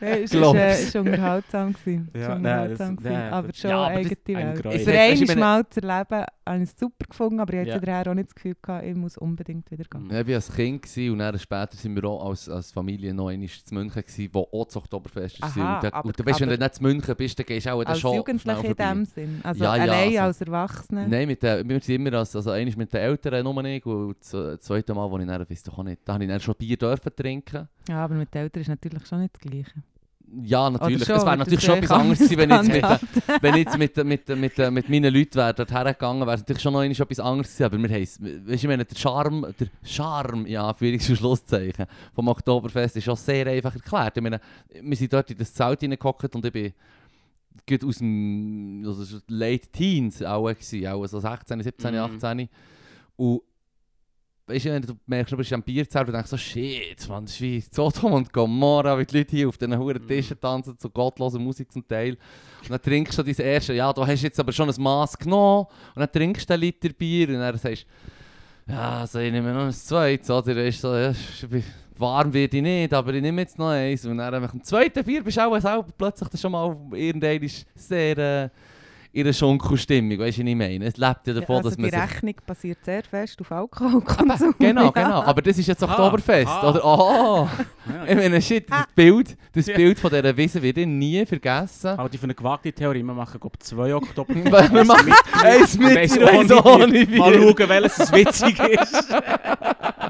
[0.00, 1.72] Nein, es war äh, ist unterhaltsam.
[1.72, 2.10] Gewesen.
[2.14, 4.62] Ja, nein, unterhaltsam das- gewesen, nein, aber schon ja, aber eigene ein Welt.
[4.62, 4.78] Gräuel.
[4.78, 7.74] Für Ich meine- einmal mal zu erleben, habe ich es super gefunden, aber ich Ja.
[7.74, 10.08] hatte daher auch nicht das Gefühl, gehabt, ich muss unbedingt wieder gehen.
[10.10, 13.14] Ja, ich war als Kind gewesen, und dann später sind wir auch als, als Familie
[13.14, 15.48] noch einmal zu München gewesen, wo auch das Oktoberfest war.
[15.50, 17.66] Aha, und, da, aber- und du weißt, wenn du nicht zu München bist, dann gehst
[17.66, 18.92] du auch dann Als schon Jugendliche schnell in vorbei.
[18.92, 19.40] dem Sinn.
[19.44, 21.08] Also Ja, ja, allein also- als Erwachsene.
[21.08, 24.16] Nein, mit der, wir sind immer als, also einmal mit den Eltern nur ich und
[24.32, 26.54] das zweite Mal, wo ich dann, weiss doch auch nicht, da habe ich dann schon
[26.56, 27.68] Bier dürfen trinken.
[27.88, 29.82] Ja, aber mit den Eltern ist natürlich schon nicht das Gleiche.
[30.44, 31.04] Ja, natürlich.
[31.04, 33.78] schon, es wäre natürlich schon etwas anderes gewesen, wenn ich jetzt mit, wenn ich jetzt
[33.78, 37.20] mit, mit, mit, mit meinen Leuten wäre dort hergegangen, wäre es natürlich schon noch etwas
[37.20, 37.64] anderes gewesen.
[37.64, 41.16] Aber wir haben es, weißt du, ich meine, der Charme, der Charme, ja, Anführungs- und
[41.16, 44.16] Schlusszeichen, vom Oktoberfest ist schon sehr einfach erklärt.
[44.16, 44.40] Ich meine,
[44.80, 46.72] wir sind dort in das Zelt hineingehockt und ich bin
[47.66, 52.00] gerade aus dem also so Late Teens auch, gewesen, auch so 16, 17, Mhm.
[52.00, 52.48] 18.
[53.16, 53.42] Und
[54.46, 57.34] weißt du, wenn du merkst, du bist am Bierzelt und denkst so, shit, man, das
[57.34, 60.08] ist wie Sodom und Gomorra, wie die Leute hier auf diesen hohen Mhm.
[60.08, 62.16] Tischen tanzen, zu gottloser Musik zum Teil.
[62.62, 65.66] Und dann trinkst du dein erste, ja, du hast jetzt aber schon ein Maß genommen
[65.94, 67.86] und dann trinkst du einen Liter Bier und dann sagst
[68.66, 70.64] du, ja, also ich nehme noch ein zweites, oder?
[70.64, 71.12] Ist so, ja,
[71.96, 74.04] warm werde ich nicht, aber ich nehme jetzt noch eins.
[74.04, 78.18] Und dann nach dem zweiten Bier bist du auch selber plötzlich schon mal irgendwann sehr
[78.18, 78.48] äh,
[79.14, 80.86] in einer Schunkelstimmung, weißt du, was ich meine?
[80.86, 82.00] Es lebt ja davon, also dass die man sich...
[82.00, 84.54] Rechnung basiert sehr fest auf Alkoholkonsum.
[84.58, 84.90] Genau, ja.
[84.90, 85.22] genau.
[85.22, 86.70] Aber das ist jetzt Ah, Oktoberfest, ah.
[86.70, 86.82] oder?
[87.02, 87.48] Oh!
[88.08, 89.76] Ich meine, shit, das Bild, das Ja.
[89.76, 91.96] Bild von dieser Wiese wird ich nie vergessen.
[91.96, 93.02] Halte ich für eine gewagte Theorie.
[93.02, 94.34] Wir machen, glaube ich, zwei Oktober.
[94.72, 97.18] Wir machen eins mit Eins ohne Bier.
[97.18, 99.14] Mal schauen, welches witzig ist.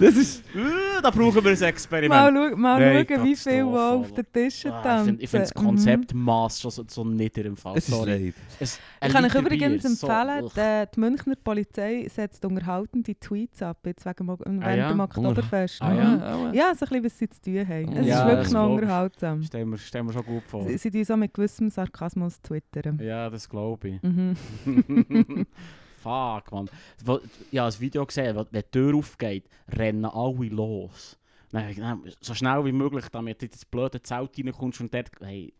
[0.00, 0.44] Das ist...
[0.54, 2.36] Äh, da brauchen wir ein Mal, Experiment.
[2.52, 5.06] schau, mal Nein, schauen, wie viel wo auf den Tischen Ah, ich tanzen.
[5.06, 5.64] finde ich das Mhm.
[5.64, 7.76] Konzeptmaß schon so, so nieder im Fall.
[7.78, 8.34] Es ist leid.
[8.60, 10.52] Es, Ich kann euch übrigens Bier, so, empfehlen, ugh.
[10.56, 14.88] die, die Münchner Polizei setzt unterhaltende Tweets ab, jetzt wegen, während Ah ja?
[14.90, 15.82] dem Oktoberfest.
[15.82, 15.98] Ah Mhm.
[15.98, 16.52] ja?
[16.52, 17.96] Ja, so ein bisschen, was sie zu tun haben.
[17.96, 19.42] Es Ja, ist wirklich noch unterhaltsam.
[19.42, 20.62] Stellen wir, stellen wir schon gut vor.
[20.68, 23.00] Sie, sie tun so mit gewissem Sarkasmus twittern.
[23.02, 24.02] Ja, das glaube ich.
[24.02, 24.36] Mhm.
[26.02, 26.68] fuck, man.
[27.00, 27.06] Ich
[27.58, 31.18] habe ein Video gesehen, wenn die Tür aufgeht, rennen alle los.
[31.50, 35.10] Dann, dann, so schnell wie möglich, damit du in das blöde Zelt reinkommst und dort...
[35.20, 35.52] Hey,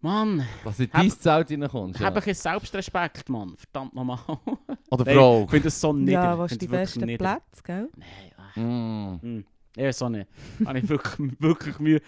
[0.00, 1.98] Mann, Dass du in dein Zelt reinkommst.
[2.00, 2.20] hab Ja.
[2.20, 3.56] bisschen Selbstrespekt, Mann.
[3.56, 4.18] Verdammt nochmal.
[4.90, 5.44] Oder Frau.
[5.44, 6.12] Ich finde das so nieder.
[6.12, 7.40] Ja, Ich wo ist find's die besten nieder.
[7.40, 7.88] Plätze, gell?
[7.96, 9.44] Nein, ach, Mm.
[9.76, 10.28] Ich weiß auch nicht.
[10.64, 12.00] Habe ich wirklich, wirklich Mühe.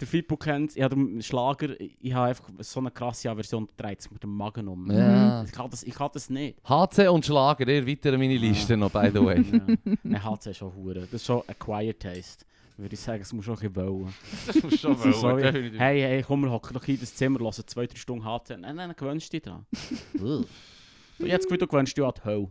[0.00, 3.86] Der Fippo kennt, ich habe den Schlager, ich habe einfach so eine krasse Aversion, da
[3.86, 4.90] dreht es mir den Magen um.
[4.90, 5.44] Ja.
[5.44, 6.56] Ich, kann das, ich kann das nicht.
[6.66, 9.44] HC und Schlager, ihr weiter meine Liste noch, by the way.
[9.84, 9.94] Ja.
[10.02, 11.00] Nein, HC ist schon hure.
[11.00, 12.46] Das ist schon ein quiet taste.
[12.78, 14.14] Würde ich sagen, es muss schon ein bisschen wollen.
[14.46, 15.78] Das musst du schon So wie, definitiv.
[15.78, 18.56] hey, hey, komm, wir hocken doch in das Zimmer, hören zwei, drei Stunden HC.
[18.56, 19.66] Nein, nein, dann gewöhnst du dich dran.
[20.18, 20.46] Und
[21.26, 22.48] jetzt Gefühl, du gewöhnst dich an die Hölle.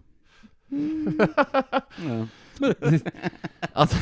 [2.07, 2.27] ja.
[3.73, 3.95] Also,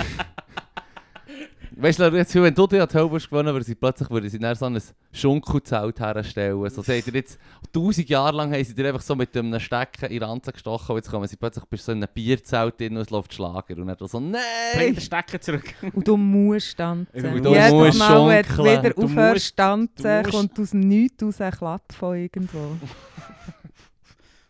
[1.81, 4.39] weißt du, jetzt, wenn du dir an die Hölle gewonnen würden sie plötzlich würden sie
[4.39, 6.69] dann so ein Schunkelzelt herstellen.
[6.69, 7.39] So seht ihr jetzt,
[7.71, 10.91] tausend Jahre lang haben sie dir einfach so mit einem Stecken in den Ranzen gestochen
[10.93, 13.33] und jetzt kommen sie plötzlich bist du so in einem Bierzelt drin und es läuft
[13.33, 13.77] Schlager.
[13.77, 14.93] Und dann so, Bring nein!
[14.95, 15.73] den Stecker zurück.
[15.93, 17.25] Und du musst tanzen.
[17.25, 20.69] Und du Jedes musst Mal, wenn du wieder Du aufhörst tanzen, du musst- kommt aus
[20.71, 22.77] dem Nichts raus ein Klapp von irgendwo.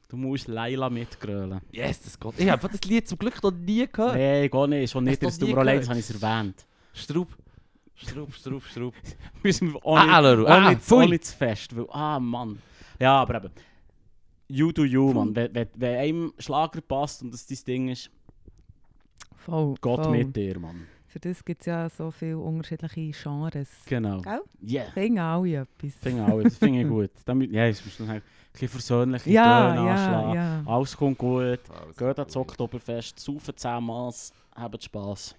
[0.09, 1.59] Du musst Leila mitgrölen.
[1.71, 2.39] Yes, das geht.
[2.39, 4.15] Ich habe das Lied zum Glück noch nie gehört.
[4.15, 4.89] Nein, gar nicht.
[4.91, 5.21] Schon nicht.
[5.21, 6.65] Hast du das habe ich es erwähnt.
[6.97, 7.27] Strub.
[7.95, 8.93] Strub, Strub, Strub.
[9.43, 11.05] Müssen wir auch Ah, nicht, Leru, auch ah, nicht, pfui.
[11.05, 11.75] auch nicht zu fest.
[11.75, 12.59] Weil, ah, Mann.
[12.99, 13.51] Ja, aber eben.
[14.49, 15.35] You do you, Mann.
[15.35, 18.09] Wenn, wenn, wenn einem Schlager passt und das dein Ding ist,
[19.37, 20.17] Voll, Gott voll.
[20.17, 20.87] mit dir, Mann.
[21.07, 23.69] Für das gibt es ja so viele unterschiedliche Genres.
[23.85, 24.19] Genau.
[24.21, 24.41] Gell?
[24.61, 24.91] Yeah.
[24.91, 25.93] Finden alle etwas.
[26.05, 27.11] Ich auch, das finde ich gut.
[27.25, 28.21] Damit, ja, es muss noch ein
[28.51, 30.33] bisschen versöhnliche ja, Töne ja, anschlagen.
[30.35, 30.63] ja.
[30.65, 31.59] Alles kommt gut.
[31.97, 35.33] Geht ans Oktoberfest, saufen 10 Maß, habt Spass.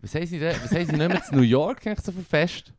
[0.00, 0.54] Was haben sie denn?
[0.62, 2.72] Was haben sie nicht mehr in New York eigentlich so für Fest?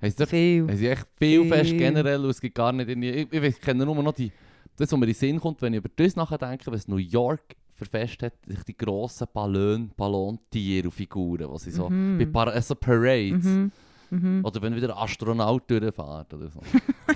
[0.00, 0.62] Haben sie dort Viel.
[0.62, 1.52] haben sie echt viel Viel.
[1.52, 3.10] Fest generell und es gibt gar nicht irgendwie...
[3.10, 4.32] Ich, ich, ich kenne nur noch die...
[4.76, 7.42] Das, was mir in den Sinn kommt, wenn ich über das nachdenke, was New York
[7.74, 11.88] für Fest hat, sich die grossen Ballon, Ballontiere und Figuren, die sie so...
[11.88, 12.18] Mhm.
[12.18, 13.44] Bei Par also Parades.
[13.44, 13.70] Mhm.
[14.10, 14.44] Mhm.
[14.44, 16.60] Oder wenn wieder ein Astronaut durchfährt oder so.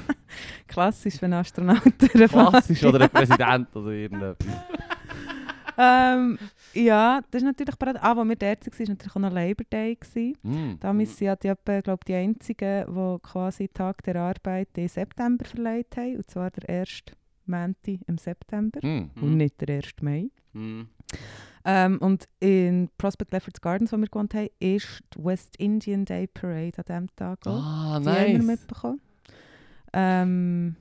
[0.66, 2.50] Klassisch, wenn Astronauten fahren.
[2.50, 4.46] Klassisch oder ein Präsident oder irgendetwas.
[5.78, 6.38] ähm,
[6.74, 8.02] ja, das ist natürlich gerade...
[8.02, 9.98] Ah, als wir dort waren, war natürlich auch noch Labor Day.
[10.42, 10.74] Mm.
[10.80, 15.96] Damals sind ja die, glaub, die einzigen, die quasi Tag der Arbeit im September verleiht
[15.96, 16.16] haben.
[16.16, 17.12] Und zwar der erste
[17.46, 18.80] Montag im September.
[18.86, 19.10] Mm.
[19.20, 19.94] Und nicht der 1.
[20.00, 20.30] Mai.
[20.52, 20.88] Mhm.
[21.64, 26.28] Ähm, und in Prospect Lefferts Gardens, wo wir gewohnt haben, ist die West Indian Day
[26.28, 27.60] Parade an diesem Tag auch.
[27.60, 28.46] Ah, die haben wir nice.
[28.46, 29.00] mitbekommen.
[29.92, 30.76] Ähm,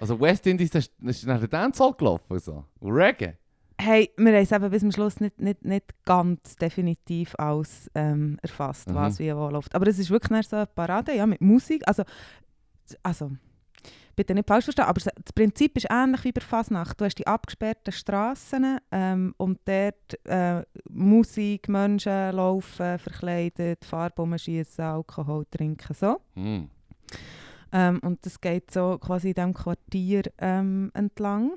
[0.00, 2.38] Also West Indies, das ist, das ist nach der Dancehall gelaufen.
[2.40, 2.64] So.
[2.82, 3.34] Reggae.
[3.80, 8.38] Hey, wir haben es eben bis zum Schluss nicht, nicht, nicht ganz definitiv alles ähm,
[8.42, 8.94] erfasst, Mhm.
[8.94, 9.74] was wie wo läuft.
[9.74, 11.82] Aber es ist wirklich so eine Parade, ja, mit Musik.
[11.86, 12.04] Also,
[13.02, 13.32] also
[14.16, 17.00] bitte nicht falsch verstehen, aber das Prinzip ist ähnlich wie bei Fasnacht.
[17.00, 24.84] Du hast die abgesperrten Straßen ähm, und dort äh, Musik, Menschen laufen, verkleidet, Farbe schießen,
[24.84, 26.20] Alkohol trinken, so.
[26.34, 26.64] Mm.
[27.72, 31.54] Ähm, und das geht so quasi in diesem Quartier ähm, entlang.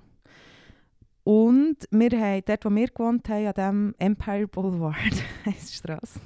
[1.28, 4.96] Und wir haben, dort wo wir gewohnt haben, an dem Empire Boulevard,
[5.46, 6.22] heisst die Strasse,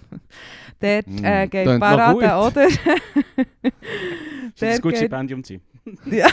[0.80, 2.68] dort Mm, äh, geht tönt Parade, oder?
[2.68, 2.84] Ist das
[3.64, 3.72] ein
[4.60, 5.60] Dort gutes geht- Stipendium zu?
[6.06, 6.28] ja.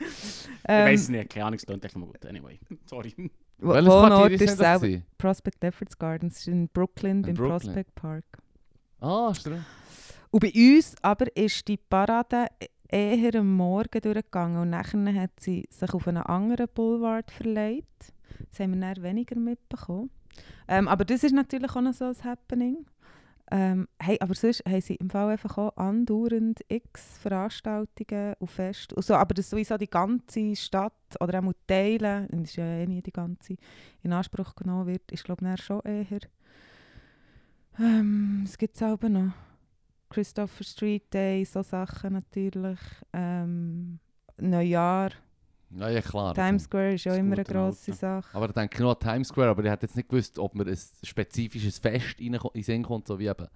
[0.00, 2.26] Ich ähm, weiß es nicht, keine Ahnung, es klingt echt mal gut.
[2.26, 3.14] Anyway, sorry.
[3.58, 5.06] wo, Welches wo Quartier Ort ist ist selber gewesen?
[5.18, 7.60] Prospect Efforts Gardens, ist in Brooklyn, In beim Brooklyn.
[7.60, 8.24] Prospect Park.
[9.00, 9.64] Ah, stimmt.
[10.30, 12.46] Und bei uns aber ist die Parade
[12.92, 18.12] eher am Morgen durchgegangen und nachher hat sie sich auf einen anderen Boulevard verlegt.
[18.50, 20.10] Das haben wir dann weniger mitbekommen.
[20.68, 22.86] Ähm, aber das ist natürlich auch noch so ein Happening.
[23.50, 28.94] Ähm, hey, aber sonst haben sie im Fall einfach auch andauernd x Veranstaltungen und Feste.
[28.94, 32.86] Und so, aber das sowieso die ganze Stadt oder auch Teilen, das ist ja eh
[32.86, 33.56] nie die ganze,
[34.02, 36.20] in Anspruch genommen wird, ist glaube ich schon eher...
[37.78, 39.32] Ähm, es gibt es auch noch.
[40.12, 42.78] Christopher Street Day, so Sachen natürlich.
[43.12, 43.98] Ähm,
[44.38, 45.10] Neujahr,
[45.76, 46.34] Ja, ja, klar.
[46.34, 47.92] Times Square ist ja immer eine grosse.
[47.92, 48.34] Sache.
[48.36, 50.66] Aber ich denke nur an Times Square, aber ich hätte jetzt nicht gewusst, ob mir
[50.66, 53.46] ein spezifisches Fest in den Sinn kommt, so wie eben.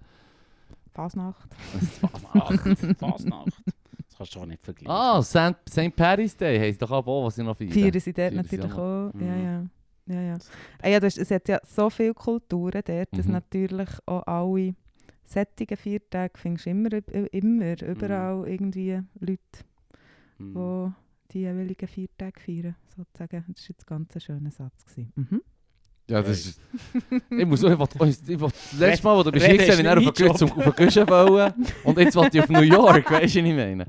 [0.93, 1.53] Fasnacht.
[2.01, 2.97] Fasnacht.
[2.99, 3.53] Fasnacht.
[4.07, 4.91] Das kannst du doch nicht vergleichen.
[4.91, 5.55] Ah, St.
[5.69, 5.95] St.
[5.95, 7.71] Patrick's Day heisst doch auch, was ich noch feiern.
[7.71, 9.11] Feiern sie dort natürlich auch auch.
[9.19, 9.69] Ja, Mhm.
[10.07, 10.15] ja.
[10.15, 10.37] ja, ja.
[10.81, 13.33] Ah, ja das, es hat ja so viele Kulturen dort, dass Mhm.
[13.33, 14.73] natürlich auch alle
[15.27, 16.89] sättige Viertage findest du immer,
[17.31, 19.39] immer überall irgendwie Leute,
[20.39, 20.53] Mhm.
[20.55, 23.43] die die jeweiligen Viertage feiern, sozusagen.
[23.53, 24.85] Das war jetzt ganz ein schöner Satz.
[24.85, 25.11] Gewesen.
[25.15, 25.41] Mhm.
[26.09, 26.61] Ja, das ist...
[27.31, 27.71] ich muss auch...
[27.71, 31.53] Ich das letzte Mal, wo du bist du ich auf den Güschen wollen.
[31.83, 33.87] Und jetzt wollte ich auf New York, weißt du, was ich meine?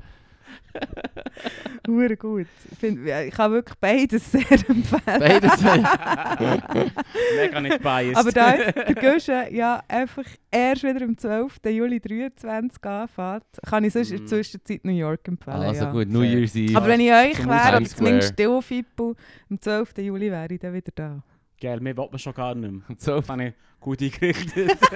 [1.87, 2.47] Hure gut.
[2.71, 5.01] Ich, find, ich kann wirklich beides sehr empfehlen.
[5.05, 5.61] Beides.
[7.35, 8.17] Mega nicht biased.
[8.17, 11.59] Aber da jetzt der Guschen ja einfach erst wieder am 12.
[11.67, 14.19] Juli 23 anfängt, kann ich sonst in Mm.
[14.19, 15.57] der Zwischenzeit New York empfehlen.
[15.61, 15.91] also ja.
[15.91, 16.21] gut, New.
[16.21, 16.77] Year's Eve.
[16.77, 19.15] Aber wenn ich euch wäre, oder zumindest Fippo,
[19.49, 19.97] am 12.
[19.99, 21.23] Juli wäre ich dann wieder da.
[21.61, 22.81] Geil, mir will man schon gar nicht mehr.
[22.97, 24.71] so, habe ich gut eingerichtet.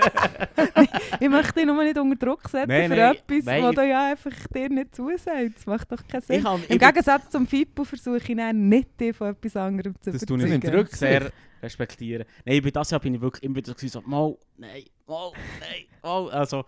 [1.19, 3.63] Ich möchte dich nur nicht unter Druck setzen Nein, für nein, etwas, nein.
[3.63, 5.57] wo du ja einfach dir nicht zusagst.
[5.57, 6.39] Das macht doch keinen Sinn.
[6.39, 10.11] ich habe Im Gegensatz zum Fippo versuche ich dann nicht, dich von etwas anderem zu
[10.11, 10.61] Das tue überzeugen.
[10.67, 10.99] ich Rücksicht.
[10.99, 11.31] sehr
[11.61, 12.25] respektieren.
[12.45, 15.31] Nein, bei das Jahr bin ich wirklich immer wieder so, mal, nein, mal,
[15.61, 16.29] nein, mal.
[16.31, 16.65] Also,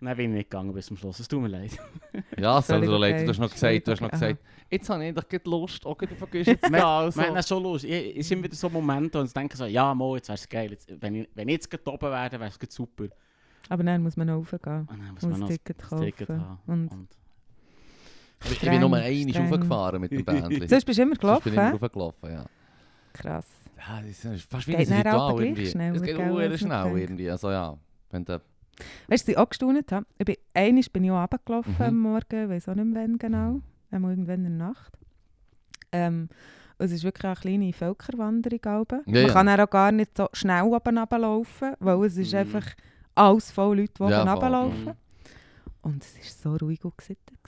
[0.00, 1.20] nein, bin ich nicht gegangen bis zum Schluss.
[1.20, 1.70] Es tut mir leid.
[2.38, 3.14] ja, so Völlig leid.
[3.14, 3.24] okay.
[3.24, 5.96] Du hast noch gesagt, du hast noch gesagt, jetzt habe ich doch gerade Lust, auch
[5.96, 6.72] gerade auf eine Guschen zu gehen.
[6.72, 7.22] Wir Also.
[7.22, 7.76] haben das schon.
[7.76, 10.48] Ich- Es sind wieder so Momente, wo ich denke so, ja, mal, jetzt wäre es
[10.48, 10.70] geil.
[10.72, 13.04] Jetzt, wenn, ich, wenn ich jetzt gerade oben wäre, wäre es super.
[13.68, 14.80] Aber dann muss man noch raufgehen.
[14.80, 16.04] Und dann muss Muss man noch das Ticket das kaufen.
[16.04, 16.58] Ticket haben.
[16.66, 17.08] Und Und
[18.40, 19.50] Ich bin- ich bin nur streng, einmal streng.
[19.52, 20.68] hochgefahren mit dem Bändchen.
[20.68, 21.78] Sonst bist du immer Sonst gelaufen, bin ich immer hä?
[21.80, 22.44] hochgelaufen, ja.
[23.12, 23.46] Krass.
[23.78, 25.66] Ja, das ist fast wie Geht ein Ritual irgendwie.
[25.66, 27.30] schnell, es geht sehr schnell irgendwie.
[27.30, 27.76] Also ja,
[28.10, 28.32] wenn du...
[28.32, 28.42] Weißt
[29.08, 30.06] du, was ich auch gestaunt habe?
[30.18, 31.82] Ich bin, einmal bin ich auch runtergelaufen Mhm.
[31.82, 33.60] am Morgen, weiß auch nicht mehr wann genau.
[33.92, 34.98] Irgendwann in der Nacht.
[35.92, 36.28] Ähm,
[36.82, 38.60] es ist wirklich eine kleine Völkerwanderung.
[38.62, 39.32] Ja, Man ja.
[39.32, 42.38] kann auch gar nicht so schnell oben runterlaufen, weil es ist Mhm.
[42.38, 42.66] einfach
[43.14, 44.84] alles voll Leute, die Ja, runterlaufen.
[44.84, 44.92] Mhm.
[45.82, 46.14] Und es
[46.44, 47.38] war so ruhig und gesittet.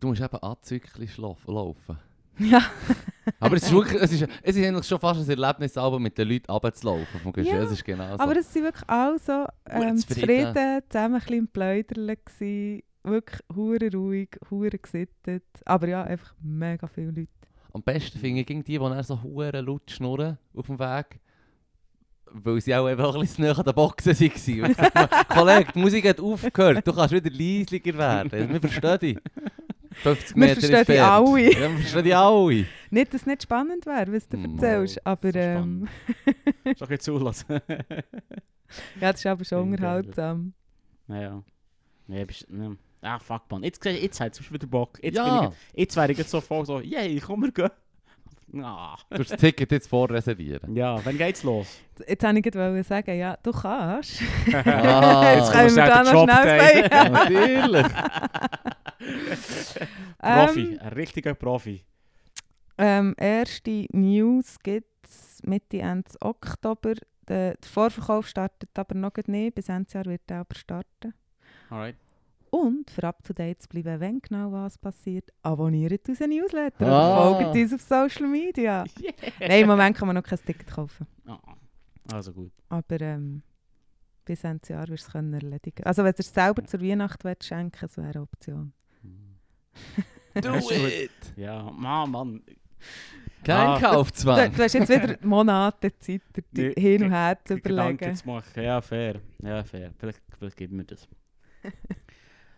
[0.00, 1.98] Du musst eben schlafen, laufen.
[2.38, 2.60] Ja,
[3.38, 6.18] Aber es ist wirklich, es ist, es ist eigentlich schon fast ein Erlebnis, aber mit
[6.18, 7.32] den Leuten runterzulaufen vom.
[7.44, 8.22] Ja, Es ist genau so.
[8.24, 10.26] aber es waren wirklich alle so ähm, zufrieden.
[10.52, 12.18] zufrieden, zusammen ein bisschen im Pläuderle.
[13.04, 15.44] Wirklich hure ruhig, hure gesittet.
[15.64, 17.28] Aber ja, einfach mega viele Leute.
[17.74, 21.18] Am besten finde ich gegen die, die dann so hure laut schnurren auf dem Weg.
[22.36, 24.74] Weil sie auch einfach ein bisschen näher an den Boxen waren.
[24.74, 28.48] Sag Kollege, die Musik hat aufgehört, du kannst wieder leislicher werden.
[28.50, 29.18] Wir verstehen dich.
[29.92, 31.10] 50 Wir Meter verstehen dich entfernt.
[31.10, 31.52] alle.
[31.52, 32.66] Ja, wir verstehen dich alle.
[32.90, 35.88] Nicht, dass es nicht spannend wäre, was du Mal, erzählst, aber so ähm,
[36.64, 37.60] Ist doch jetzt zulassen.
[39.00, 40.52] ja, das ist aber schon unterhaltsam.
[41.06, 41.42] naja.
[42.06, 42.76] Nee, bist, ne.
[43.04, 43.62] Ah, fuck, man.
[43.62, 44.98] Jetzt, jetzt hat es wieder Bock.
[45.02, 45.50] Jetzt, Ja.
[45.72, 47.70] ich, jetzt wäre ich jetzt so voll so, yay, komm, wir gehen.
[48.62, 48.96] Ah.
[49.10, 50.74] Du musst das Ticket jetzt vorreservieren.
[50.76, 51.66] Ja, wann geht's los?
[52.06, 54.20] Jetzt wollte ich gerade sagen, ja, du kannst.
[54.64, 57.12] Ah, Jetzt können wir da noch schnell sagen.
[57.12, 57.86] Natürlich.
[60.18, 61.84] Profi, Ähm, ein richtiger Profi.
[62.78, 66.94] ähm, erste News gibt es Mitte, Ende Oktober.
[67.28, 69.54] Der, der Vorverkauf startet aber noch nicht.
[69.54, 71.14] Bis Ende Jahr wird er aber starten.
[71.70, 71.96] Alright.
[72.54, 77.30] Und für up to date zu bleiben, wenn genau was passiert, abonniert unseren Newsletter Ah.
[77.30, 78.84] oder folgt uns auf Social Media.
[79.40, 81.06] Nein, im Moment kann man noch kein Ticket kaufen.
[81.26, 81.38] Ah,
[82.12, 82.52] also gut.
[82.68, 83.42] Aber ähm,
[84.24, 85.84] bis Ende Jahr wirst du es können erledigen.
[85.84, 88.72] Also wenn du es selber zur Weihnacht willst, schenken das wäre eine Option.
[90.40, 91.10] Do it.
[91.36, 92.42] Ja, Mann, Mann.
[93.42, 93.74] Kein Ah.
[93.78, 94.52] Du, Kaufzwang.
[94.54, 96.22] du hast jetzt wieder Monate Zeit,
[96.52, 98.16] dir hin und her zu Die Gedanken überlegen.
[98.16, 98.62] zu machen.
[98.62, 99.20] Ja, fair.
[99.42, 99.92] Ja, fair.
[99.98, 101.08] Vielleicht, vielleicht geben wir das.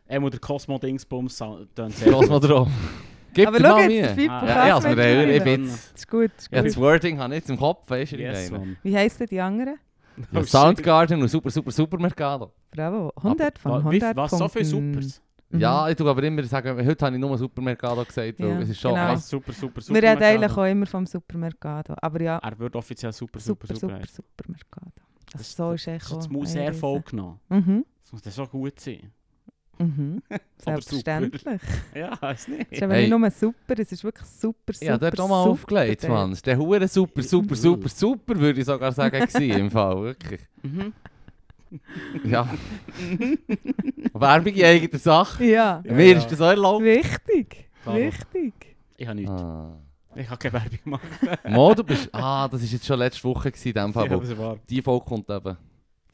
[0.09, 2.69] Einmal der Cosmo-Dingsbums drauf.
[3.35, 5.93] Gib Aber schau jetzt, der Fippo Ah, Ja, ja, also wir haben, ich bin jetzt-.
[5.93, 6.69] Das ist gut, das ist Ja, gut.
[6.71, 8.17] das Wording habe ich jetzt im Kopf, weißt du?
[8.17, 8.51] Yes.
[8.83, 9.77] Wie heissen die anderen?
[10.33, 12.53] ja, Oh, Soundgarden und Super, Super, Supermercado.
[12.71, 13.13] Bravo.
[13.17, 14.65] 100 von Wa- wie- 100 Was, so viele.
[14.65, 15.21] Supers?
[15.51, 15.61] Mhm.
[15.61, 18.69] Ja, ich tue aber immer sagen, heute habe ich nur Supermercado gesagt, weil Ja, es
[18.71, 18.95] ist schon...
[18.95, 19.17] genau.
[19.17, 20.01] Super, super, super.
[20.01, 21.95] Wir reden eigentlich auch immer vom Supermercado.
[22.01, 24.01] Aber ja, Er wird offiziell super, super, super, super.
[24.07, 24.23] super.
[24.39, 24.93] Supermercado.
[25.35, 27.39] Also Das- so ist Das echt auch muss sehr voll genommen.
[27.51, 27.85] Mhm.
[28.03, 29.13] Das muss dann schon gut sein.
[29.79, 30.23] Mhm.
[30.59, 31.43] Selbstverständlich.
[31.95, 32.67] Ja, weiß nicht.
[32.71, 33.09] Es ist aber Hey.
[33.09, 36.09] nicht nur super, es ist wirklich super, super, Ja, dort auch mal aufgelegt.
[36.09, 36.37] Mann.
[36.45, 40.41] Der hure super, super, super, super, würde ich sogar sagen, gewesen, im Fall, wirklich.
[40.63, 40.93] Mhm.
[42.25, 42.49] Ja.
[44.15, 45.45] Werbung in eigener Sache.
[45.45, 46.19] Ja, Ja, Mir ja.
[46.19, 46.85] ist das auch erlaubt.
[46.85, 48.55] wichtig, wichtig.
[48.97, 49.31] Ich habe nichts.
[49.33, 49.77] Ah.
[50.15, 51.03] Ich habe keine Werbung gemacht.
[51.49, 52.09] Mo, du bist...
[52.15, 54.11] Ah, das war jetzt schon letzte Woche in dem Fall.
[54.11, 54.57] Ja.
[54.71, 55.57] Die Folge kommt eben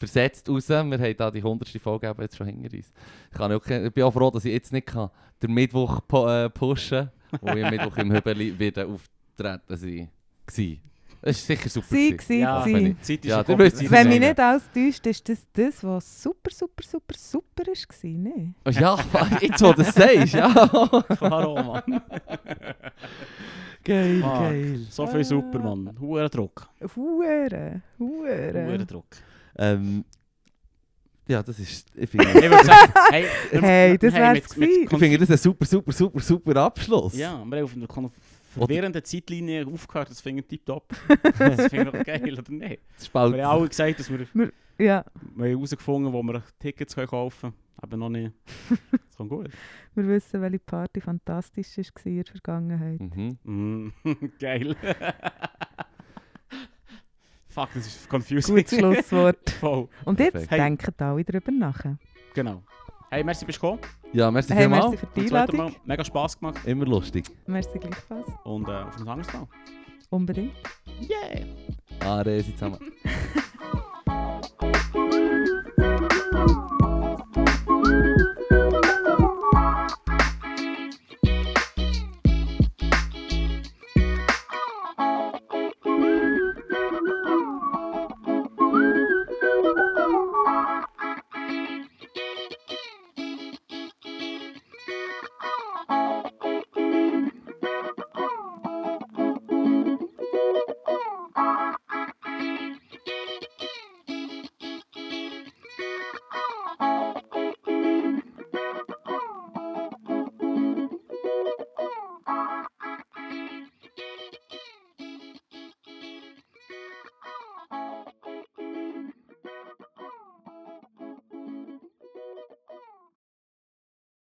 [0.02, 0.68] versetzt raus.
[0.68, 1.68] Wir haben da die 100.
[1.80, 2.92] Folge eben jetzt schon hinter uns.
[3.30, 5.10] Ich, kann auch, ich bin auch froh, dass ich jetzt nicht kann,
[5.40, 10.08] den Mittwoch po, äh, pushen kann, wo ich am Mittwoch im Hübeli wieder auftreten sein
[10.56, 10.76] war.
[11.24, 11.86] Das ist sicher super.
[11.88, 12.74] Sie, sie, Ja, sie.
[12.74, 16.50] wenn ich- Zeit ist Ja, Wenn mich nicht alles täuscht, ist das das, was super,
[16.50, 18.54] super, super, super war, ne?
[18.66, 18.98] Oh, Ja,
[19.40, 20.48] jetzt wo du das sagst, ja.
[21.16, 22.02] Klar, auch, Mann.
[23.84, 24.32] geil, Fuck.
[24.34, 24.80] geil.
[24.90, 25.96] So viel super, Mann.
[26.00, 26.68] Huren Druck.
[26.96, 28.86] Hure, Huren hure.
[28.86, 29.06] Druck.
[29.56, 30.04] Ähm,
[31.28, 31.86] ja, das ist...
[31.94, 33.26] Ich finde, Ich würde sagen, hey,
[33.60, 37.16] Hey, das hey, wär's mit, mit, ich finde das ein super, super, super, super Abschluss.
[37.16, 38.10] Ja, wir haben auf einer kon-
[38.54, 40.92] verwirrenden Zeitlinie aufgehört, das finde ich tipptopp.
[41.38, 42.82] das finde ich doch geil, oder nicht?
[42.96, 44.26] Das spalt Wir haben alle gesagt, dass wir,
[44.78, 45.04] Ja,
[45.36, 47.54] wir haben herausgefunden wo wir Tickets können kaufen können.
[47.76, 48.32] Aber noch nicht.
[48.68, 48.78] Das
[49.16, 49.48] kommt gut.
[49.94, 53.00] Wir wissen, welche Party fantastisch war in der Vergangenheit.
[53.00, 53.38] Mhm.
[53.44, 53.92] Mm,
[54.38, 54.76] geil.
[57.52, 58.56] Fuck, das ist confusing.
[58.56, 59.50] Gutes Schlusswort.
[59.60, 59.88] Voll.
[60.04, 60.50] Und jetzt Perfekt.
[60.52, 60.58] Hey.
[60.60, 61.84] denken alle darüber nach.
[62.34, 62.62] Genau.
[63.10, 63.80] Hey, merci, bist du gekommen.
[64.14, 64.84] Ja, merci Hey, vielmals.
[64.90, 65.56] merci für die Einladung.
[65.58, 65.72] Mal.
[65.84, 66.60] Mega Spass gemacht.
[66.64, 67.26] Immer lustig.
[67.46, 68.26] Merci gleichfalls.
[68.44, 69.46] Und äh, auf ein anderes Mal.
[70.08, 70.52] Unbedingt.
[71.00, 71.44] Yeah!
[72.00, 72.78] Ade, sie zusammen.